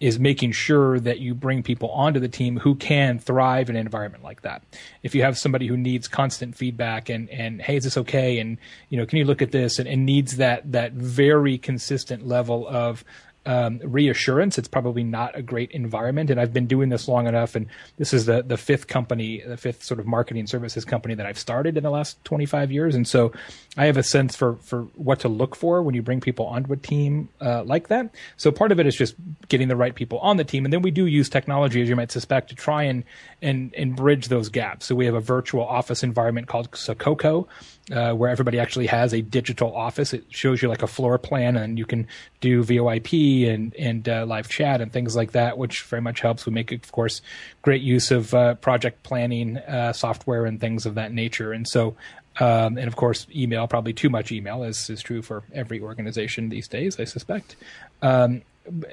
is 0.01 0.17
making 0.19 0.51
sure 0.51 0.99
that 0.99 1.19
you 1.19 1.35
bring 1.35 1.61
people 1.61 1.91
onto 1.91 2.19
the 2.19 2.27
team 2.27 2.57
who 2.57 2.73
can 2.73 3.19
thrive 3.19 3.69
in 3.69 3.75
an 3.75 3.81
environment 3.81 4.23
like 4.23 4.41
that. 4.41 4.63
If 5.03 5.13
you 5.13 5.21
have 5.21 5.37
somebody 5.37 5.67
who 5.67 5.77
needs 5.77 6.07
constant 6.07 6.55
feedback 6.55 7.07
and, 7.07 7.29
and 7.29 7.61
hey, 7.61 7.75
is 7.75 7.83
this 7.83 7.97
okay? 7.97 8.39
And 8.39 8.57
you 8.89 8.97
know, 8.97 9.05
can 9.05 9.19
you 9.19 9.25
look 9.25 9.43
at 9.43 9.51
this? 9.51 9.77
And, 9.77 9.87
and 9.87 10.03
needs 10.03 10.37
that 10.37 10.71
that 10.71 10.93
very 10.93 11.59
consistent 11.59 12.27
level 12.27 12.67
of 12.67 13.05
um, 13.45 13.79
reassurance. 13.83 14.57
It's 14.57 14.67
probably 14.67 15.03
not 15.03 15.37
a 15.37 15.41
great 15.41 15.71
environment. 15.71 16.29
And 16.29 16.39
I've 16.39 16.53
been 16.53 16.67
doing 16.67 16.89
this 16.89 17.07
long 17.07 17.27
enough. 17.27 17.55
And 17.55 17.67
this 17.97 18.13
is 18.13 18.25
the, 18.25 18.43
the 18.43 18.57
fifth 18.57 18.87
company, 18.87 19.41
the 19.45 19.57
fifth 19.57 19.83
sort 19.83 19.99
of 19.99 20.05
marketing 20.05 20.47
services 20.47 20.85
company 20.85 21.15
that 21.15 21.25
I've 21.25 21.39
started 21.39 21.77
in 21.77 21.83
the 21.83 21.89
last 21.89 22.23
25 22.25 22.71
years. 22.71 22.95
And 22.95 23.07
so 23.07 23.31
I 23.77 23.85
have 23.85 23.97
a 23.97 24.03
sense 24.03 24.35
for, 24.35 24.55
for 24.57 24.83
what 24.95 25.19
to 25.21 25.29
look 25.29 25.55
for 25.55 25.81
when 25.81 25.95
you 25.95 26.01
bring 26.01 26.21
people 26.21 26.45
onto 26.45 26.71
a 26.71 26.77
team 26.77 27.29
uh, 27.39 27.63
like 27.63 27.87
that. 27.87 28.13
So 28.37 28.51
part 28.51 28.71
of 28.71 28.79
it 28.79 28.85
is 28.85 28.95
just 28.95 29.15
getting 29.47 29.67
the 29.67 29.75
right 29.75 29.95
people 29.95 30.19
on 30.19 30.37
the 30.37 30.43
team. 30.43 30.65
And 30.65 30.73
then 30.73 30.81
we 30.81 30.91
do 30.91 31.05
use 31.05 31.29
technology, 31.29 31.81
as 31.81 31.89
you 31.89 31.95
might 31.95 32.11
suspect, 32.11 32.49
to 32.49 32.55
try 32.55 32.83
and, 32.83 33.03
and, 33.41 33.73
and 33.75 33.95
bridge 33.95 34.27
those 34.27 34.49
gaps. 34.49 34.85
So 34.85 34.95
we 34.95 35.05
have 35.05 35.15
a 35.15 35.21
virtual 35.21 35.65
office 35.65 36.03
environment 36.03 36.47
called 36.47 36.71
Sococo, 36.71 37.47
uh, 37.91 38.13
where 38.13 38.29
everybody 38.29 38.59
actually 38.59 38.87
has 38.87 39.13
a 39.13 39.21
digital 39.21 39.75
office. 39.75 40.13
It 40.13 40.25
shows 40.29 40.61
you 40.61 40.69
like 40.69 40.83
a 40.83 40.87
floor 40.87 41.17
plan, 41.17 41.57
and 41.57 41.77
you 41.77 41.85
can 41.85 42.07
do 42.39 42.63
VoIP 42.63 43.51
and 43.51 43.73
and 43.75 44.07
uh, 44.07 44.25
live 44.25 44.47
chat 44.49 44.81
and 44.81 44.91
things 44.91 45.15
like 45.15 45.31
that, 45.31 45.57
which 45.57 45.83
very 45.83 46.01
much 46.01 46.21
helps. 46.21 46.45
We 46.45 46.51
make, 46.51 46.71
of 46.71 46.91
course, 46.91 47.21
great 47.61 47.81
use 47.81 48.11
of 48.11 48.33
uh, 48.33 48.55
project 48.55 49.03
planning 49.03 49.57
uh, 49.57 49.93
software 49.93 50.45
and 50.45 50.59
things 50.59 50.85
of 50.85 50.95
that 50.95 51.11
nature. 51.11 51.51
And 51.51 51.67
so, 51.67 51.95
um, 52.39 52.77
and 52.77 52.87
of 52.87 52.95
course, 52.95 53.25
email. 53.33 53.67
Probably 53.67 53.93
too 53.93 54.09
much 54.09 54.31
email, 54.31 54.63
as 54.63 54.89
is 54.89 55.01
true 55.01 55.21
for 55.21 55.43
every 55.53 55.81
organization 55.81 56.49
these 56.49 56.67
days, 56.67 56.99
I 56.99 57.05
suspect. 57.05 57.55
Um, 58.01 58.43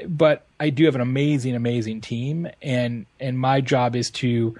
but 0.07 0.47
I 0.59 0.71
do 0.71 0.87
have 0.87 0.95
an 0.95 1.03
amazing, 1.03 1.55
amazing 1.55 2.01
team, 2.01 2.49
and 2.63 3.07
and 3.21 3.39
my 3.39 3.61
job 3.61 3.95
is 3.95 4.11
to 4.13 4.57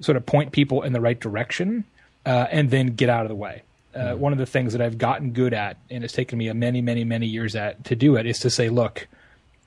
sort 0.00 0.16
of 0.16 0.26
point 0.26 0.52
people 0.52 0.82
in 0.82 0.92
the 0.92 1.00
right 1.00 1.18
direction 1.18 1.84
uh, 2.24 2.46
and 2.50 2.70
then 2.70 2.88
get 2.88 3.08
out 3.08 3.22
of 3.22 3.28
the 3.28 3.34
way. 3.34 3.62
Uh, 3.94 3.98
mm-hmm. 3.98 4.20
One 4.20 4.32
of 4.32 4.38
the 4.38 4.46
things 4.46 4.72
that 4.72 4.80
I've 4.80 4.98
gotten 4.98 5.32
good 5.32 5.52
at, 5.52 5.76
and 5.90 6.02
it's 6.02 6.12
taken 6.12 6.38
me 6.38 6.48
a 6.48 6.54
many, 6.54 6.80
many, 6.80 7.04
many 7.04 7.26
years 7.26 7.54
at 7.54 7.84
to 7.84 7.96
do 7.96 8.16
it, 8.16 8.26
is 8.26 8.38
to 8.40 8.50
say, 8.50 8.68
look, 8.68 9.06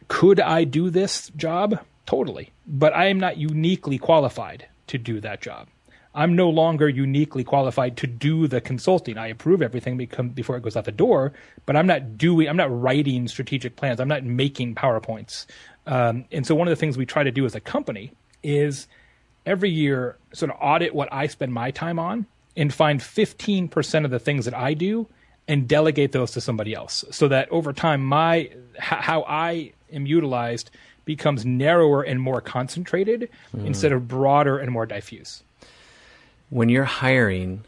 could 0.08 0.40
I 0.40 0.64
do 0.64 0.90
this 0.90 1.30
job? 1.36 1.80
Totally. 2.06 2.52
But 2.68 2.94
I 2.94 3.06
am 3.08 3.20
not 3.20 3.38
uniquely 3.38 3.98
qualified 3.98 4.68
to 4.88 4.98
do 4.98 5.20
that 5.22 5.42
job. 5.42 5.68
I'm 6.14 6.36
no 6.36 6.50
longer 6.50 6.88
uniquely 6.88 7.44
qualified 7.44 7.98
to 7.98 8.08
do 8.08 8.48
the 8.48 8.62
consulting. 8.62 9.18
I 9.18 9.28
approve 9.28 9.62
everything 9.62 9.98
before 9.98 10.56
it 10.56 10.64
goes 10.64 10.78
out 10.78 10.86
the 10.86 10.92
door, 10.94 11.34
but 11.66 11.76
I'm 11.76 11.88
not 11.88 12.18
doing, 12.18 12.48
I'm 12.48 12.56
not 12.56 12.82
writing 12.82 13.28
strategic 13.28 13.76
plans. 13.76 14.00
I'm 14.00 14.08
not 14.08 14.24
making 14.24 14.76
PowerPoints. 14.76 15.46
Um, 15.86 16.24
and 16.32 16.48
so 16.48 16.56
one 16.56 16.68
of 16.68 16.72
the 16.72 16.78
things 16.78 16.98
we 16.98 17.06
try 17.06 17.24
to 17.24 17.32
do 17.32 17.46
as 17.46 17.54
a 17.54 17.60
company 17.60 18.14
is 18.44 18.88
every 19.46 19.70
year 19.70 20.18
sort 20.34 20.52
of 20.52 20.58
audit 20.62 20.96
what 20.96 21.10
I 21.12 21.28
spend 21.28 21.54
my 21.54 21.70
time 21.72 22.00
on 22.00 22.26
and 22.56 22.74
find 22.74 23.00
15% 23.00 24.06
of 24.06 24.12
the 24.12 24.20
things 24.20 24.46
that 24.46 24.54
I 24.54 24.74
do 24.74 25.08
and 25.48 25.68
delegate 25.68 26.12
those 26.12 26.32
to 26.32 26.42
somebody 26.42 26.74
else 26.74 27.06
so 27.12 27.28
that 27.28 27.50
over 27.50 27.74
time 27.74 28.04
my 28.04 28.50
how 28.80 29.24
I 29.28 29.74
am 29.92 30.06
utilized 30.06 30.72
becomes 31.06 31.46
narrower 31.46 32.02
and 32.02 32.20
more 32.20 32.42
concentrated 32.42 33.30
mm. 33.56 33.66
instead 33.66 33.92
of 33.92 34.08
broader 34.08 34.58
and 34.58 34.72
more 34.72 34.86
diffuse. 34.86 35.44
When 36.50 36.70
you're 36.70 36.84
hiring, 36.84 37.64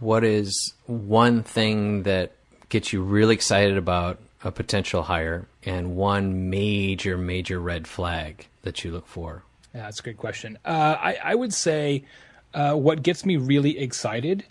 what 0.00 0.24
is 0.24 0.74
one 0.86 1.42
thing 1.42 2.02
that 2.02 2.32
gets 2.68 2.92
you 2.92 3.02
really 3.02 3.34
excited 3.34 3.76
about 3.76 4.18
a 4.42 4.50
potential 4.50 5.04
hire 5.04 5.46
and 5.64 5.96
one 5.96 6.50
major 6.50 7.16
major 7.16 7.60
red 7.60 7.86
flag 7.86 8.48
that 8.62 8.82
you 8.82 8.90
look 8.90 9.06
for? 9.06 9.44
Yeah, 9.74 9.82
that's 9.82 10.00
a 10.00 10.02
good 10.02 10.16
question. 10.18 10.58
Uh, 10.64 10.96
I, 10.98 11.18
I 11.22 11.34
would 11.34 11.54
say 11.54 12.04
uh, 12.54 12.74
what 12.74 13.02
gets 13.02 13.24
me 13.24 13.36
really 13.36 13.78
excited 13.78 14.44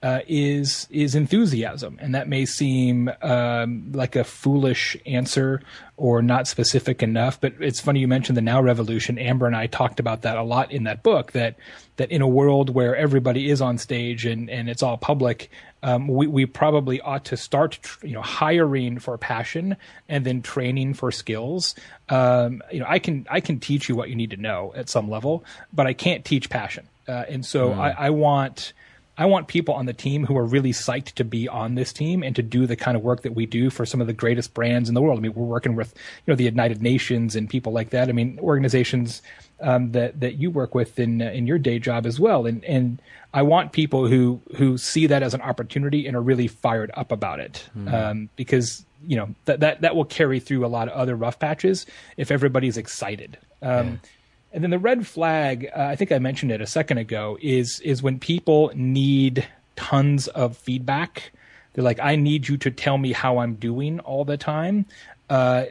uh, 0.00 0.20
is 0.28 0.86
is 0.90 1.14
enthusiasm, 1.16 1.98
and 2.00 2.14
that 2.14 2.28
may 2.28 2.46
seem 2.46 3.10
um, 3.20 3.90
like 3.92 4.14
a 4.14 4.22
foolish 4.22 4.96
answer 5.06 5.60
or 5.96 6.22
not 6.22 6.46
specific 6.46 7.02
enough. 7.02 7.40
But 7.40 7.54
it's 7.58 7.80
funny 7.80 7.98
you 7.98 8.06
mentioned 8.06 8.36
the 8.36 8.42
now 8.42 8.62
revolution. 8.62 9.18
Amber 9.18 9.46
and 9.46 9.56
I 9.56 9.66
talked 9.66 9.98
about 9.98 10.22
that 10.22 10.36
a 10.36 10.42
lot 10.42 10.70
in 10.70 10.84
that 10.84 11.02
book. 11.02 11.32
That 11.32 11.56
that 11.96 12.12
in 12.12 12.22
a 12.22 12.28
world 12.28 12.70
where 12.70 12.94
everybody 12.94 13.50
is 13.50 13.60
on 13.60 13.76
stage 13.76 14.24
and 14.24 14.48
and 14.48 14.70
it's 14.70 14.84
all 14.84 14.96
public, 14.98 15.50
um, 15.82 16.06
we 16.06 16.28
we 16.28 16.46
probably 16.46 17.00
ought 17.00 17.24
to 17.26 17.36
start 17.36 17.80
you 18.04 18.12
know 18.12 18.22
hiring 18.22 19.00
for 19.00 19.18
passion 19.18 19.76
and 20.08 20.24
then 20.24 20.42
training 20.42 20.94
for 20.94 21.10
skills. 21.10 21.74
Um, 22.08 22.62
you 22.70 22.78
know, 22.78 22.86
I 22.88 23.00
can 23.00 23.26
I 23.28 23.40
can 23.40 23.58
teach 23.58 23.88
you 23.88 23.96
what 23.96 24.10
you 24.10 24.14
need 24.14 24.30
to 24.30 24.36
know 24.36 24.72
at 24.76 24.88
some 24.88 25.10
level, 25.10 25.44
but 25.72 25.88
I 25.88 25.92
can't 25.92 26.24
teach 26.24 26.50
passion. 26.50 26.86
Uh, 27.08 27.24
and 27.28 27.44
so 27.44 27.70
mm. 27.70 27.78
I, 27.78 27.90
I 28.06 28.10
want 28.10 28.74
I 29.18 29.26
want 29.26 29.48
people 29.48 29.74
on 29.74 29.86
the 29.86 29.92
team 29.92 30.24
who 30.24 30.36
are 30.36 30.44
really 30.44 30.72
psyched 30.72 31.14
to 31.14 31.24
be 31.24 31.48
on 31.48 31.74
this 31.74 31.92
team 31.92 32.22
and 32.22 32.36
to 32.36 32.42
do 32.42 32.66
the 32.66 32.76
kind 32.76 32.96
of 32.96 33.02
work 33.02 33.22
that 33.22 33.34
we 33.34 33.46
do 33.46 33.68
for 33.68 33.84
some 33.84 34.00
of 34.00 34.06
the 34.06 34.12
greatest 34.12 34.54
brands 34.54 34.88
in 34.88 34.94
the 34.94 35.02
world. 35.02 35.18
I 35.18 35.22
mean, 35.22 35.34
we're 35.34 35.44
working 35.44 35.74
with 35.74 35.92
you 36.24 36.32
know 36.32 36.36
the 36.36 36.44
United 36.44 36.80
Nations 36.80 37.34
and 37.34 37.50
people 37.50 37.72
like 37.72 37.90
that. 37.90 38.08
I 38.08 38.12
mean, 38.12 38.38
organizations 38.40 39.20
um, 39.60 39.90
that 39.90 40.20
that 40.20 40.34
you 40.34 40.52
work 40.52 40.72
with 40.72 41.00
in 41.00 41.20
uh, 41.20 41.30
in 41.30 41.48
your 41.48 41.58
day 41.58 41.80
job 41.80 42.06
as 42.06 42.20
well. 42.20 42.46
And 42.46 42.64
and 42.64 43.02
I 43.34 43.42
want 43.42 43.72
people 43.72 44.06
who 44.06 44.40
who 44.54 44.78
see 44.78 45.08
that 45.08 45.24
as 45.24 45.34
an 45.34 45.40
opportunity 45.40 46.06
and 46.06 46.16
are 46.16 46.22
really 46.22 46.46
fired 46.46 46.92
up 46.94 47.10
about 47.10 47.40
it 47.40 47.68
mm. 47.76 47.92
um, 47.92 48.28
because 48.36 48.86
you 49.04 49.16
know 49.16 49.34
that 49.46 49.58
that 49.60 49.80
that 49.80 49.96
will 49.96 50.04
carry 50.04 50.38
through 50.38 50.64
a 50.64 50.68
lot 50.68 50.86
of 50.86 50.94
other 50.94 51.16
rough 51.16 51.40
patches 51.40 51.86
if 52.16 52.30
everybody's 52.30 52.76
excited. 52.76 53.36
Um, 53.62 53.86
yeah 53.86 54.10
and 54.52 54.62
then 54.62 54.70
the 54.70 54.78
red 54.78 55.06
flag, 55.06 55.68
uh, 55.76 55.82
I 55.82 55.96
think 55.96 56.12
I 56.12 56.18
mentioned 56.18 56.52
it 56.52 56.60
a 56.60 56.66
second 56.66 56.98
ago, 56.98 57.38
is 57.40 57.80
is 57.80 58.02
when 58.02 58.18
people 58.18 58.72
need 58.74 59.46
tons 59.76 60.28
of 60.28 60.56
feedback. 60.56 61.32
They're 61.72 61.84
like, 61.84 62.00
I 62.00 62.16
need 62.16 62.48
you 62.48 62.56
to 62.58 62.70
tell 62.70 62.98
me 62.98 63.12
how 63.12 63.38
I'm 63.38 63.54
doing 63.54 64.00
all 64.00 64.24
the 64.24 64.36
time. 64.36 64.86
Uh, 65.30 65.66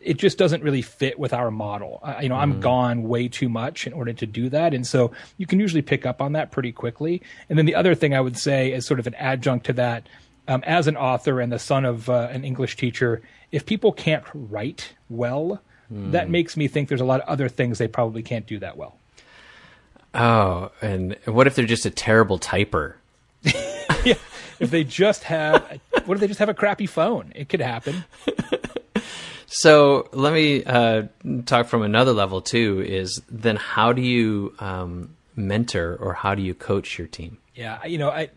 it 0.00 0.16
just 0.16 0.36
doesn't 0.36 0.62
really 0.62 0.82
fit 0.82 1.18
with 1.18 1.32
our 1.32 1.50
model. 1.50 2.00
Uh, 2.02 2.18
you 2.20 2.28
know, 2.28 2.34
mm. 2.34 2.40
I'm 2.40 2.60
gone 2.60 3.04
way 3.04 3.28
too 3.28 3.48
much 3.48 3.86
in 3.86 3.92
order 3.92 4.12
to 4.12 4.26
do 4.26 4.48
that, 4.50 4.74
and 4.74 4.86
so 4.86 5.12
you 5.38 5.46
can 5.46 5.58
usually 5.60 5.82
pick 5.82 6.04
up 6.04 6.20
on 6.20 6.32
that 6.32 6.50
pretty 6.50 6.72
quickly. 6.72 7.22
And 7.48 7.58
then 7.58 7.66
the 7.66 7.74
other 7.74 7.94
thing 7.94 8.14
I 8.14 8.20
would 8.20 8.36
say 8.36 8.72
is 8.72 8.84
sort 8.84 9.00
of 9.00 9.06
an 9.06 9.14
adjunct 9.14 9.66
to 9.66 9.72
that. 9.74 10.08
Um, 10.48 10.64
as 10.66 10.88
an 10.88 10.96
author 10.96 11.40
and 11.40 11.52
the 11.52 11.58
son 11.60 11.84
of 11.84 12.10
uh, 12.10 12.28
an 12.32 12.44
English 12.44 12.76
teacher, 12.76 13.22
if 13.52 13.64
people 13.64 13.92
can't 13.92 14.24
write 14.34 14.92
well, 15.08 15.62
that 15.92 16.30
makes 16.30 16.56
me 16.56 16.68
think 16.68 16.88
there's 16.88 17.00
a 17.00 17.04
lot 17.06 17.20
of 17.20 17.28
other 17.28 17.48
things 17.48 17.78
they 17.78 17.88
probably 17.88 18.22
can't 18.22 18.46
do 18.46 18.58
that 18.58 18.76
well. 18.76 18.96
Oh, 20.14 20.70
and 20.80 21.16
what 21.24 21.46
if 21.46 21.54
they're 21.54 21.64
just 21.64 21.86
a 21.86 21.90
terrible 21.90 22.38
typer? 22.38 22.94
yeah, 23.44 24.14
if 24.60 24.70
they 24.70 24.84
just 24.84 25.24
have, 25.24 25.80
what 26.04 26.14
if 26.14 26.20
they 26.20 26.26
just 26.26 26.38
have 26.38 26.48
a 26.48 26.54
crappy 26.54 26.86
phone? 26.86 27.32
It 27.34 27.48
could 27.48 27.60
happen. 27.60 28.04
so 29.46 30.08
let 30.12 30.32
me 30.32 30.64
uh, 30.64 31.04
talk 31.46 31.66
from 31.66 31.82
another 31.82 32.12
level 32.12 32.40
too. 32.40 32.84
Is 32.86 33.22
then 33.30 33.56
how 33.56 33.92
do 33.92 34.02
you 34.02 34.54
um, 34.58 35.16
mentor 35.34 35.96
or 35.96 36.14
how 36.14 36.34
do 36.34 36.42
you 36.42 36.54
coach 36.54 36.98
your 36.98 37.08
team? 37.08 37.38
Yeah, 37.54 37.84
you 37.84 37.98
know, 37.98 38.10
I 38.10 38.28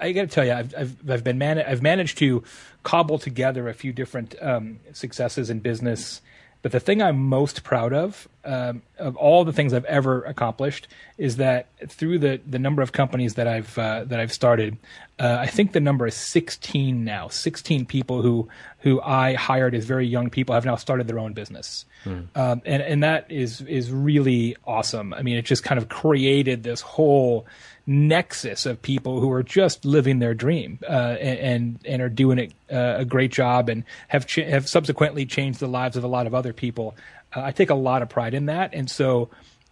I 0.00 0.12
got 0.12 0.22
to 0.22 0.26
tell 0.28 0.44
you, 0.44 0.52
I've 0.52 0.74
I've, 0.76 1.10
I've 1.10 1.24
been 1.24 1.38
man- 1.38 1.58
I've 1.58 1.82
managed 1.82 2.18
to 2.18 2.42
cobble 2.82 3.18
together 3.18 3.68
a 3.68 3.74
few 3.74 3.92
different 3.92 4.34
um, 4.40 4.80
successes 4.92 5.50
in 5.50 5.60
business 5.60 6.20
but 6.62 6.72
the 6.72 6.80
thing 6.80 7.00
I'm 7.00 7.18
most 7.18 7.62
proud 7.62 7.92
of, 7.92 8.28
um, 8.44 8.82
of 8.98 9.16
all 9.16 9.44
the 9.44 9.52
things 9.52 9.72
I've 9.72 9.84
ever 9.84 10.22
accomplished, 10.24 10.88
is 11.16 11.36
that 11.36 11.68
through 11.88 12.18
the, 12.18 12.40
the 12.46 12.58
number 12.58 12.82
of 12.82 12.92
companies 12.92 13.34
that 13.34 13.46
I've 13.46 13.78
uh, 13.78 14.04
that 14.04 14.18
I've 14.18 14.32
started, 14.32 14.76
uh, 15.18 15.36
I 15.38 15.46
think 15.46 15.72
the 15.72 15.80
number 15.80 16.06
is 16.06 16.14
16 16.14 17.04
now. 17.04 17.28
16 17.28 17.86
people 17.86 18.22
who 18.22 18.48
who 18.80 19.00
I 19.02 19.34
hired 19.34 19.74
as 19.74 19.84
very 19.84 20.06
young 20.06 20.30
people 20.30 20.54
have 20.54 20.64
now 20.64 20.76
started 20.76 21.06
their 21.06 21.18
own 21.18 21.32
business, 21.32 21.84
hmm. 22.08 22.38
um, 22.38 22.62
and 22.64 22.82
and 22.82 23.02
that 23.02 23.30
is 23.30 23.60
is 23.60 23.90
really 23.90 24.56
awesome. 24.64 25.12
I 25.12 25.22
mean, 25.22 25.36
it 25.36 25.44
just 25.44 25.64
kind 25.64 25.78
of 25.78 25.88
created 25.88 26.62
this 26.62 26.80
whole 26.80 27.46
nexus 27.86 28.66
of 28.66 28.82
people 28.82 29.18
who 29.18 29.32
are 29.32 29.42
just 29.42 29.84
living 29.84 30.18
their 30.18 30.34
dream 30.34 30.78
uh, 30.88 31.16
and 31.20 31.78
and 31.84 32.02
are 32.02 32.10
doing 32.10 32.38
it, 32.38 32.52
uh, 32.70 32.96
a 32.98 33.04
great 33.04 33.32
job 33.32 33.68
and 33.68 33.84
have 34.08 34.26
ch- 34.26 34.36
have 34.36 34.68
subsequently 34.68 35.24
changed 35.24 35.58
the 35.58 35.66
lives 35.66 35.96
of 35.96 36.04
a 36.04 36.08
lot 36.08 36.26
of 36.26 36.34
other 36.34 36.52
people. 36.52 36.94
Uh, 37.34 37.42
I 37.42 37.52
take 37.52 37.70
a 37.70 37.74
lot 37.74 38.02
of 38.02 38.08
pride 38.08 38.34
in 38.34 38.46
that, 38.46 38.74
and 38.74 38.90
so. 38.90 39.30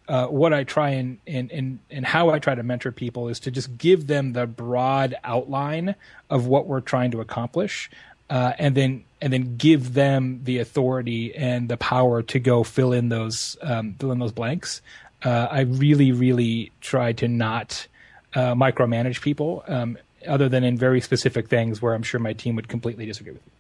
Uh, 0.09 0.29
what 0.29 0.53
I 0.53 0.63
try 0.63 0.91
and, 0.91 1.19
and, 1.27 1.51
and, 1.51 1.81
and 1.91 2.07
how 2.07 2.31
I 2.31 2.39
try 2.39 2.55
to 2.55 2.63
mentor 2.63 2.93
people 2.93 3.27
is 3.27 3.41
to 3.41 3.51
just 3.51 3.77
give 3.77 4.07
them 4.07 4.35
the 4.35 4.47
broad 4.47 5.17
outline 5.25 5.97
of 6.31 6.47
what 6.47 6.69
we're 6.69 6.81
trying 6.81 7.11
to 7.11 7.21
accomplish, 7.21 7.91
uh, 8.31 8.53
and 8.59 8.75
then 8.75 9.05
and 9.21 9.33
then 9.33 9.57
give 9.57 9.95
them 9.95 10.41
the 10.45 10.59
authority 10.59 11.35
and 11.35 11.69
the 11.69 11.77
power 11.77 12.23
to 12.23 12.39
go 12.39 12.63
fill 12.63 12.93
in 12.93 13.09
those 13.09 13.57
um, 13.63 13.95
fill 13.95 14.13
in 14.13 14.19
those 14.19 14.33
blanks. 14.33 14.83
Uh, 15.25 15.49
I 15.51 15.61
really, 15.61 16.13
really 16.13 16.73
try 16.81 17.13
to 17.15 17.27
not 17.27 17.87
uh, 18.35 18.55
micromanage 18.55 19.23
people, 19.23 19.65
um, 19.67 19.97
other 20.27 20.49
than 20.49 20.63
in 20.63 20.77
very 20.77 21.01
specific 21.01 21.49
things 21.49 21.81
where 21.81 21.95
I'm 21.95 22.03
sure 22.03 22.21
my 22.21 22.35
team 22.35 22.55
would 22.57 22.69
completely 22.69 23.07
disagree 23.07 23.33
with 23.33 23.43
you. 23.47 23.53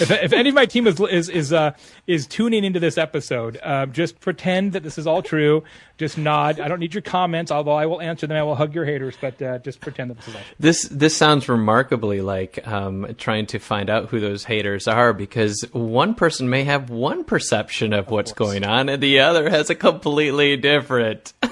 If, 0.00 0.10
if 0.10 0.32
any 0.32 0.48
of 0.48 0.54
my 0.54 0.66
team 0.66 0.86
is 0.86 1.00
is 1.00 1.28
is 1.28 1.52
uh, 1.52 1.72
is 2.06 2.26
tuning 2.26 2.64
into 2.64 2.80
this 2.80 2.98
episode, 2.98 3.58
uh, 3.62 3.86
just 3.86 4.20
pretend 4.20 4.72
that 4.72 4.82
this 4.82 4.98
is 4.98 5.06
all 5.06 5.22
true. 5.22 5.64
Just 5.96 6.18
nod. 6.18 6.58
I 6.58 6.68
don't 6.68 6.80
need 6.80 6.92
your 6.92 7.02
comments, 7.02 7.52
although 7.52 7.72
I 7.72 7.86
will 7.86 8.00
answer 8.00 8.26
them. 8.26 8.36
I 8.36 8.42
will 8.42 8.56
hug 8.56 8.74
your 8.74 8.84
haters, 8.84 9.16
but 9.20 9.40
uh, 9.40 9.58
just 9.58 9.80
pretend 9.80 10.10
that 10.10 10.16
this 10.18 10.28
is 10.28 10.34
all 10.34 10.40
true. 10.42 10.54
This 10.58 10.82
this 10.88 11.16
sounds 11.16 11.48
remarkably 11.48 12.20
like 12.20 12.66
um, 12.66 13.14
trying 13.18 13.46
to 13.46 13.58
find 13.58 13.88
out 13.88 14.08
who 14.08 14.20
those 14.20 14.44
haters 14.44 14.88
are, 14.88 15.12
because 15.12 15.62
one 15.72 16.14
person 16.14 16.50
may 16.50 16.64
have 16.64 16.90
one 16.90 17.24
perception 17.24 17.92
of, 17.92 18.06
of 18.06 18.10
what's 18.10 18.32
course. 18.32 18.50
going 18.50 18.64
on, 18.64 18.88
and 18.88 19.02
the 19.02 19.20
other 19.20 19.48
has 19.48 19.70
a 19.70 19.74
completely 19.74 20.56
different. 20.56 21.32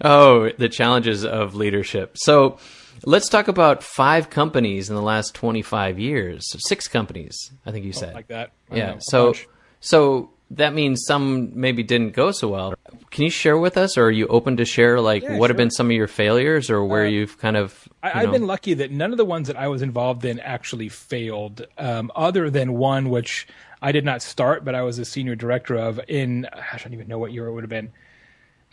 oh, 0.00 0.50
the 0.58 0.68
challenges 0.68 1.24
of 1.24 1.54
leadership. 1.54 2.16
So 2.16 2.58
let's 3.04 3.28
talk 3.28 3.48
about 3.48 3.82
five 3.82 4.30
companies 4.30 4.88
in 4.88 4.96
the 4.96 5.02
last 5.02 5.34
25 5.34 5.98
years. 5.98 6.44
Six 6.66 6.88
companies, 6.88 7.50
I 7.66 7.72
think 7.72 7.84
you 7.84 7.92
said. 7.92 8.14
like 8.14 8.28
that. 8.28 8.52
I 8.70 8.76
yeah. 8.76 8.96
So, 8.98 9.34
so 9.80 10.30
that 10.50 10.74
means 10.74 11.04
some 11.06 11.58
maybe 11.58 11.82
didn't 11.82 12.10
go 12.10 12.30
so 12.30 12.48
well. 12.48 12.74
Can 13.10 13.24
you 13.24 13.30
share 13.30 13.56
with 13.58 13.76
us, 13.76 13.96
or 13.96 14.06
are 14.06 14.10
you 14.10 14.26
open 14.26 14.56
to 14.56 14.64
share, 14.64 15.00
like, 15.00 15.22
yeah, 15.22 15.36
what 15.36 15.46
sure. 15.46 15.48
have 15.48 15.56
been 15.56 15.70
some 15.70 15.86
of 15.86 15.92
your 15.92 16.06
failures, 16.06 16.70
or 16.70 16.84
where 16.84 17.04
uh, 17.04 17.08
you've 17.08 17.38
kind 17.38 17.56
of? 17.56 17.88
You 18.02 18.10
I, 18.14 18.20
have 18.20 18.32
been 18.32 18.46
lucky 18.46 18.74
that 18.74 18.90
none 18.90 19.12
of 19.12 19.18
the 19.18 19.24
ones 19.24 19.46
that 19.48 19.56
I 19.56 19.68
was 19.68 19.82
involved 19.82 20.24
in 20.24 20.40
actually 20.40 20.88
failed, 20.88 21.66
um, 21.78 22.10
other 22.14 22.50
than 22.50 22.74
one 22.74 23.10
which 23.10 23.46
I 23.80 23.92
did 23.92 24.04
not 24.04 24.22
start, 24.22 24.64
but 24.64 24.74
I 24.74 24.82
was 24.82 24.98
a 24.98 25.04
senior 25.04 25.34
director 25.34 25.76
of 25.76 26.00
in. 26.08 26.48
Gosh, 26.52 26.80
I 26.80 26.84
don't 26.84 26.94
even 26.94 27.08
know 27.08 27.18
what 27.18 27.32
year 27.32 27.46
it 27.46 27.52
would 27.52 27.62
have 27.62 27.70
been. 27.70 27.92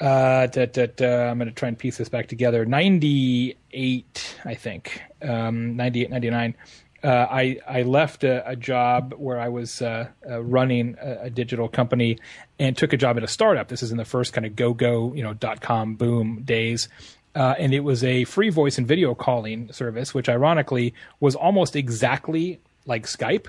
Uh, 0.02 0.48
da, 0.48 0.66
da, 0.66 0.88
da, 0.88 1.30
I'm 1.30 1.38
going 1.38 1.48
to 1.48 1.54
try 1.54 1.68
and 1.68 1.78
piece 1.78 1.98
this 1.98 2.10
back 2.10 2.28
together. 2.28 2.66
98, 2.66 4.38
I 4.44 4.56
think. 4.56 5.00
Um, 5.22 5.76
98, 5.76 6.10
99. 6.10 6.56
Uh, 7.04 7.08
I, 7.08 7.60
I 7.68 7.84
left 7.84 8.24
a, 8.24 8.48
a, 8.50 8.56
job 8.56 9.14
where 9.16 9.40
I 9.40 9.50
was 9.50 9.82
uh, 9.82 10.08
uh, 10.28 10.42
running 10.42 10.98
a, 11.02 11.26
a, 11.26 11.30
digital 11.30 11.68
company 11.68 12.20
and 12.60 12.78
took 12.78 12.94
a 12.94 12.98
job 12.98 13.18
at 13.18 13.24
a 13.24 13.28
startup. 13.28 13.70
This 13.70 13.82
is 13.82 13.92
in 13.92 13.98
the 13.98 14.06
first 14.06 14.34
kind 14.34 14.46
of 14.46 14.56
go 14.56 14.74
go, 14.74 15.14
you 15.14 15.24
know, 15.24 15.34
dot 15.34 15.62
com 15.62 15.96
boom 15.96 16.44
days. 16.44 16.90
Uh, 17.34 17.56
and 17.58 17.74
it 17.74 17.80
was 17.80 18.04
a 18.04 18.24
free 18.26 18.50
voice 18.50 18.78
and 18.78 18.88
video 18.88 19.16
calling 19.16 19.72
service, 19.72 20.14
which 20.14 20.30
ironically 20.30 20.94
was 21.20 21.36
almost 21.36 21.76
exactly 21.76 22.60
like 22.86 23.06
Skype, 23.08 23.48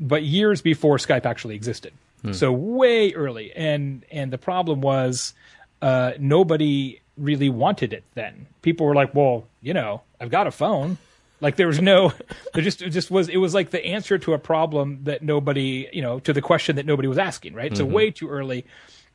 but 0.00 0.22
years 0.22 0.62
before 0.62 0.96
Skype 0.96 1.26
actually 1.26 1.54
existed. 1.54 1.92
So 2.32 2.50
way 2.50 3.12
early, 3.12 3.52
and 3.52 4.04
and 4.10 4.32
the 4.32 4.38
problem 4.38 4.80
was 4.80 5.32
uh, 5.82 6.12
nobody 6.18 7.00
really 7.16 7.48
wanted 7.48 7.92
it 7.92 8.04
then. 8.14 8.46
People 8.62 8.86
were 8.86 8.94
like, 8.94 9.14
"Well, 9.14 9.46
you 9.60 9.74
know, 9.74 10.02
I've 10.20 10.30
got 10.30 10.46
a 10.46 10.50
phone." 10.50 10.98
Like 11.40 11.56
there 11.56 11.66
was 11.66 11.80
no, 11.80 12.12
there 12.54 12.62
just 12.62 12.82
it 12.82 12.90
just 12.90 13.10
was. 13.10 13.28
It 13.28 13.36
was 13.38 13.54
like 13.54 13.70
the 13.70 13.84
answer 13.84 14.18
to 14.18 14.32
a 14.32 14.38
problem 14.38 15.00
that 15.04 15.22
nobody, 15.22 15.88
you 15.92 16.02
know, 16.02 16.18
to 16.20 16.32
the 16.32 16.42
question 16.42 16.76
that 16.76 16.86
nobody 16.86 17.08
was 17.08 17.18
asking. 17.18 17.54
Right. 17.54 17.76
So 17.76 17.84
way 17.84 18.10
too 18.10 18.28
early. 18.28 18.64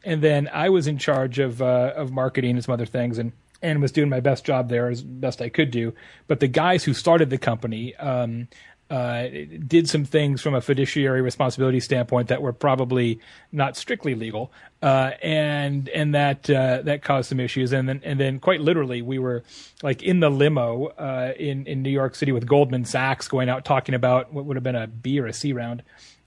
And 0.03 0.21
then 0.21 0.49
I 0.51 0.69
was 0.69 0.87
in 0.87 0.97
charge 0.97 1.39
of 1.39 1.61
uh, 1.61 1.93
of 1.95 2.11
marketing 2.11 2.51
and 2.51 2.63
some 2.63 2.73
other 2.73 2.85
things, 2.85 3.17
and 3.17 3.31
and 3.61 3.81
was 3.81 3.91
doing 3.91 4.09
my 4.09 4.19
best 4.19 4.45
job 4.45 4.69
there 4.69 4.89
as 4.89 5.01
best 5.01 5.41
I 5.41 5.49
could 5.49 5.71
do. 5.71 5.93
But 6.27 6.39
the 6.39 6.47
guys 6.47 6.83
who 6.83 6.93
started 6.93 7.29
the 7.29 7.37
company. 7.37 7.95
Um, 7.95 8.47
uh, 8.91 9.29
did 9.67 9.87
some 9.87 10.03
things 10.03 10.41
from 10.41 10.53
a 10.53 10.59
fiduciary 10.59 11.21
responsibility 11.21 11.79
standpoint 11.79 12.27
that 12.27 12.41
were 12.41 12.51
probably 12.51 13.21
not 13.53 13.77
strictly 13.77 14.15
legal, 14.15 14.51
uh, 14.81 15.11
and 15.23 15.87
and 15.89 16.13
that 16.13 16.49
uh, 16.49 16.81
that 16.81 17.01
caused 17.01 17.29
some 17.29 17.39
issues. 17.39 17.71
And 17.71 17.87
then 17.87 18.01
and 18.03 18.19
then 18.19 18.39
quite 18.39 18.59
literally, 18.59 19.01
we 19.01 19.17
were 19.17 19.43
like 19.81 20.03
in 20.03 20.19
the 20.19 20.29
limo 20.29 20.87
uh, 20.87 21.31
in 21.39 21.65
in 21.67 21.83
New 21.83 21.89
York 21.89 22.15
City 22.15 22.33
with 22.33 22.45
Goldman 22.45 22.83
Sachs 22.83 23.29
going 23.29 23.47
out 23.47 23.63
talking 23.63 23.95
about 23.95 24.33
what 24.33 24.43
would 24.43 24.57
have 24.57 24.63
been 24.63 24.75
a 24.75 24.87
B 24.87 25.21
or 25.21 25.25
a 25.25 25.33
C 25.33 25.53
round. 25.53 25.83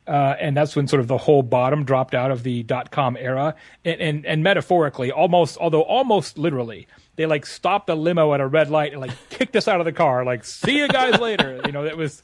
Uh, 0.07 0.35
and 0.39 0.57
that's 0.57 0.75
when 0.75 0.87
sort 0.89 1.01
of 1.01 1.09
the 1.09 1.19
whole 1.19 1.43
bottom 1.43 1.85
dropped 1.85 2.15
out 2.15 2.31
of 2.31 2.43
the 2.45 2.63
dot 2.63 2.91
com 2.91 3.15
era, 3.19 3.55
and, 3.85 4.01
and 4.01 4.27
and 4.27 4.43
metaphorically, 4.43 5.13
almost 5.13 5.59
although 5.59 5.83
almost 5.83 6.39
literally, 6.39 6.89
they 7.17 7.27
like 7.27 7.45
stopped 7.45 7.89
the 7.89 7.95
limo 7.97 8.33
at 8.33 8.41
a 8.41 8.47
red 8.47 8.71
light 8.71 8.93
and 8.93 9.03
like 9.03 9.13
kicked 9.29 9.55
us 9.55 9.69
out 9.69 9.81
of 9.81 9.85
the 9.85 9.93
car, 9.93 10.25
like 10.25 10.45
see 10.45 10.79
you 10.79 10.89
guys 10.89 11.21
later. 11.21 11.61
You 11.67 11.73
know, 11.73 11.85
it 11.85 11.97
was 11.97 12.23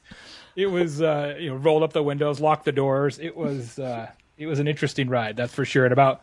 it 0.56 0.66
was 0.66 1.02
uh, 1.02 1.36
you 1.38 1.50
know 1.50 1.56
rolled 1.56 1.82
up 1.82 1.92
the 1.92 2.02
windows, 2.02 2.40
locked 2.40 2.64
the 2.64 2.72
doors. 2.72 3.18
It 3.18 3.36
was 3.36 3.78
uh, 3.78 4.10
it 4.36 4.46
was 4.46 4.58
an 4.58 4.68
interesting 4.68 5.08
ride, 5.08 5.36
that's 5.36 5.54
for 5.54 5.64
sure. 5.64 5.84
And 5.84 5.92
about 5.92 6.22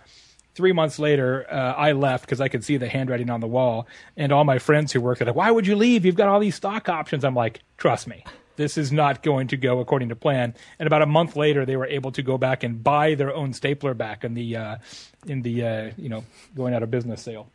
three 0.56 0.74
months 0.74 0.98
later, 0.98 1.46
uh, 1.52 1.74
I 1.74 1.92
left 1.92 2.26
because 2.26 2.42
I 2.42 2.48
could 2.48 2.64
see 2.64 2.78
the 2.78 2.90
handwriting 2.90 3.30
on 3.30 3.42
the 3.42 3.48
wall, 3.48 3.88
and 4.16 4.32
all 4.32 4.44
my 4.44 4.60
friends 4.60 4.92
who 4.92 5.02
worked 5.02 5.22
at 5.22 5.28
it, 5.28 5.36
why 5.36 5.52
would 5.52 5.68
you 5.68 5.76
leave? 5.76 6.04
You've 6.06 6.16
got 6.16 6.28
all 6.28 6.40
these 6.40 6.56
stock 6.56 6.90
options. 6.90 7.24
I'm 7.24 7.36
like, 7.36 7.62
trust 7.78 8.08
me. 8.08 8.24
This 8.56 8.76
is 8.76 8.92
not 8.92 9.22
going 9.22 9.50
to 9.50 9.58
go 9.58 9.80
according 9.80 10.10
to 10.10 10.16
plan. 10.16 10.56
And 10.80 10.88
about 10.88 11.04
a 11.04 11.06
month 11.06 11.36
later, 11.36 11.64
they 11.64 11.76
were 11.76 11.86
able 11.86 12.12
to 12.14 12.24
go 12.24 12.40
back 12.40 12.64
and 12.64 12.84
buy 12.84 13.14
their 13.14 13.32
own 13.32 13.54
stapler 13.54 13.94
back 13.94 14.24
in 14.24 14.34
the 14.34 14.56
uh, 14.56 14.78
in 15.28 15.44
the 15.44 15.64
uh, 15.64 15.92
you 15.96 16.10
know 16.10 16.26
going 16.56 16.74
out 16.74 16.82
of 16.82 16.90
business 16.90 17.22
sale. 17.22 17.52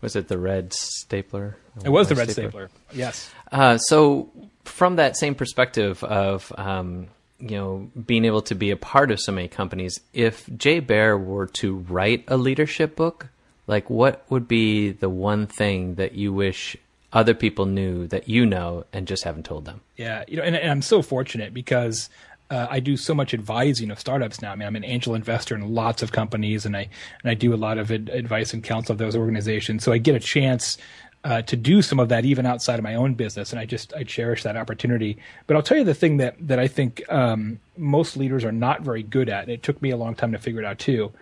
Was 0.00 0.16
it 0.16 0.28
the 0.28 0.38
red 0.38 0.72
stapler? 0.72 1.56
It 1.84 1.90
was 1.90 2.08
the 2.08 2.14
red 2.14 2.30
stapler. 2.30 2.70
Yes. 2.92 3.30
Uh, 3.52 3.76
so, 3.76 4.30
from 4.70 4.96
that 4.96 5.16
same 5.16 5.34
perspective 5.34 6.02
of 6.04 6.52
um, 6.56 7.08
you 7.38 7.56
know 7.56 7.90
being 8.06 8.24
able 8.24 8.42
to 8.42 8.54
be 8.54 8.70
a 8.70 8.76
part 8.76 9.10
of 9.10 9.20
so 9.20 9.32
many 9.32 9.48
companies, 9.48 10.00
if 10.12 10.48
Jay 10.56 10.80
Baer 10.80 11.16
were 11.18 11.46
to 11.46 11.76
write 11.76 12.24
a 12.28 12.36
leadership 12.36 12.96
book, 12.96 13.28
like 13.66 13.90
what 13.90 14.24
would 14.30 14.48
be 14.48 14.92
the 14.92 15.08
one 15.08 15.46
thing 15.46 15.96
that 15.96 16.14
you 16.14 16.32
wish 16.32 16.76
other 17.12 17.34
people 17.34 17.66
knew 17.66 18.06
that 18.06 18.28
you 18.28 18.46
know 18.46 18.84
and 18.92 19.06
just 19.06 19.24
haven't 19.24 19.44
told 19.44 19.64
them? 19.64 19.80
Yeah, 19.96 20.24
you 20.28 20.36
know, 20.36 20.42
and, 20.42 20.56
and 20.56 20.70
I'm 20.70 20.82
so 20.82 21.02
fortunate 21.02 21.52
because 21.52 22.08
uh, 22.50 22.66
I 22.68 22.80
do 22.80 22.96
so 22.96 23.14
much 23.14 23.32
advising 23.32 23.90
of 23.90 24.00
startups 24.00 24.42
now. 24.42 24.52
I 24.52 24.56
mean, 24.56 24.66
I'm 24.66 24.76
an 24.76 24.84
angel 24.84 25.14
investor 25.14 25.54
in 25.54 25.74
lots 25.74 26.02
of 26.02 26.12
companies, 26.12 26.66
and 26.66 26.76
I 26.76 26.88
and 27.22 27.30
I 27.30 27.34
do 27.34 27.54
a 27.54 27.56
lot 27.56 27.78
of 27.78 27.90
ad- 27.90 28.10
advice 28.10 28.52
and 28.52 28.62
counsel 28.62 28.92
of 28.92 28.98
those 28.98 29.16
organizations. 29.16 29.84
So 29.84 29.92
I 29.92 29.98
get 29.98 30.14
a 30.16 30.20
chance 30.20 30.76
uh, 31.22 31.42
to 31.42 31.56
do 31.56 31.82
some 31.82 32.00
of 32.00 32.08
that 32.08 32.24
even 32.24 32.46
outside 32.46 32.78
of 32.78 32.82
my 32.82 32.94
own 32.94 33.14
business, 33.14 33.52
and 33.52 33.60
I 33.60 33.66
just 33.66 33.92
I 33.94 34.04
cherish 34.04 34.42
that 34.44 34.56
opportunity. 34.56 35.18
But 35.46 35.56
I'll 35.56 35.62
tell 35.62 35.78
you 35.78 35.84
the 35.84 35.94
thing 35.94 36.16
that 36.18 36.36
that 36.48 36.58
I 36.58 36.66
think 36.66 37.02
um, 37.10 37.60
most 37.76 38.16
leaders 38.16 38.44
are 38.44 38.52
not 38.52 38.82
very 38.82 39.02
good 39.02 39.28
at, 39.28 39.44
and 39.44 39.52
it 39.52 39.62
took 39.62 39.80
me 39.82 39.90
a 39.90 39.96
long 39.96 40.14
time 40.14 40.32
to 40.32 40.38
figure 40.38 40.60
it 40.60 40.66
out 40.66 40.78
too, 40.78 41.12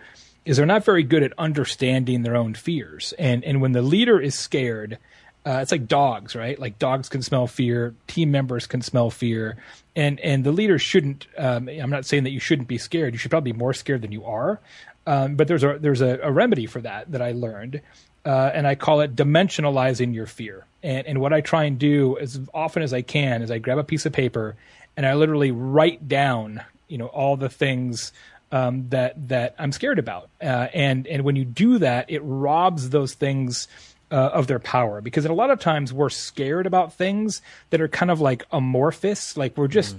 is 0.45 0.57
they're 0.57 0.67
not 0.67 0.85
very 0.85 1.03
good 1.03 1.23
at 1.23 1.33
understanding 1.37 2.23
their 2.23 2.37
own 2.37 2.55
fears. 2.55 3.13
And 3.19 3.45
and 3.45 3.61
when 3.61 3.73
the 3.73 3.83
leader 3.83 4.21
is 4.21 4.35
scared. 4.35 4.99
Uh, 5.47 5.61
it's 5.63 5.73
like 5.73 5.89
dogs, 5.89 6.37
right? 6.37 6.59
Like 6.59 6.79
dogs 6.79 7.09
can 7.09 7.23
smell 7.23 7.47
fear, 7.47 7.95
team 8.07 8.31
members 8.31 8.67
can 8.67 8.83
smell 8.83 9.09
fear, 9.09 9.57
and 9.97 10.21
and 10.21 10.45
the 10.45 10.53
leader 10.53 10.79
shouldn't. 10.79 11.27
Um, 11.39 11.69
I'm 11.69 11.89
not 11.89 12.05
saying 12.05 12.25
that 12.25 12.33
you 12.33 12.41
shouldn't 12.41 12.69
be 12.69 12.77
scared. 12.77 13.15
You 13.15 13.19
should 13.19 13.31
probably 13.31 13.53
be 13.53 13.59
more 13.59 13.73
scared 13.73 14.03
than 14.03 14.13
you 14.13 14.27
are. 14.27 14.61
Um, 15.09 15.37
but 15.37 15.49
there's 15.49 15.65
a 15.65 15.79
there's 15.81 16.03
a, 16.03 16.19
a 16.23 16.31
remedy 16.31 16.67
for 16.67 16.83
that 16.83 17.11
that 17.13 17.23
I 17.23 17.33
learned, 17.33 17.81
uh, 18.25 18.51
and 18.55 18.67
I 18.67 18.75
call 18.75 19.01
it 19.01 19.15
dimensionalizing 19.15 20.15
your 20.15 20.27
fear. 20.27 20.67
And 20.83 21.07
and 21.07 21.21
what 21.21 21.33
I 21.33 21.41
try 21.41 21.65
and 21.65 21.79
do 21.79 22.19
as 22.19 22.41
often 22.55 22.83
as 22.83 22.93
I 22.93 23.03
can 23.03 23.43
is 23.43 23.51
I 23.51 23.59
grab 23.59 23.79
a 23.79 23.85
piece 23.85 24.07
of 24.07 24.13
paper 24.13 24.57
and 24.97 25.07
I 25.07 25.15
literally 25.15 25.51
write 25.51 26.09
down, 26.09 26.63
you 26.89 26.99
know, 26.99 27.07
all 27.07 27.37
the 27.37 27.49
things 27.49 28.13
um, 28.53 28.89
that 28.91 29.29
that 29.29 29.55
I'm 29.59 29.73
scared 29.73 29.99
about. 29.99 30.29
Uh, 30.41 30.69
and 30.75 31.07
and 31.07 31.23
when 31.25 31.37
you 31.37 31.45
do 31.45 31.79
that, 31.79 32.11
it 32.11 32.21
robs 32.21 32.91
those 32.91 33.15
things 33.15 33.69
uh, 34.11 34.17
of 34.17 34.47
their 34.47 34.59
power 34.59 35.01
because 35.01 35.25
a 35.25 35.33
lot 35.33 35.51
of 35.51 35.61
times 35.61 35.93
we're 35.93 36.09
scared 36.09 36.67
about 36.67 36.93
things 36.93 37.43
that 37.71 37.81
are 37.81 37.89
kind 37.89 38.11
of 38.11 38.21
like 38.21 38.45
amorphous, 38.51 39.37
like 39.37 39.57
we're 39.57 39.69
just 39.69 39.97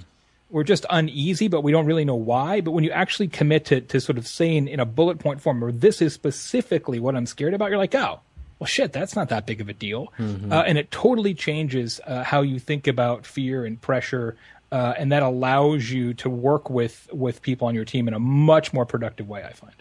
we're 0.50 0.64
just 0.64 0.84
uneasy, 0.90 1.48
but 1.48 1.62
we 1.62 1.72
don't 1.72 1.86
really 1.86 2.04
know 2.04 2.14
why. 2.14 2.60
But 2.60 2.72
when 2.72 2.84
you 2.84 2.90
actually 2.90 3.28
commit 3.28 3.64
to 3.66 3.80
to 3.80 4.00
sort 4.00 4.18
of 4.18 4.26
saying 4.26 4.68
in 4.68 4.80
a 4.80 4.86
bullet 4.86 5.18
point 5.18 5.40
form, 5.40 5.64
or 5.64 5.72
this 5.72 6.02
is 6.02 6.12
specifically 6.12 7.00
what 7.00 7.16
I'm 7.16 7.26
scared 7.26 7.54
about, 7.54 7.70
you're 7.70 7.78
like, 7.78 7.94
oh. 7.94 8.20
Well, 8.58 8.66
shit, 8.66 8.92
that's 8.92 9.16
not 9.16 9.30
that 9.30 9.46
big 9.46 9.62
of 9.62 9.70
a 9.70 9.72
deal, 9.72 10.12
uh, 10.18 10.64
and 10.66 10.76
it 10.76 10.90
totally 10.90 11.32
changes 11.32 11.98
uh, 12.06 12.22
how 12.24 12.42
you 12.42 12.58
think 12.58 12.86
about 12.86 13.24
fear 13.24 13.64
and 13.64 13.80
pressure, 13.80 14.36
uh, 14.70 14.92
and 14.98 15.10
that 15.12 15.22
allows 15.22 15.90
you 15.90 16.12
to 16.12 16.28
work 16.28 16.68
with 16.68 17.08
with 17.10 17.40
people 17.40 17.68
on 17.68 17.74
your 17.74 17.86
team 17.86 18.06
in 18.06 18.12
a 18.12 18.18
much 18.18 18.74
more 18.74 18.84
productive 18.84 19.26
way. 19.30 19.42
I 19.42 19.54
find. 19.54 19.72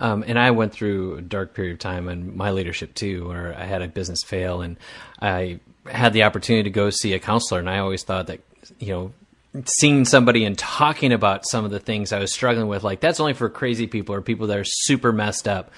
Um, 0.00 0.24
and 0.26 0.40
I 0.40 0.50
went 0.50 0.72
through 0.72 1.18
a 1.18 1.22
dark 1.22 1.54
period 1.54 1.74
of 1.74 1.78
time 1.78 2.08
in 2.08 2.36
my 2.36 2.50
leadership 2.50 2.94
too, 2.94 3.28
where 3.28 3.54
I 3.56 3.62
had 3.62 3.80
a 3.80 3.86
business 3.86 4.24
fail, 4.24 4.60
and 4.60 4.76
I 5.22 5.60
had 5.88 6.12
the 6.12 6.24
opportunity 6.24 6.64
to 6.64 6.70
go 6.70 6.90
see 6.90 7.12
a 7.14 7.20
counselor. 7.20 7.60
And 7.60 7.70
I 7.70 7.78
always 7.78 8.02
thought 8.02 8.26
that, 8.26 8.40
you 8.80 8.88
know, 8.88 9.12
seeing 9.64 10.04
somebody 10.04 10.44
and 10.44 10.56
talking 10.58 11.12
about 11.12 11.46
some 11.46 11.64
of 11.64 11.70
the 11.70 11.80
things 11.80 12.12
I 12.12 12.18
was 12.18 12.32
struggling 12.32 12.68
with, 12.68 12.84
like 12.84 13.00
that's 13.00 13.20
only 13.20 13.34
for 13.34 13.48
crazy 13.48 13.86
people 13.86 14.14
or 14.14 14.22
people 14.22 14.46
that 14.48 14.58
are 14.58 14.64
super 14.64 15.12
messed 15.12 15.48
up, 15.48 15.70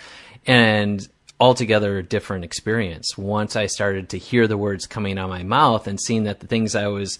and 0.46 1.06
altogether 1.40 1.98
a 1.98 2.02
different 2.02 2.44
experience. 2.44 3.16
Once 3.16 3.54
I 3.56 3.66
started 3.66 4.08
to 4.10 4.18
hear 4.18 4.46
the 4.46 4.58
words 4.58 4.86
coming 4.86 5.18
out 5.18 5.24
of 5.24 5.30
my 5.30 5.42
mouth 5.42 5.86
and 5.86 6.00
seeing 6.00 6.24
that 6.24 6.40
the 6.40 6.46
things 6.46 6.74
I 6.74 6.88
was, 6.88 7.18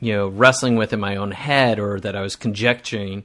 you 0.00 0.12
know, 0.12 0.28
wrestling 0.28 0.76
with 0.76 0.92
in 0.92 1.00
my 1.00 1.16
own 1.16 1.30
head 1.30 1.78
or 1.78 2.00
that 2.00 2.16
I 2.16 2.22
was 2.22 2.34
conjecturing, 2.34 3.24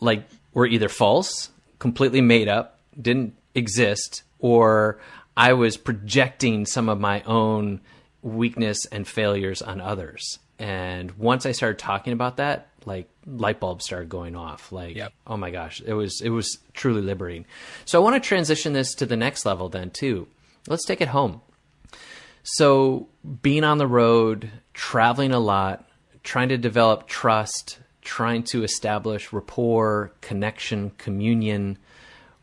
like 0.00 0.24
were 0.52 0.66
either 0.66 0.88
false 0.88 1.50
completely 1.78 2.20
made 2.20 2.48
up, 2.48 2.78
didn't 3.00 3.34
exist, 3.54 4.22
or 4.38 4.98
I 5.36 5.54
was 5.54 5.76
projecting 5.76 6.66
some 6.66 6.88
of 6.88 7.00
my 7.00 7.22
own 7.22 7.80
weakness 8.22 8.86
and 8.86 9.08
failures 9.08 9.62
on 9.62 9.80
others. 9.80 10.38
And 10.62 11.10
once 11.18 11.44
I 11.44 11.50
started 11.52 11.80
talking 11.80 12.12
about 12.12 12.36
that, 12.36 12.68
like 12.84 13.08
light 13.26 13.58
bulbs 13.58 13.84
started 13.84 14.08
going 14.08 14.36
off. 14.36 14.70
Like, 14.70 14.94
Yep. 14.94 15.12
oh 15.26 15.36
my 15.36 15.50
gosh, 15.50 15.82
it 15.84 15.92
was 15.94 16.20
it 16.20 16.28
was 16.30 16.58
truly 16.72 17.02
liberating. 17.02 17.46
So 17.84 18.00
I 18.00 18.04
want 18.04 18.22
to 18.22 18.26
transition 18.28 18.72
this 18.72 18.94
to 18.96 19.06
the 19.06 19.16
next 19.16 19.44
level 19.44 19.68
then 19.68 19.90
too. 19.90 20.28
Let's 20.68 20.84
take 20.84 21.00
it 21.00 21.08
home. 21.08 21.40
So 22.44 23.08
being 23.42 23.64
on 23.64 23.78
the 23.78 23.86
road, 23.86 24.50
traveling 24.74 25.32
a 25.32 25.38
lot, 25.40 25.84
trying 26.22 26.48
to 26.50 26.58
develop 26.58 27.06
trust, 27.08 27.78
trying 28.02 28.42
to 28.44 28.62
establish 28.62 29.32
rapport, 29.32 30.12
connection, 30.20 30.90
communion 30.98 31.78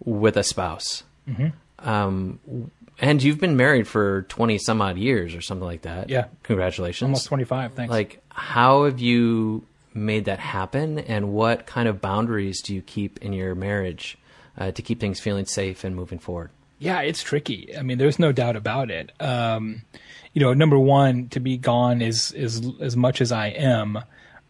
with 0.03 0.36
a 0.38 0.43
spouse. 0.43 1.03
Um, 1.80 2.39
and 3.02 3.24
you've 3.24 3.39
been 3.39 3.56
married 3.56 3.88
for 3.88 4.24
20 4.24 4.58
some 4.58 4.82
odd 4.82 4.97
years 4.97 5.34
or 5.34 5.41
something 5.41 5.66
like 5.66 5.84
that. 5.84 6.10
Yeah. 6.10 6.26
Congratulations. 6.43 7.08
Almost 7.08 7.28
25. 7.28 7.74
Thanks. 7.74 7.91
Like, 7.91 8.22
how 8.30 8.86
have 8.86 9.00
you 9.00 9.66
made 9.93 10.26
that 10.26 10.39
happen? 10.39 11.00
And 11.00 11.34
what 11.34 11.66
kind 11.66 11.88
of 11.88 12.02
boundaries 12.02 12.62
do 12.62 12.74
you 12.74 12.82
keep 12.82 13.22
in 13.22 13.34
your 13.34 13.56
marriage 13.56 14.18
uh, 14.58 14.72
to 14.72 14.82
keep 14.82 15.00
things 15.00 15.20
feeling 15.20 15.45
safe 15.45 15.84
and 15.84 15.95
moving 15.95 16.20
forward? 16.20 16.52
Yeah, 16.80 17.02
it's 17.02 17.22
tricky. 17.22 17.76
I 17.78 17.82
mean, 17.82 17.97
there's 17.97 18.20
no 18.20 18.32
doubt 18.32 18.56
about 18.56 18.89
it. 18.89 19.12
Um, 19.20 19.82
you 20.34 20.41
know, 20.41 20.54
number 20.54 20.80
one, 20.80 21.28
to 21.30 21.39
be 21.39 21.58
gone 21.58 22.02
is 22.02 22.32
is 22.32 22.66
as 22.80 22.95
much 22.95 23.20
as 23.22 23.32
I 23.32 23.47
am. 23.47 24.00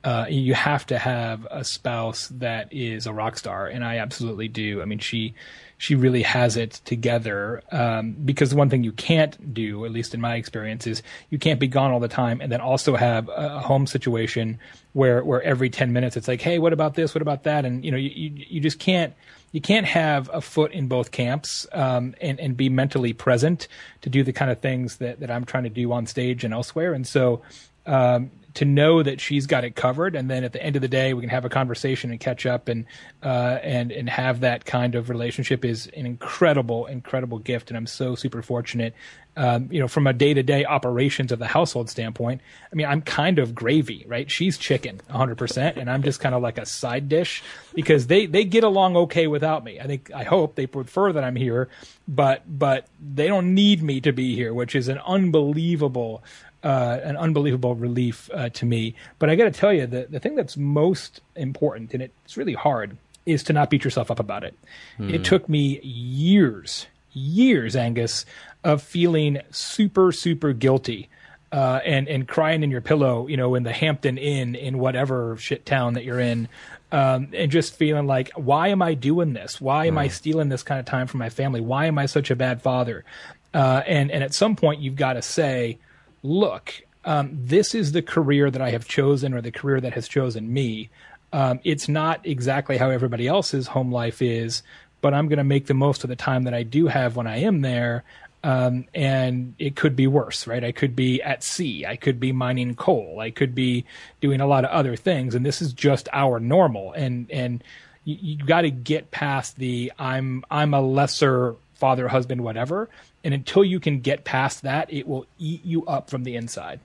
Uh, 0.01 0.25
you 0.29 0.53
have 0.53 0.85
to 0.85 0.97
have 0.97 1.45
a 1.51 1.63
spouse 1.63 2.27
that 2.29 2.71
is 2.71 3.05
a 3.05 3.11
rock 3.11 3.37
star, 3.37 3.67
and 3.67 3.83
I 3.83 3.97
absolutely 3.97 4.47
do. 4.47 4.81
I 4.81 4.85
mean, 4.85 4.99
she 4.99 5.33
she 5.79 5.95
really 5.95 6.23
has 6.23 6.57
it 6.57 6.81
together. 6.83 7.63
Um, 7.71 8.11
because 8.11 8.49
the 8.49 8.57
one 8.57 8.69
thing 8.69 8.83
you 8.83 8.91
can't 8.91 9.53
do, 9.53 9.85
at 9.85 9.91
least 9.91 10.13
in 10.13 10.19
my 10.19 10.35
experience, 10.35 10.85
is 10.85 11.01
you 11.29 11.39
can't 11.39 11.59
be 11.59 11.67
gone 11.67 11.91
all 11.91 12.01
the 12.01 12.09
time, 12.09 12.41
and 12.41 12.51
then 12.51 12.59
also 12.59 12.97
have 12.97 13.29
a, 13.29 13.59
home 13.59 13.87
situation 13.87 14.59
where 14.91 15.23
where 15.23 15.41
every 15.41 15.69
ten 15.69 15.93
minutes 15.93 16.17
it's 16.17 16.27
like, 16.27 16.41
hey, 16.41 16.59
what 16.59 16.73
about 16.73 16.95
this? 16.95 17.15
What 17.15 17.21
about 17.21 17.43
that? 17.43 17.63
And 17.63 17.83
you 17.83 17.91
know, 17.91 17.97
you 17.97 18.09
you, 18.09 18.45
you 18.49 18.59
just 18.59 18.77
can't 18.77 19.13
you 19.53 19.61
can't 19.61 19.85
have 19.85 20.29
a 20.33 20.41
foot 20.41 20.73
in 20.73 20.87
both 20.87 21.11
camps 21.11 21.65
um, 21.71 22.13
and 22.19 22.41
and 22.41 22.57
be 22.57 22.67
mentally 22.67 23.13
present 23.13 23.69
to 24.01 24.09
do 24.09 24.21
the 24.21 24.33
kind 24.33 24.51
of 24.51 24.59
things 24.59 24.97
that 24.97 25.21
that 25.21 25.31
I'm 25.31 25.45
trying 25.45 25.63
to 25.63 25.69
do 25.69 25.93
on 25.93 26.05
stage 26.07 26.43
and 26.43 26.53
elsewhere. 26.53 26.93
And 26.93 27.07
so, 27.07 27.41
um, 27.85 28.31
to 28.55 28.65
know 28.65 29.03
that 29.03 29.21
she's 29.21 29.47
got 29.47 29.63
it 29.63 29.75
covered, 29.75 30.15
and 30.15 30.29
then 30.29 30.43
at 30.43 30.53
the 30.53 30.63
end 30.63 30.75
of 30.75 30.81
the 30.81 30.87
day, 30.87 31.13
we 31.13 31.21
can 31.21 31.29
have 31.29 31.45
a 31.45 31.49
conversation 31.49 32.11
and 32.11 32.19
catch 32.19 32.45
up 32.45 32.67
and 32.67 32.85
uh, 33.23 33.59
and 33.61 33.91
and 33.91 34.09
have 34.09 34.41
that 34.41 34.65
kind 34.65 34.95
of 34.95 35.09
relationship 35.09 35.63
is 35.63 35.87
an 35.95 36.05
incredible, 36.05 36.85
incredible 36.87 37.39
gift, 37.39 37.69
and 37.69 37.77
I'm 37.77 37.87
so 37.87 38.15
super 38.15 38.41
fortunate. 38.41 38.93
Um, 39.37 39.69
you 39.71 39.79
know, 39.79 39.87
from 39.87 40.05
a 40.05 40.11
day 40.11 40.33
to 40.33 40.43
day 40.43 40.65
operations 40.65 41.31
of 41.31 41.39
the 41.39 41.47
household 41.47 41.89
standpoint, 41.89 42.41
I 42.71 42.75
mean, 42.75 42.87
I'm 42.87 43.01
kind 43.01 43.39
of 43.39 43.55
gravy, 43.55 44.03
right? 44.07 44.29
She's 44.29 44.57
chicken, 44.57 44.99
100, 45.07 45.37
percent 45.37 45.77
and 45.77 45.89
I'm 45.89 46.03
just 46.03 46.19
kind 46.19 46.35
of 46.35 46.41
like 46.41 46.57
a 46.57 46.65
side 46.65 47.09
dish 47.09 47.43
because 47.73 48.07
they 48.07 48.25
they 48.25 48.43
get 48.43 48.63
along 48.63 48.97
okay 48.97 49.27
without 49.27 49.63
me. 49.63 49.79
I 49.79 49.87
think 49.87 50.11
I 50.13 50.23
hope 50.23 50.55
they 50.55 50.67
prefer 50.67 51.13
that 51.13 51.23
I'm 51.23 51.35
here, 51.35 51.69
but 52.07 52.43
but 52.47 52.87
they 52.99 53.27
don't 53.27 53.53
need 53.53 53.81
me 53.81 54.01
to 54.01 54.11
be 54.11 54.35
here, 54.35 54.53
which 54.53 54.75
is 54.75 54.87
an 54.87 54.99
unbelievable 54.99 56.23
uh, 56.63 56.99
an 57.03 57.17
unbelievable 57.17 57.75
relief 57.75 58.29
uh, 58.33 58.49
to 58.49 58.65
me. 58.65 58.95
But 59.17 59.29
I 59.29 59.35
got 59.35 59.45
to 59.45 59.51
tell 59.51 59.73
you, 59.73 59.87
the, 59.87 60.07
the 60.09 60.19
thing 60.19 60.35
that's 60.35 60.57
most 60.57 61.21
important, 61.35 61.93
and 61.93 62.03
it's 62.03 62.37
really 62.37 62.53
hard, 62.53 62.97
is 63.25 63.43
to 63.43 63.53
not 63.53 63.69
beat 63.69 63.83
yourself 63.83 64.11
up 64.11 64.19
about 64.19 64.43
it. 64.43 64.55
Mm. 64.99 65.13
It 65.13 65.23
took 65.23 65.47
me 65.47 65.79
years, 65.81 66.87
years, 67.13 67.75
Angus, 67.75 68.25
of 68.63 68.81
feeling 68.81 69.39
super, 69.51 70.11
super 70.11 70.53
guilty. 70.53 71.09
Uh, 71.51 71.79
and 71.83 72.07
and 72.07 72.27
crying 72.27 72.61
in 72.61 72.69
your 72.69 72.79
pillow, 72.79 73.25
you 73.25 73.35
know, 73.35 73.55
in 73.55 73.63
the 73.63 73.71
Hampton 73.71 74.19
Inn 74.19 74.53
in 74.53 74.77
whatever 74.77 75.35
shit 75.37 75.65
town 75.65 75.95
that 75.95 76.03
you're 76.03 76.19
in, 76.19 76.47
um, 76.91 77.29
and 77.33 77.49
just 77.49 77.75
feeling 77.75 78.05
like, 78.05 78.29
why 78.35 78.67
am 78.67 78.83
I 78.83 78.93
doing 78.93 79.33
this? 79.33 79.59
Why 79.59 79.85
am 79.87 79.95
mm. 79.95 79.99
I 80.01 80.05
hmm. 80.05 80.13
stealing 80.13 80.49
this 80.49 80.61
kind 80.61 80.79
of 80.79 80.85
time 80.85 81.07
from 81.07 81.17
my 81.17 81.29
family? 81.29 81.59
Why 81.59 81.87
am 81.87 81.97
I 81.97 82.05
such 82.05 82.29
a 82.29 82.35
bad 82.35 82.61
father? 82.61 83.03
Uh, 83.51 83.81
and 83.87 84.11
and 84.11 84.23
at 84.23 84.33
some 84.35 84.55
point, 84.55 84.79
you've 84.79 84.95
got 84.95 85.13
to 85.13 85.23
say, 85.23 85.79
look, 86.23 86.73
um, 87.05 87.31
this 87.33 87.73
is 87.73 87.91
the 87.91 88.01
career 88.01 88.51
that 88.51 88.61
I 88.61 88.71
have 88.71 88.87
chosen 88.87 89.33
or 89.33 89.41
the 89.41 89.51
career 89.51 89.79
that 89.81 89.93
has 89.93 90.07
chosen 90.07 90.51
me. 90.51 90.89
Um, 91.31 91.59
it's 91.63 91.87
not 91.87 92.25
exactly 92.25 92.77
how 92.77 92.89
everybody 92.89 93.27
else's 93.27 93.67
home 93.67 93.91
life 93.91 94.21
is, 94.21 94.63
but 95.01 95.13
I'm 95.13 95.27
going 95.27 95.37
to 95.37 95.43
make 95.43 95.67
the 95.67 95.73
most 95.73 96.03
of 96.03 96.09
the 96.09 96.15
time 96.15 96.43
that 96.43 96.53
I 96.53 96.63
do 96.63 96.87
have 96.87 97.15
when 97.15 97.27
I 97.27 97.37
am 97.37 97.61
there. 97.61 98.03
Um, 98.43 98.85
and 98.93 99.53
it 99.59 99.75
could 99.75 99.95
be 99.95 100.07
worse, 100.07 100.47
right? 100.47 100.63
I 100.63 100.71
could 100.71 100.95
be 100.95 101.21
at 101.21 101.43
sea. 101.43 101.85
I 101.85 101.95
could 101.97 102.19
be 102.19 102.31
mining 102.31 102.75
coal. 102.75 103.19
I 103.19 103.31
could 103.31 103.53
be 103.53 103.85
doing 104.21 104.39
a 104.39 104.47
lot 104.47 104.63
of 104.63 104.71
other 104.71 104.95
things. 104.95 105.35
And 105.35 105.45
this 105.45 105.61
is 105.61 105.73
just 105.73 106.07
our 106.13 106.39
normal. 106.39 106.93
And, 106.93 107.29
and 107.31 107.63
you, 108.05 108.17
you 108.21 108.45
got 108.45 108.61
to 108.61 108.71
get 108.71 109.11
past 109.11 109.57
the 109.57 109.91
I'm, 109.99 110.45
I'm 110.49 110.73
a 110.73 110.81
lesser 110.81 111.55
father, 111.79 112.07
husband, 112.07 112.43
whatever. 112.43 112.89
And 113.23 113.33
until 113.33 113.63
you 113.63 113.79
can 113.79 113.99
get 113.99 114.23
past 114.23 114.63
that, 114.63 114.91
it 114.91 115.07
will 115.07 115.25
eat 115.37 115.65
you 115.65 115.85
up 115.85 116.09
from 116.09 116.23
the 116.23 116.35
inside. 116.35 116.79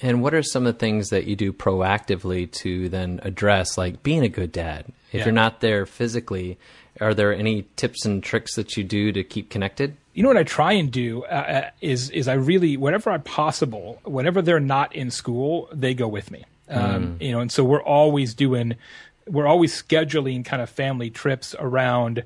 And 0.00 0.22
what 0.22 0.32
are 0.32 0.42
some 0.42 0.66
of 0.66 0.74
the 0.74 0.78
things 0.78 1.08
that 1.08 1.26
you 1.26 1.34
do 1.34 1.52
proactively 1.52 2.50
to 2.52 2.88
then 2.88 3.20
address, 3.24 3.76
like 3.76 4.02
being 4.02 4.22
a 4.22 4.28
good 4.28 4.52
dad? 4.52 4.86
If 5.08 5.20
yeah. 5.20 5.24
you're 5.24 5.32
not 5.32 5.60
there 5.60 5.86
physically, 5.86 6.56
are 7.00 7.14
there 7.14 7.34
any 7.34 7.66
tips 7.76 8.04
and 8.04 8.22
tricks 8.22 8.54
that 8.54 8.76
you 8.76 8.84
do 8.84 9.10
to 9.12 9.24
keep 9.24 9.50
connected? 9.50 9.96
You 10.14 10.22
know 10.22 10.28
what 10.28 10.36
I 10.36 10.44
try 10.44 10.72
and 10.72 10.90
do 10.90 11.24
uh, 11.24 11.26
uh 11.26 11.70
is 11.80 12.10
is 12.10 12.26
I 12.26 12.34
really 12.34 12.76
whenever 12.76 13.10
I 13.10 13.18
possible, 13.18 14.00
whenever 14.04 14.42
they're 14.42 14.60
not 14.60 14.94
in 14.94 15.10
school, 15.10 15.68
they 15.72 15.94
go 15.94 16.08
with 16.08 16.30
me. 16.30 16.44
Um, 16.68 17.16
mm. 17.18 17.22
You 17.22 17.32
know, 17.32 17.40
and 17.40 17.50
so 17.50 17.64
we're 17.64 17.82
always 17.82 18.34
doing, 18.34 18.76
we're 19.26 19.46
always 19.46 19.80
scheduling 19.80 20.44
kind 20.44 20.60
of 20.60 20.68
family 20.68 21.10
trips 21.10 21.54
around 21.58 22.24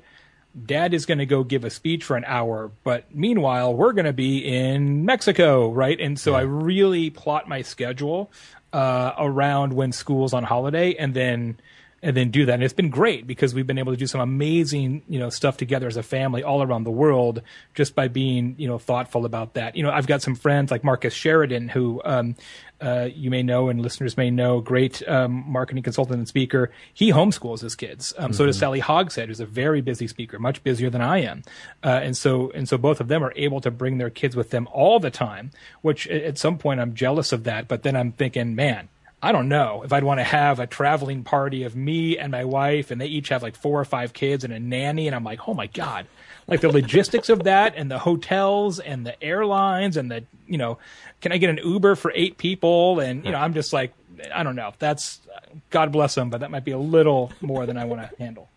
dad 0.65 0.93
is 0.93 1.05
going 1.05 1.17
to 1.17 1.25
go 1.25 1.43
give 1.43 1.63
a 1.63 1.69
speech 1.69 2.03
for 2.03 2.15
an 2.15 2.25
hour, 2.25 2.71
but 2.83 3.13
meanwhile, 3.13 3.73
we're 3.73 3.93
going 3.93 4.05
to 4.05 4.13
be 4.13 4.39
in 4.39 5.05
Mexico, 5.05 5.71
right? 5.71 5.99
And 5.99 6.19
so 6.19 6.31
yeah. 6.31 6.37
I 6.37 6.41
really 6.41 7.09
plot 7.09 7.47
my 7.47 7.61
schedule 7.61 8.31
uh, 8.71 9.13
around 9.17 9.73
when 9.73 9.91
school's 9.91 10.33
on 10.33 10.43
holiday 10.43 10.95
and 10.95 11.13
then 11.13 11.57
and 12.03 12.17
then 12.17 12.31
do 12.31 12.45
that. 12.45 12.55
And 12.55 12.63
it's 12.63 12.73
been 12.73 12.89
great 12.89 13.25
because 13.25 13.53
we've 13.53 13.65
been 13.65 13.77
able 13.77 13.93
to 13.93 13.97
do 13.97 14.07
some 14.07 14.19
amazing, 14.19 15.03
you 15.07 15.19
know, 15.19 15.29
stuff 15.29 15.55
together 15.55 15.87
as 15.87 15.95
a 15.95 16.03
family 16.03 16.43
all 16.43 16.61
around 16.61 16.83
the 16.83 16.91
world 16.91 17.41
just 17.75 17.95
by 17.95 18.09
being, 18.09 18.55
you 18.57 18.67
know, 18.67 18.77
thoughtful 18.77 19.25
about 19.25 19.53
that. 19.53 19.77
You 19.77 19.83
know, 19.83 19.89
I've 19.89 20.05
got 20.05 20.21
some 20.21 20.35
friends 20.35 20.69
like 20.69 20.83
Marcus 20.83 21.13
Sheridan 21.13 21.69
who 21.69 22.01
um, 22.03 22.35
uh, 22.83 23.09
you 23.15 23.29
may 23.29 23.41
know 23.41 23.69
and 23.69 23.81
listeners 23.81 24.17
may 24.17 24.29
know, 24.29 24.59
great 24.59 25.07
um, 25.07 25.45
marketing 25.47 25.83
consultant 25.83 26.17
and 26.17 26.27
speaker. 26.27 26.69
He 26.93 27.11
homeschools 27.11 27.61
his 27.61 27.75
kids. 27.75 28.13
Um, 28.17 28.25
mm-hmm. 28.25 28.33
So 28.33 28.45
does 28.45 28.57
mm-hmm. 28.57 28.59
Sally 28.59 28.79
Hogshead, 28.79 29.29
who's 29.29 29.39
a 29.39 29.45
very 29.45 29.81
busy 29.81 30.07
speaker, 30.07 30.37
much 30.37 30.63
busier 30.63 30.89
than 30.89 31.01
I 31.01 31.19
am. 31.19 31.43
Uh, 31.83 32.01
and 32.03 32.17
so 32.17 32.51
and 32.51 32.67
so 32.67 32.77
both 32.77 32.99
of 32.99 33.07
them 33.07 33.23
are 33.23 33.33
able 33.35 33.61
to 33.61 33.71
bring 33.71 33.97
their 33.97 34.09
kids 34.09 34.35
with 34.35 34.49
them 34.49 34.67
all 34.71 34.99
the 34.99 35.11
time. 35.11 35.51
Which 35.81 36.07
at 36.07 36.37
some 36.37 36.57
point 36.57 36.81
I'm 36.81 36.93
jealous 36.93 37.31
of 37.31 37.45
that, 37.45 37.67
but 37.67 37.83
then 37.83 37.95
I'm 37.95 38.11
thinking, 38.11 38.55
man 38.55 38.89
I 39.23 39.31
don't 39.31 39.47
know 39.47 39.83
if 39.85 39.93
I'd 39.93 40.03
want 40.03 40.19
to 40.19 40.23
have 40.25 40.59
a 40.59 40.67
traveling 40.67 41.23
party 41.23 41.63
of 41.63 41.77
me 41.77 42.17
and 42.17 42.29
my 42.29 42.43
wife, 42.43 42.91
and 42.91 42.99
they 42.99 43.05
each 43.05 43.29
have 43.29 43.41
like 43.41 43.55
four 43.55 43.79
or 43.79 43.85
five 43.85 44.11
kids 44.11 44.43
and 44.43 44.51
a 44.51 44.59
nanny, 44.59 45.07
and 45.07 45.15
I'm 45.15 45.23
like, 45.23 45.47
oh 45.47 45.53
my 45.53 45.67
god, 45.67 46.07
like 46.45 46.59
the 46.59 46.69
logistics 46.69 47.29
of 47.29 47.45
that, 47.45 47.73
and 47.77 47.89
the 47.89 47.99
hotels 47.99 48.81
and 48.81 49.05
the 49.05 49.23
airlines 49.23 49.95
and 49.95 50.11
the 50.11 50.25
you 50.45 50.57
know, 50.57 50.77
can 51.21 51.31
I 51.31 51.37
get 51.37 51.49
an 51.49 51.57
Uber 51.63 51.95
for 51.95 52.11
eight 52.13 52.37
people? 52.37 52.99
And 52.99 53.23
you 53.23 53.31
know, 53.31 53.37
I'm 53.37 53.53
just 53.53 53.71
like, 53.71 53.93
I 54.35 54.43
don't 54.43 54.57
know. 54.57 54.73
That's 54.77 55.21
God 55.69 55.93
bless 55.93 56.15
them, 56.15 56.29
but 56.29 56.41
that 56.41 56.51
might 56.51 56.65
be 56.65 56.71
a 56.71 56.77
little 56.77 57.31
more 57.39 57.65
than 57.65 57.77
I 57.77 57.85
want 57.85 58.01
to 58.01 58.15
handle. 58.17 58.49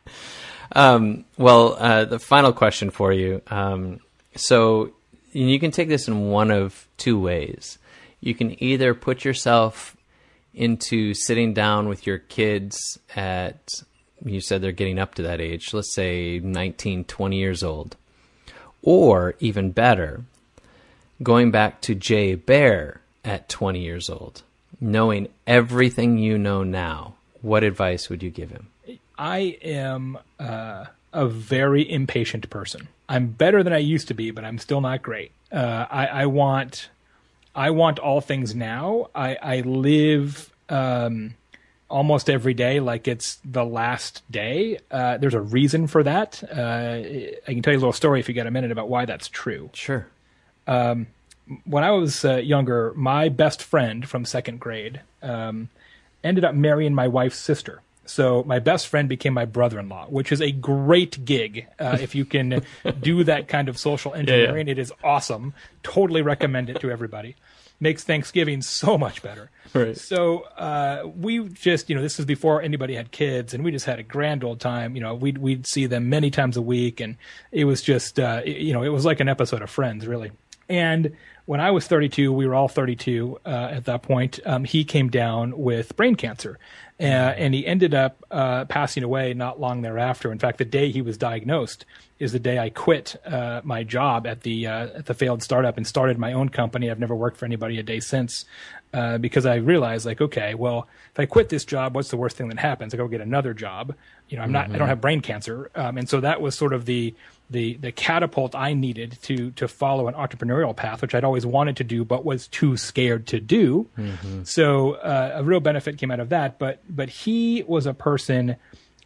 Um, 0.72 1.24
well, 1.38 1.76
uh, 1.78 2.06
the 2.06 2.18
final 2.18 2.52
question 2.52 2.90
for 2.90 3.12
you. 3.12 3.40
Um, 3.46 4.00
so 4.34 4.92
you 5.32 5.60
can 5.60 5.70
take 5.70 5.88
this 5.88 6.08
in 6.08 6.28
one 6.28 6.50
of 6.50 6.88
two 6.96 7.20
ways. 7.20 7.78
You 8.20 8.34
can 8.34 8.60
either 8.62 8.94
put 8.94 9.24
yourself 9.24 9.95
into 10.56 11.12
sitting 11.12 11.52
down 11.52 11.86
with 11.86 12.06
your 12.06 12.18
kids 12.18 12.98
at 13.14 13.68
you 14.24 14.40
said 14.40 14.62
they're 14.62 14.72
getting 14.72 14.98
up 14.98 15.14
to 15.14 15.22
that 15.22 15.40
age 15.40 15.72
let's 15.74 15.94
say 15.94 16.40
19 16.40 17.04
20 17.04 17.36
years 17.36 17.62
old. 17.62 17.96
Or 18.82 19.34
even 19.38 19.70
better 19.70 20.22
going 21.22 21.50
back 21.50 21.80
to 21.82 21.94
jay 21.94 22.34
baer 22.34 23.00
at 23.24 23.48
20 23.48 23.80
years 23.80 24.08
old 24.08 24.42
knowing 24.80 25.28
everything 25.46 26.18
you 26.18 26.38
know 26.38 26.62
now 26.62 27.14
what 27.42 27.62
advice 27.62 28.08
would 28.08 28.22
you 28.22 28.30
give 28.30 28.50
him? 28.50 28.68
I 29.18 29.58
am 29.62 30.18
uh, 30.40 30.86
a 31.12 31.26
very 31.26 31.90
impatient 31.90 32.48
person. 32.50 32.88
I'm 33.08 33.28
better 33.28 33.62
than 33.62 33.72
i 33.72 33.78
used 33.78 34.08
to 34.08 34.14
be 34.14 34.30
but 34.30 34.44
i'm 34.44 34.58
still 34.58 34.80
not 34.80 35.02
great. 35.02 35.32
Uh, 35.52 35.86
I, 35.90 36.06
I 36.06 36.26
want 36.26 36.88
I 37.56 37.70
want 37.70 37.98
all 37.98 38.20
things 38.20 38.54
now. 38.54 39.08
I, 39.14 39.36
I 39.42 39.60
live 39.62 40.52
um, 40.68 41.34
almost 41.88 42.28
every 42.28 42.52
day 42.52 42.80
like 42.80 43.08
it's 43.08 43.38
the 43.44 43.64
last 43.64 44.22
day. 44.30 44.78
Uh, 44.90 45.16
there's 45.16 45.34
a 45.34 45.40
reason 45.40 45.86
for 45.86 46.02
that. 46.02 46.44
Uh, 46.44 47.00
I 47.48 47.52
can 47.54 47.62
tell 47.62 47.72
you 47.72 47.78
a 47.78 47.80
little 47.80 47.92
story 47.94 48.20
if 48.20 48.28
you 48.28 48.34
got 48.34 48.46
a 48.46 48.50
minute 48.50 48.70
about 48.72 48.90
why 48.90 49.06
that's 49.06 49.28
true. 49.28 49.70
Sure. 49.72 50.06
Um, 50.66 51.06
when 51.64 51.82
I 51.82 51.92
was 51.92 52.24
uh, 52.24 52.36
younger, 52.36 52.92
my 52.94 53.30
best 53.30 53.62
friend 53.62 54.06
from 54.06 54.26
second 54.26 54.60
grade 54.60 55.00
um, 55.22 55.70
ended 56.22 56.44
up 56.44 56.54
marrying 56.54 56.94
my 56.94 57.08
wife's 57.08 57.38
sister. 57.38 57.80
So 58.06 58.42
my 58.44 58.58
best 58.58 58.88
friend 58.88 59.08
became 59.08 59.34
my 59.34 59.44
brother-in-law, 59.44 60.06
which 60.06 60.32
is 60.32 60.40
a 60.40 60.52
great 60.52 61.24
gig. 61.24 61.66
Uh, 61.78 61.98
if 62.00 62.14
you 62.14 62.24
can 62.24 62.64
do 63.00 63.24
that 63.24 63.48
kind 63.48 63.68
of 63.68 63.78
social 63.78 64.14
engineering, 64.14 64.66
yeah, 64.66 64.72
yeah. 64.74 64.78
it 64.78 64.78
is 64.78 64.92
awesome. 65.04 65.54
Totally 65.82 66.22
recommend 66.22 66.70
it 66.70 66.80
to 66.80 66.90
everybody. 66.90 67.36
Makes 67.78 68.04
Thanksgiving 68.04 68.62
so 68.62 68.96
much 68.96 69.22
better. 69.22 69.50
Right. 69.74 69.96
So 69.98 70.44
uh, 70.56 71.02
we 71.14 71.46
just, 71.50 71.90
you 71.90 71.94
know, 71.94 72.00
this 72.00 72.16
was 72.16 72.24
before 72.24 72.62
anybody 72.62 72.94
had 72.94 73.10
kids, 73.10 73.52
and 73.52 73.62
we 73.62 73.70
just 73.70 73.84
had 73.84 73.98
a 73.98 74.02
grand 74.02 74.44
old 74.44 74.60
time. 74.60 74.96
You 74.96 75.02
know, 75.02 75.14
we'd 75.14 75.36
we'd 75.36 75.66
see 75.66 75.84
them 75.84 76.08
many 76.08 76.30
times 76.30 76.56
a 76.56 76.62
week, 76.62 77.00
and 77.00 77.18
it 77.52 77.66
was 77.66 77.82
just, 77.82 78.18
uh, 78.18 78.40
you 78.46 78.72
know, 78.72 78.82
it 78.82 78.88
was 78.88 79.04
like 79.04 79.20
an 79.20 79.28
episode 79.28 79.60
of 79.60 79.68
Friends, 79.68 80.06
really. 80.06 80.32
And 80.68 81.16
when 81.46 81.60
I 81.60 81.70
was 81.70 81.86
32, 81.86 82.32
we 82.32 82.46
were 82.46 82.54
all 82.54 82.68
32 82.68 83.38
uh, 83.46 83.48
at 83.48 83.84
that 83.84 84.02
point. 84.02 84.40
Um, 84.44 84.64
he 84.64 84.84
came 84.84 85.08
down 85.08 85.56
with 85.56 85.96
brain 85.96 86.16
cancer, 86.16 86.58
uh, 86.98 87.02
and 87.02 87.54
he 87.54 87.64
ended 87.64 87.94
up 87.94 88.24
uh, 88.32 88.64
passing 88.64 89.04
away 89.04 89.32
not 89.32 89.60
long 89.60 89.82
thereafter. 89.82 90.32
In 90.32 90.40
fact, 90.40 90.58
the 90.58 90.64
day 90.64 90.90
he 90.90 91.02
was 91.02 91.16
diagnosed 91.16 91.84
is 92.18 92.32
the 92.32 92.40
day 92.40 92.58
I 92.58 92.70
quit 92.70 93.14
uh, 93.24 93.60
my 93.62 93.84
job 93.84 94.26
at 94.26 94.40
the 94.40 94.66
uh, 94.66 94.88
at 94.88 95.06
the 95.06 95.14
failed 95.14 95.42
startup 95.42 95.76
and 95.76 95.86
started 95.86 96.18
my 96.18 96.32
own 96.32 96.48
company. 96.48 96.90
I've 96.90 96.98
never 96.98 97.14
worked 97.14 97.36
for 97.36 97.44
anybody 97.44 97.78
a 97.78 97.82
day 97.84 98.00
since 98.00 98.44
uh, 98.92 99.18
because 99.18 99.46
I 99.46 99.56
realized, 99.56 100.04
like, 100.04 100.20
okay, 100.20 100.54
well, 100.54 100.88
if 101.12 101.20
I 101.20 101.26
quit 101.26 101.48
this 101.48 101.64
job, 101.64 101.94
what's 101.94 102.08
the 102.08 102.16
worst 102.16 102.36
thing 102.36 102.48
that 102.48 102.58
happens? 102.58 102.92
I 102.92 102.96
go 102.96 103.06
get 103.06 103.20
another 103.20 103.54
job. 103.54 103.94
You 104.28 104.38
know, 104.38 104.42
I'm 104.42 104.50
not, 104.50 104.64
mm-hmm. 104.64 104.74
I 104.74 104.78
don't 104.78 104.84
mm-hmm. 104.86 104.88
have 104.88 105.00
brain 105.00 105.20
cancer, 105.20 105.70
um, 105.76 105.98
and 105.98 106.08
so 106.08 106.20
that 106.20 106.40
was 106.40 106.56
sort 106.56 106.72
of 106.72 106.86
the 106.86 107.14
the 107.50 107.76
the 107.76 107.92
catapult 107.92 108.54
I 108.54 108.74
needed 108.74 109.18
to 109.22 109.50
to 109.52 109.68
follow 109.68 110.08
an 110.08 110.14
entrepreneurial 110.14 110.74
path, 110.74 111.02
which 111.02 111.14
I'd 111.14 111.24
always 111.24 111.46
wanted 111.46 111.76
to 111.78 111.84
do, 111.84 112.04
but 112.04 112.24
was 112.24 112.48
too 112.48 112.76
scared 112.76 113.26
to 113.28 113.40
do. 113.40 113.88
Mm-hmm. 113.96 114.42
So 114.44 114.94
uh, 114.94 115.32
a 115.36 115.44
real 115.44 115.60
benefit 115.60 115.98
came 115.98 116.10
out 116.10 116.20
of 116.20 116.30
that. 116.30 116.58
But 116.58 116.80
but 116.88 117.08
he 117.08 117.64
was 117.66 117.86
a 117.86 117.94
person 117.94 118.56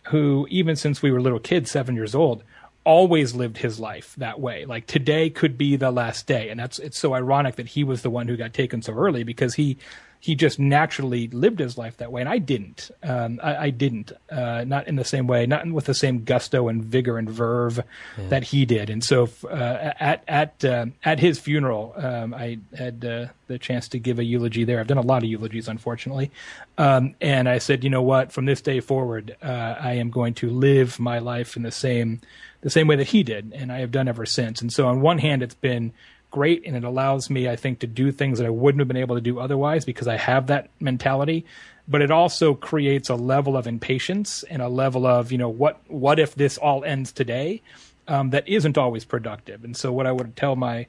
who, 0.09 0.47
even 0.51 0.77
since 0.77 1.03
we 1.03 1.11
were 1.11 1.21
little 1.21 1.39
kids, 1.39 1.71
seven 1.71 1.95
years 1.95 2.15
old, 2.15 2.43
always 2.85 3.35
lived 3.35 3.59
his 3.59 3.79
life 3.79 4.15
that 4.17 4.41
way. 4.41 4.65
Like 4.65 4.87
today 4.87 5.29
could 5.29 5.59
be 5.59 5.77
the 5.77 5.91
last 5.91 6.27
day, 6.27 6.49
and 6.49 6.59
that's 6.59 6.79
it's 6.79 6.99
so 6.99 7.15
ironic 7.15 7.57
that 7.57 7.69
he 7.69 7.85
was 7.85 8.03
the 8.03 8.11
one 8.11 8.27
who 8.29 8.37
got 8.37 8.55
taken 8.55 8.81
so 8.81 8.95
early 8.95 9.23
because 9.23 9.55
he 9.55 9.77
he 10.23 10.35
just 10.35 10.59
naturally 10.59 11.29
lived 11.29 11.59
his 11.59 11.79
life 11.79 11.97
that 11.97 12.13
way, 12.13 12.21
and 12.21 12.29
I 12.29 12.37
didn't. 12.37 12.91
Um, 13.03 13.41
I, 13.43 13.57
I, 13.57 13.71
didn't, 13.71 14.13
uh, 14.31 14.65
not 14.67 14.87
in 14.87 14.97
the 14.97 15.05
same 15.05 15.27
way, 15.27 15.47
not 15.47 15.67
with 15.67 15.87
the 15.87 15.95
same 15.95 16.25
gusto 16.25 16.69
and 16.69 16.85
vigor 16.85 17.17
and 17.17 17.29
verve 17.29 17.81
yeah. 18.19 18.29
that 18.29 18.45
he 18.45 18.67
did. 18.67 18.91
And 18.91 19.03
so, 19.03 19.31
uh, 19.45 19.93
at 19.99 20.23
at 20.29 20.63
uh, 20.63 20.87
at 21.03 21.21
his 21.21 21.39
funeral, 21.39 21.95
um, 21.97 22.35
I 22.35 22.59
had 22.77 23.03
uh, 23.03 23.27
the 23.47 23.59
chance 23.59 23.89
to 23.89 23.99
give 23.99 24.19
a 24.19 24.25
eulogy 24.25 24.65
there. 24.65 24.79
I've 24.79 24.87
done 24.87 24.99
a 24.99 25.03
lot 25.03 25.23
of 25.23 25.29
eulogies, 25.31 25.69
unfortunately, 25.69 26.31
um, 26.77 27.15
and 27.23 27.49
I 27.49 27.57
said, 27.57 27.83
you 27.83 27.89
know 27.89 28.03
what? 28.03 28.31
From 28.31 28.45
this 28.45 28.61
day 28.61 28.81
forward, 28.81 29.37
uh, 29.43 29.47
I 29.81 29.95
am 29.95 30.11
going 30.11 30.35
to 30.35 30.51
live 30.51 31.01
my 31.01 31.19
life 31.19 31.57
in 31.57 31.63
the 31.63 31.73
same 31.73 32.21
the 32.61 32.71
same 32.71 32.87
way 32.87 32.97
that 32.97 33.09
he 33.09 33.23
did, 33.23 33.55
and 33.57 33.73
I 33.73 33.79
have 33.79 33.91
done 33.91 34.07
ever 34.07 34.27
since. 34.27 34.61
And 34.61 34.71
so, 34.71 34.87
on 34.87 35.01
one 35.01 35.17
hand, 35.17 35.43
it's 35.43 35.55
been 35.55 35.93
great 36.31 36.63
and 36.65 36.77
it 36.77 36.85
allows 36.85 37.29
me 37.29 37.49
i 37.49 37.57
think 37.57 37.81
to 37.81 37.87
do 37.87 38.13
things 38.13 38.39
that 38.39 38.47
i 38.47 38.51
wouldn't 38.51 38.81
have 38.81 38.89
been 38.89 38.97
able 38.97 39.17
to 39.17 39.21
do 39.21 39.39
otherwise 39.41 39.85
because 39.85 40.09
i 40.09 40.17
have 40.17 40.47
that 40.47 40.71
mentality. 40.81 41.45
But 41.89 42.03
it 42.03 42.13
also 42.13 42.55
creates 42.55 43.09
a 43.09 43.17
level 43.17 43.57
of 43.57 43.67
impatience 43.67 44.45
and 44.45 44.63
a 44.63 44.69
level 44.69 45.07
of 45.07 45.33
you 45.33 45.39
know 45.39 45.49
what 45.49 45.81
what 45.89 46.19
if 46.19 46.35
this 46.35 46.57
all 46.57 46.85
ends 46.85 47.11
today 47.11 47.63
um, 48.07 48.31
that 48.31 48.49
isn't 48.49 48.79
always 48.79 49.05
productive. 49.05 49.65
And 49.65 49.77
so 49.77 49.93
what 49.93 50.07
i 50.07 50.13
would 50.13 50.37
tell 50.37 50.57
my 50.57 50.87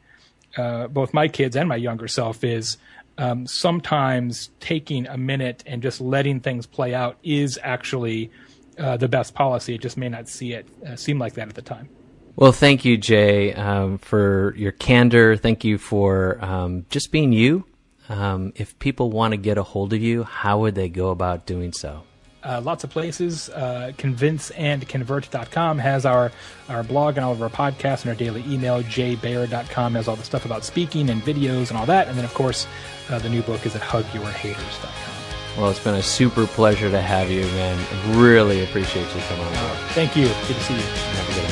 uh, 0.57 0.87
both 0.87 1.13
my 1.13 1.27
kids 1.27 1.55
and 1.55 1.67
my 1.67 1.77
younger 1.77 2.07
self 2.07 2.43
is 2.43 2.77
um, 3.17 3.47
sometimes 3.47 4.51
taking 4.59 5.07
a 5.07 5.17
minute 5.17 5.63
and 5.65 5.81
just 5.81 6.01
letting 6.01 6.39
things 6.39 6.65
play 6.65 6.93
out 6.93 7.17
is 7.23 7.57
actually 7.63 8.29
uh, 8.77 8.97
the 8.97 9.07
best 9.07 9.33
policy. 9.33 9.75
It 9.75 9.81
just 9.81 9.97
may 9.97 10.09
not 10.09 10.27
see 10.27 10.53
it 10.53 10.67
uh, 10.85 10.95
seem 10.95 11.19
like 11.19 11.33
that 11.33 11.47
at 11.47 11.55
the 11.55 11.61
time 11.61 11.89
well, 12.35 12.51
thank 12.51 12.85
you, 12.85 12.97
Jay, 12.97 13.53
um, 13.53 13.97
for 13.97 14.53
your 14.57 14.71
candor. 14.71 15.35
Thank 15.37 15.63
you 15.63 15.77
for 15.77 16.43
um, 16.43 16.85
just 16.89 17.11
being 17.11 17.33
you. 17.33 17.65
Um, 18.09 18.51
if 18.55 18.77
people 18.79 19.09
want 19.09 19.31
to 19.31 19.37
get 19.37 19.57
a 19.57 19.63
hold 19.63 19.93
of 19.93 20.01
you, 20.01 20.23
how 20.23 20.59
would 20.59 20.75
they 20.75 20.89
go 20.89 21.09
about 21.09 21.45
doing 21.45 21.71
so? 21.71 22.03
Uh, 22.43 22.59
lots 22.63 22.83
of 22.83 22.89
places. 22.89 23.49
Uh, 23.49 23.91
convinceandconvert.com 23.97 25.77
has 25.77 26.05
our, 26.05 26.31
our 26.69 26.83
blog 26.83 27.17
and 27.17 27.25
all 27.25 27.31
of 27.31 27.41
our 27.41 27.49
podcasts 27.49 28.01
and 28.01 28.09
our 28.09 28.15
daily 28.15 28.43
email. 28.47 28.81
jaybaer.com 28.81 29.95
has 29.95 30.07
all 30.07 30.15
the 30.15 30.23
stuff 30.23 30.45
about 30.45 30.63
speaking 30.63 31.09
and 31.09 31.21
videos 31.21 31.69
and 31.69 31.77
all 31.77 31.85
that. 31.85 32.07
And 32.07 32.17
then, 32.17 32.25
of 32.25 32.33
course, 32.33 32.67
uh, 33.09 33.19
the 33.19 33.29
new 33.29 33.43
book 33.43 33.65
is 33.65 33.75
at 33.75 33.81
hugyourhaters.com. 33.81 35.11
Well, 35.57 35.69
it's 35.69 35.83
been 35.83 35.95
a 35.95 36.03
super 36.03 36.47
pleasure 36.47 36.89
to 36.89 37.01
have 37.01 37.29
you, 37.29 37.41
man. 37.41 38.17
Really 38.17 38.63
appreciate 38.63 39.13
you 39.13 39.21
coming 39.21 39.45
on. 39.45 39.75
Thank 39.89 40.15
you. 40.15 40.27
Good 40.27 40.55
to 40.55 40.63
see 40.63 40.75
you. 40.75 40.81
Have 40.81 41.29
a 41.29 41.33
good 41.33 41.43
one. 41.43 41.50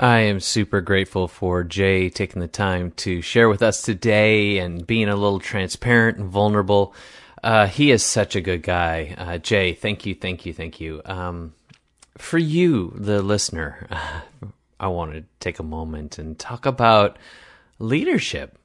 I 0.00 0.20
am 0.20 0.38
super 0.38 0.80
grateful 0.80 1.26
for 1.26 1.64
Jay 1.64 2.08
taking 2.08 2.40
the 2.40 2.46
time 2.46 2.92
to 2.98 3.20
share 3.20 3.48
with 3.48 3.62
us 3.62 3.82
today 3.82 4.58
and 4.58 4.86
being 4.86 5.08
a 5.08 5.16
little 5.16 5.40
transparent 5.40 6.18
and 6.18 6.30
vulnerable. 6.30 6.94
Uh, 7.42 7.66
he 7.66 7.90
is 7.90 8.04
such 8.04 8.36
a 8.36 8.40
good 8.40 8.62
guy. 8.62 9.16
Uh, 9.18 9.38
Jay, 9.38 9.74
thank 9.74 10.06
you, 10.06 10.14
thank 10.14 10.46
you, 10.46 10.54
thank 10.54 10.80
you. 10.80 11.02
Um, 11.04 11.52
for 12.16 12.38
you, 12.38 12.92
the 12.94 13.22
listener, 13.22 13.88
I 14.80 14.86
want 14.86 15.14
to 15.14 15.24
take 15.40 15.58
a 15.58 15.64
moment 15.64 16.16
and 16.16 16.38
talk 16.38 16.64
about 16.64 17.18
leadership 17.80 18.56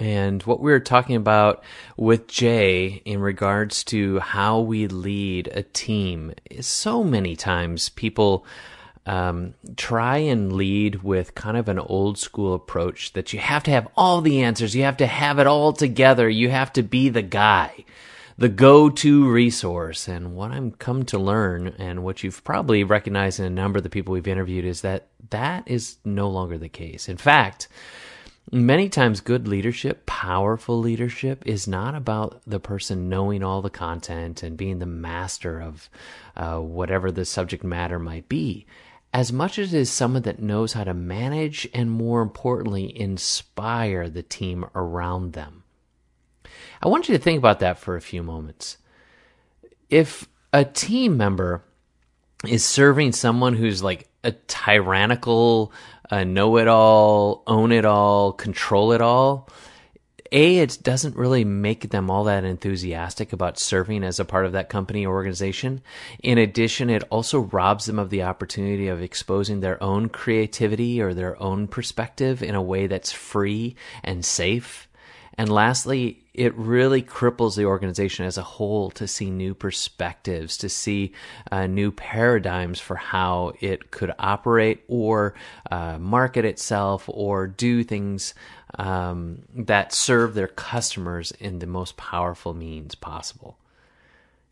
and 0.00 0.42
what 0.42 0.58
we 0.58 0.72
were 0.72 0.80
talking 0.80 1.14
about 1.14 1.62
with 1.96 2.26
Jay 2.26 3.00
in 3.04 3.20
regards 3.20 3.84
to 3.84 4.18
how 4.18 4.58
we 4.58 4.88
lead 4.88 5.52
a 5.54 5.62
team. 5.62 6.34
So 6.60 7.04
many 7.04 7.36
times 7.36 7.90
people 7.90 8.44
um, 9.06 9.54
try 9.76 10.18
and 10.18 10.52
lead 10.52 11.02
with 11.02 11.34
kind 11.34 11.56
of 11.56 11.68
an 11.68 11.78
old 11.78 12.18
school 12.18 12.54
approach 12.54 13.12
that 13.14 13.32
you 13.32 13.38
have 13.38 13.62
to 13.64 13.70
have 13.70 13.88
all 13.96 14.20
the 14.20 14.42
answers, 14.42 14.76
you 14.76 14.82
have 14.82 14.98
to 14.98 15.06
have 15.06 15.38
it 15.38 15.46
all 15.46 15.72
together, 15.72 16.28
you 16.28 16.50
have 16.50 16.72
to 16.74 16.82
be 16.82 17.08
the 17.08 17.22
guy, 17.22 17.84
the 18.36 18.48
go 18.48 18.90
to 18.90 19.30
resource. 19.30 20.06
And 20.06 20.34
what 20.36 20.50
I'm 20.50 20.72
come 20.72 21.04
to 21.06 21.18
learn, 21.18 21.74
and 21.78 22.04
what 22.04 22.22
you've 22.22 22.44
probably 22.44 22.84
recognized 22.84 23.40
in 23.40 23.46
a 23.46 23.50
number 23.50 23.78
of 23.78 23.84
the 23.84 23.90
people 23.90 24.12
we've 24.12 24.28
interviewed, 24.28 24.64
is 24.64 24.82
that 24.82 25.06
that 25.30 25.64
is 25.66 25.96
no 26.04 26.28
longer 26.28 26.58
the 26.58 26.68
case. 26.68 27.08
In 27.08 27.16
fact, 27.16 27.68
Many 28.52 28.88
times, 28.88 29.20
good 29.20 29.46
leadership, 29.46 30.06
powerful 30.06 30.80
leadership, 30.80 31.44
is 31.46 31.68
not 31.68 31.94
about 31.94 32.40
the 32.44 32.58
person 32.58 33.08
knowing 33.08 33.44
all 33.44 33.62
the 33.62 33.70
content 33.70 34.42
and 34.42 34.56
being 34.56 34.80
the 34.80 34.86
master 34.86 35.62
of 35.62 35.88
uh, 36.36 36.58
whatever 36.58 37.12
the 37.12 37.24
subject 37.24 37.62
matter 37.62 38.00
might 38.00 38.28
be 38.28 38.66
as 39.12 39.32
much 39.32 39.58
as 39.58 39.74
it 39.74 39.80
is 39.80 39.90
someone 39.90 40.22
that 40.22 40.40
knows 40.40 40.72
how 40.72 40.84
to 40.84 40.94
manage 40.94 41.68
and 41.74 41.90
more 41.90 42.22
importantly, 42.22 42.96
inspire 42.98 44.08
the 44.08 44.22
team 44.22 44.64
around 44.74 45.32
them. 45.32 45.64
I 46.82 46.88
want 46.88 47.08
you 47.08 47.16
to 47.16 47.22
think 47.22 47.38
about 47.38 47.60
that 47.60 47.78
for 47.78 47.96
a 47.96 48.00
few 48.00 48.22
moments. 48.22 48.78
If 49.88 50.28
a 50.52 50.64
team 50.64 51.16
member 51.16 51.64
is 52.46 52.64
serving 52.64 53.12
someone 53.12 53.54
who's 53.54 53.82
like 53.82 54.08
a 54.22 54.32
tyrannical, 54.32 55.72
know 56.10 56.56
it 56.56 56.68
all, 56.68 57.42
own 57.46 57.72
it 57.72 57.84
all, 57.84 58.32
control 58.32 58.92
it 58.92 59.00
all, 59.00 59.48
a, 60.32 60.58
it 60.58 60.78
doesn't 60.82 61.16
really 61.16 61.44
make 61.44 61.90
them 61.90 62.10
all 62.10 62.24
that 62.24 62.44
enthusiastic 62.44 63.32
about 63.32 63.58
serving 63.58 64.04
as 64.04 64.20
a 64.20 64.24
part 64.24 64.46
of 64.46 64.52
that 64.52 64.68
company 64.68 65.04
or 65.04 65.14
organization. 65.14 65.82
In 66.22 66.38
addition, 66.38 66.88
it 66.88 67.02
also 67.10 67.40
robs 67.40 67.86
them 67.86 67.98
of 67.98 68.10
the 68.10 68.22
opportunity 68.22 68.88
of 68.88 69.02
exposing 69.02 69.60
their 69.60 69.82
own 69.82 70.08
creativity 70.08 71.00
or 71.00 71.14
their 71.14 71.40
own 71.42 71.66
perspective 71.66 72.42
in 72.42 72.54
a 72.54 72.62
way 72.62 72.86
that's 72.86 73.12
free 73.12 73.74
and 74.04 74.24
safe. 74.24 74.88
And 75.36 75.50
lastly, 75.50 76.22
it 76.34 76.54
really 76.54 77.02
cripples 77.02 77.56
the 77.56 77.64
organization 77.64 78.24
as 78.24 78.38
a 78.38 78.42
whole 78.42 78.90
to 78.92 79.08
see 79.08 79.30
new 79.30 79.54
perspectives, 79.54 80.56
to 80.58 80.68
see 80.68 81.12
uh, 81.50 81.66
new 81.66 81.90
paradigms 81.90 82.78
for 82.78 82.96
how 82.96 83.52
it 83.60 83.90
could 83.90 84.12
operate 84.18 84.84
or 84.86 85.34
uh, 85.70 85.98
market 85.98 86.44
itself 86.44 87.04
or 87.08 87.46
do 87.46 87.82
things 87.82 88.34
um, 88.78 89.42
that 89.54 89.92
serve 89.92 90.34
their 90.34 90.48
customers 90.48 91.32
in 91.32 91.58
the 91.58 91.66
most 91.66 91.96
powerful 91.96 92.54
means 92.54 92.94
possible. 92.94 93.58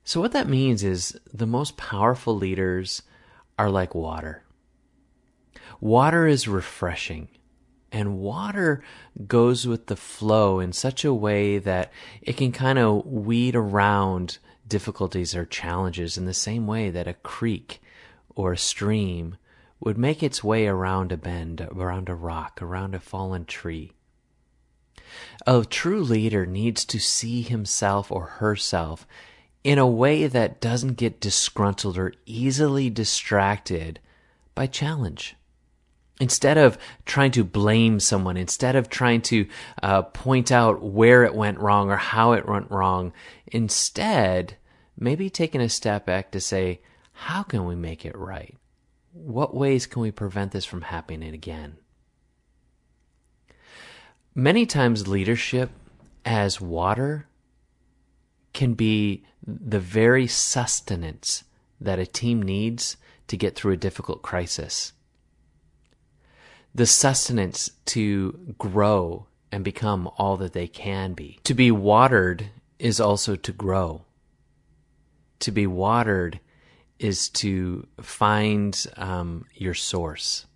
So, 0.05 0.21
what 0.21 0.33
that 0.33 0.49
means 0.49 0.83
is 0.83 1.19
the 1.33 1.47
most 1.47 1.77
powerful 1.77 2.35
leaders 2.35 3.03
are 3.59 3.71
like 3.71 3.95
water. 3.95 4.43
Water 5.81 6.27
is 6.27 6.49
refreshing, 6.49 7.29
and 7.93 8.19
water 8.19 8.83
goes 9.27 9.67
with 9.67 9.87
the 9.87 9.97
flow 9.97 10.61
in 10.61 10.73
such 10.73 11.05
a 11.05 11.15
way 11.15 11.59
that 11.59 11.93
it 12.23 12.37
can 12.37 12.53
kind 12.53 12.79
of 12.79 13.07
weed 13.07 13.55
around 13.55 14.39
difficulties 14.67 15.35
or 15.35 15.45
challenges 15.45 16.17
in 16.19 16.25
the 16.25 16.35
same 16.35 16.67
way 16.67 16.91
that 16.91 17.09
a 17.09 17.15
creek 17.15 17.81
or 18.35 18.53
a 18.53 18.59
stream 18.59 19.37
would 19.81 19.97
make 19.97 20.23
its 20.23 20.43
way 20.43 20.67
around 20.67 21.13
a 21.13 21.17
bend, 21.17 21.61
around 21.61 22.09
a 22.09 22.15
rock, 22.15 22.61
around 22.61 22.95
a 22.95 23.01
fallen 23.01 23.45
tree. 23.45 23.93
A 25.47 25.65
true 25.65 26.03
leader 26.03 26.47
needs 26.47 26.85
to 26.87 26.99
see 26.99 27.43
himself 27.43 28.11
or 28.13 28.27
herself 28.27 29.07
in 29.65 29.79
a 29.79 29.87
way 29.87 30.27
that 30.27 30.61
doesn't 30.61 30.95
get 30.95 31.21
disgruntled 31.21 31.99
or 31.99 32.15
easily 32.27 32.91
distracted 32.91 34.01
by 34.55 34.67
challenge. 34.67 35.37
Instead 36.21 36.59
of 36.59 36.79
trying 37.07 37.31
to 37.31 37.45
blame 37.45 38.01
someone, 38.01 38.37
instead 38.37 38.75
of 38.75 38.89
trying 38.89 39.21
to 39.23 39.47
uh, 39.83 40.03
point 40.03 40.51
out 40.51 40.83
where 40.83 41.25
it 41.25 41.35
went 41.35 41.61
wrong 41.61 41.91
or 41.91 41.97
how 41.97 42.33
it 42.33 42.49
went 42.49 42.71
wrong, 42.71 43.13
instead, 43.47 44.57
maybe 44.99 45.31
taking 45.31 45.61
a 45.61 45.69
step 45.69 46.05
back 46.05 46.31
to 46.33 46.41
say, 46.41 46.81
how 47.13 47.43
can 47.43 47.67
we 47.67 47.77
make 47.77 48.05
it 48.05 48.17
right? 48.17 48.57
What 49.13 49.55
ways 49.55 49.87
can 49.87 50.03
we 50.03 50.11
prevent 50.11 50.53
this 50.53 50.65
from 50.65 50.83
happening 50.83 51.35
again? 51.35 51.77
Many 54.39 54.67
times, 54.67 55.09
leadership 55.09 55.69
as 56.25 56.61
water 56.61 57.27
can 58.53 58.75
be 58.75 59.25
the 59.45 59.81
very 59.81 60.29
sustenance 60.29 61.43
that 61.81 61.99
a 61.99 62.07
team 62.07 62.41
needs 62.41 62.99
to 63.27 63.37
get 63.37 63.57
through 63.57 63.73
a 63.73 63.77
difficult 63.77 64.23
crisis. 64.23 64.93
The 66.73 66.87
sustenance 66.87 67.73
to 67.87 68.55
grow 68.59 69.27
and 69.51 69.65
become 69.65 70.09
all 70.19 70.37
that 70.37 70.53
they 70.53 70.69
can 70.69 71.15
be. 71.15 71.41
To 71.43 71.53
be 71.53 71.73
watered 71.73 72.49
is 72.79 73.01
also 73.01 73.35
to 73.35 73.51
grow. 73.51 74.05
To 75.41 75.51
be 75.51 75.67
watered 75.67 76.39
is 77.01 77.29
to 77.31 77.89
find 78.01 78.87
um, 78.97 79.47
your 79.57 79.75
source, 79.75 80.47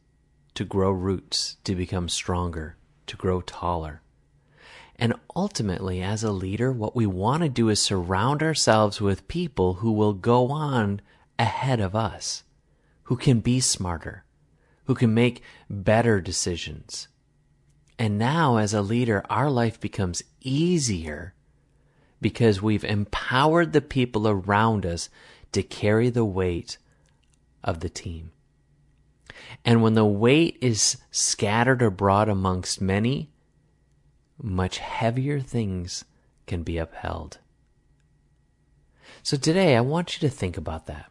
to 0.55 0.65
grow 0.65 0.93
roots, 0.93 1.57
to 1.65 1.75
become 1.75 2.09
stronger 2.09 2.77
to 3.07 3.17
grow 3.17 3.41
taller. 3.41 4.03
And 4.97 5.15
ultimately, 5.35 6.03
as 6.03 6.23
a 6.23 6.33
leader, 6.33 6.73
what 6.73 6.95
we 6.95 7.07
want 7.07 7.43
to 7.43 7.49
do 7.49 7.69
is 7.69 7.81
surround 7.81 8.43
ourselves 8.43 9.01
with 9.01 9.29
people 9.29 9.75
who 9.75 9.93
will 9.93 10.13
go 10.13 10.51
on 10.51 11.01
ahead 11.39 11.81
of 11.81 11.97
us, 11.97 12.45
who 13.05 13.17
can 13.17 13.41
be 13.41 13.61
smarter, 13.61 14.25
who 14.85 14.95
can 14.95 15.15
make 15.15 15.43
better 15.69 16.21
decisions. 16.21 17.09
And 17.99 18.19
now, 18.19 18.57
as 18.57 18.75
a 18.75 18.83
leader, 18.83 19.25
our 19.31 19.51
life 19.51 19.81
becomes 19.81 20.23
easier 20.41 21.35
because 22.21 22.63
we've 22.63 22.85
empowered 22.85 23.73
the 23.73 23.81
people 23.81 24.29
around 24.29 24.87
us 24.87 25.09
to 25.53 25.63
carry 25.63 26.11
the 26.11 26.25
weight 26.25 26.79
of 27.63 27.81
the 27.81 27.89
team. 27.89 28.32
And 29.65 29.83
when 29.83 29.95
the 29.95 30.05
weight 30.05 30.59
is 30.61 30.97
scattered 31.11 31.83
abroad 31.83 32.29
amongst 32.29 32.81
many, 32.81 33.31
much 34.41 34.79
heavier 34.79 35.41
things 35.41 36.05
can 36.47 36.63
be 36.63 36.79
upheld. 36.79 37.39
So 39.23 39.37
today 39.37 39.77
I 39.77 39.81
want 39.81 40.15
you 40.15 40.29
to 40.29 40.35
think 40.35 40.57
about 40.57 40.87
that. 40.87 41.11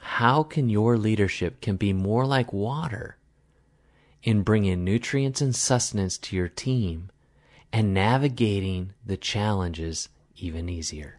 How 0.00 0.42
can 0.42 0.68
your 0.68 0.96
leadership 0.96 1.60
can 1.60 1.76
be 1.76 1.92
more 1.92 2.24
like 2.24 2.52
water 2.52 3.16
in 4.22 4.42
bringing 4.42 4.84
nutrients 4.84 5.40
and 5.40 5.54
sustenance 5.54 6.16
to 6.18 6.36
your 6.36 6.48
team 6.48 7.10
and 7.72 7.92
navigating 7.92 8.94
the 9.04 9.16
challenges 9.16 10.08
even 10.36 10.68
easier? 10.68 11.15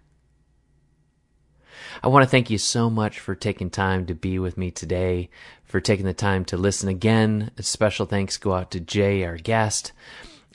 I 2.03 2.07
want 2.07 2.23
to 2.23 2.30
thank 2.30 2.49
you 2.49 2.57
so 2.57 2.89
much 2.89 3.19
for 3.19 3.36
taking 3.36 3.69
time 3.69 4.05
to 4.07 4.15
be 4.15 4.39
with 4.39 4.57
me 4.57 4.71
today, 4.71 5.30
for 5.65 5.80
taking 5.80 6.05
the 6.05 6.13
time 6.13 6.45
to 6.45 6.57
listen 6.57 6.89
again. 6.89 7.51
A 7.57 7.63
special 7.63 8.05
thanks 8.05 8.38
go 8.38 8.53
out 8.53 8.71
to 8.71 8.80
Jay, 8.80 9.23
our 9.23 9.38
guest. 9.38 9.91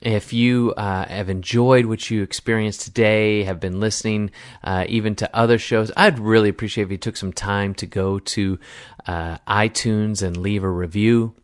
If 0.01 0.33
you 0.33 0.73
uh, 0.75 1.05
have 1.05 1.29
enjoyed 1.29 1.85
what 1.85 2.09
you 2.11 2.23
experienced 2.23 2.81
today, 2.81 3.43
have 3.43 3.61
been 3.61 3.79
listening 3.79 4.31
uh, 4.63 4.85
even 4.89 5.15
to 5.15 5.35
other 5.35 5.57
shows, 5.57 5.91
I'd 5.95 6.19
really 6.19 6.49
appreciate 6.49 6.83
if 6.85 6.91
you 6.91 6.97
took 6.97 7.15
some 7.15 7.31
time 7.31 7.73
to 7.75 7.85
go 7.85 8.19
to 8.19 8.59
uh, 9.07 9.37
iTunes 9.47 10.21
and 10.21 10.35
leave 10.35 10.63
a 10.63 10.69
review 10.69 11.35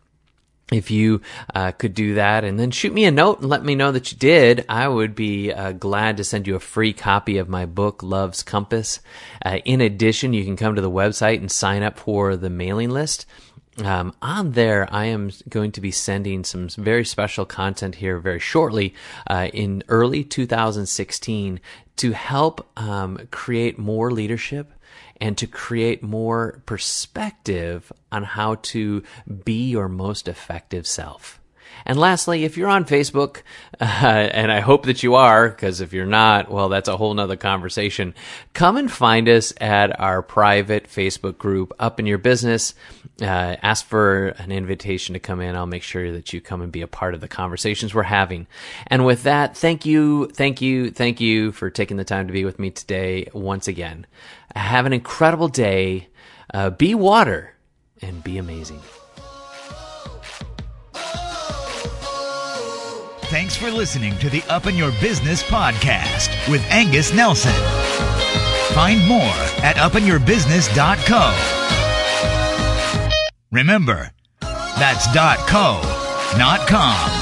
if 0.71 0.91
you 0.91 1.21
uh, 1.55 1.71
could 1.71 1.93
do 1.93 2.15
that 2.15 2.43
and 2.43 2.59
then 2.59 2.71
shoot 2.71 2.93
me 2.93 3.05
a 3.05 3.11
note 3.11 3.39
and 3.39 3.49
let 3.49 3.63
me 3.63 3.75
know 3.75 3.91
that 3.91 4.11
you 4.11 4.17
did, 4.17 4.65
I 4.69 4.87
would 4.87 5.15
be 5.15 5.51
uh, 5.51 5.71
glad 5.71 6.17
to 6.17 6.23
send 6.23 6.47
you 6.47 6.55
a 6.55 6.59
free 6.59 6.93
copy 6.93 7.37
of 7.37 7.49
my 7.49 7.65
book, 7.65 8.03
Love's 8.03 8.43
Compass. 8.43 8.99
Uh, 9.43 9.59
in 9.65 9.81
addition, 9.81 10.33
you 10.33 10.45
can 10.45 10.55
come 10.55 10.75
to 10.75 10.81
the 10.81 10.91
website 10.91 11.37
and 11.37 11.51
sign 11.51 11.83
up 11.83 11.97
for 11.97 12.35
the 12.35 12.49
mailing 12.49 12.89
list. 12.89 13.25
Um, 13.83 14.13
on 14.21 14.51
there, 14.51 14.87
I 14.91 15.05
am 15.05 15.31
going 15.47 15.71
to 15.73 15.81
be 15.81 15.91
sending 15.91 16.43
some 16.43 16.67
very 16.69 17.05
special 17.05 17.45
content 17.45 17.95
here 17.95 18.19
very 18.19 18.39
shortly 18.39 18.93
uh, 19.27 19.47
in 19.53 19.83
early 19.87 20.23
2016 20.23 21.61
to 21.95 22.11
help 22.11 22.69
um, 22.77 23.27
create 23.31 23.77
more 23.77 24.11
leadership 24.11 24.73
and 25.21 25.37
to 25.37 25.47
create 25.47 26.01
more 26.01 26.61
perspective 26.65 27.91
on 28.11 28.23
how 28.23 28.55
to 28.55 29.03
be 29.43 29.69
your 29.69 29.89
most 29.89 30.27
effective 30.27 30.87
self. 30.87 31.39
And 31.85 31.99
lastly, 31.99 32.43
if 32.43 32.57
you're 32.57 32.69
on 32.69 32.85
Facebook, 32.85 33.41
uh, 33.81 33.85
and 33.85 34.51
I 34.51 34.59
hope 34.59 34.85
that 34.85 35.03
you 35.03 35.15
are, 35.15 35.49
because 35.49 35.81
if 35.81 35.93
you're 35.93 36.05
not, 36.05 36.51
well, 36.51 36.69
that's 36.69 36.89
a 36.89 36.97
whole 36.97 37.13
nother 37.13 37.35
conversation. 37.35 38.13
Come 38.53 38.77
and 38.77 38.91
find 38.91 39.27
us 39.29 39.53
at 39.59 39.99
our 39.99 40.21
private 40.21 40.85
Facebook 40.85 41.37
group, 41.37 41.73
Up 41.79 41.99
in 41.99 42.05
Your 42.05 42.17
Business. 42.17 42.73
Uh, 43.21 43.55
ask 43.61 43.85
for 43.85 44.29
an 44.37 44.51
invitation 44.51 45.13
to 45.13 45.19
come 45.19 45.41
in. 45.41 45.55
I'll 45.55 45.65
make 45.65 45.83
sure 45.83 46.11
that 46.13 46.31
you 46.33 46.41
come 46.41 46.61
and 46.61 46.71
be 46.71 46.81
a 46.81 46.87
part 46.87 47.13
of 47.13 47.21
the 47.21 47.27
conversations 47.27 47.93
we're 47.93 48.03
having. 48.03 48.47
And 48.87 49.05
with 49.05 49.23
that, 49.23 49.57
thank 49.57 49.85
you, 49.85 50.27
thank 50.27 50.61
you, 50.61 50.91
thank 50.91 51.19
you 51.19 51.51
for 51.51 51.69
taking 51.69 51.97
the 51.97 52.05
time 52.05 52.27
to 52.27 52.33
be 52.33 52.45
with 52.45 52.59
me 52.59 52.71
today 52.71 53.27
once 53.33 53.67
again. 53.67 54.05
Have 54.55 54.85
an 54.85 54.93
incredible 54.93 55.47
day. 55.47 56.07
Uh, 56.53 56.69
be 56.69 56.95
water 56.95 57.53
and 58.01 58.23
be 58.23 58.37
amazing. 58.37 58.81
Thanks 63.29 63.55
for 63.55 63.69
listening 63.69 64.17
to 64.17 64.29
the 64.29 64.41
Up 64.49 64.65
in 64.65 64.75
Your 64.75 64.91
Business 64.93 65.43
podcast 65.43 66.49
with 66.49 66.65
Angus 66.71 67.13
Nelson. 67.13 67.53
Find 68.73 69.05
more 69.07 69.21
at 69.61 69.75
upinyourbusiness.co. 69.75 71.35
Remember, 73.51 74.09
that's 74.41 75.05
.co, 75.47 75.79
not 76.39 76.67
com. 76.67 77.18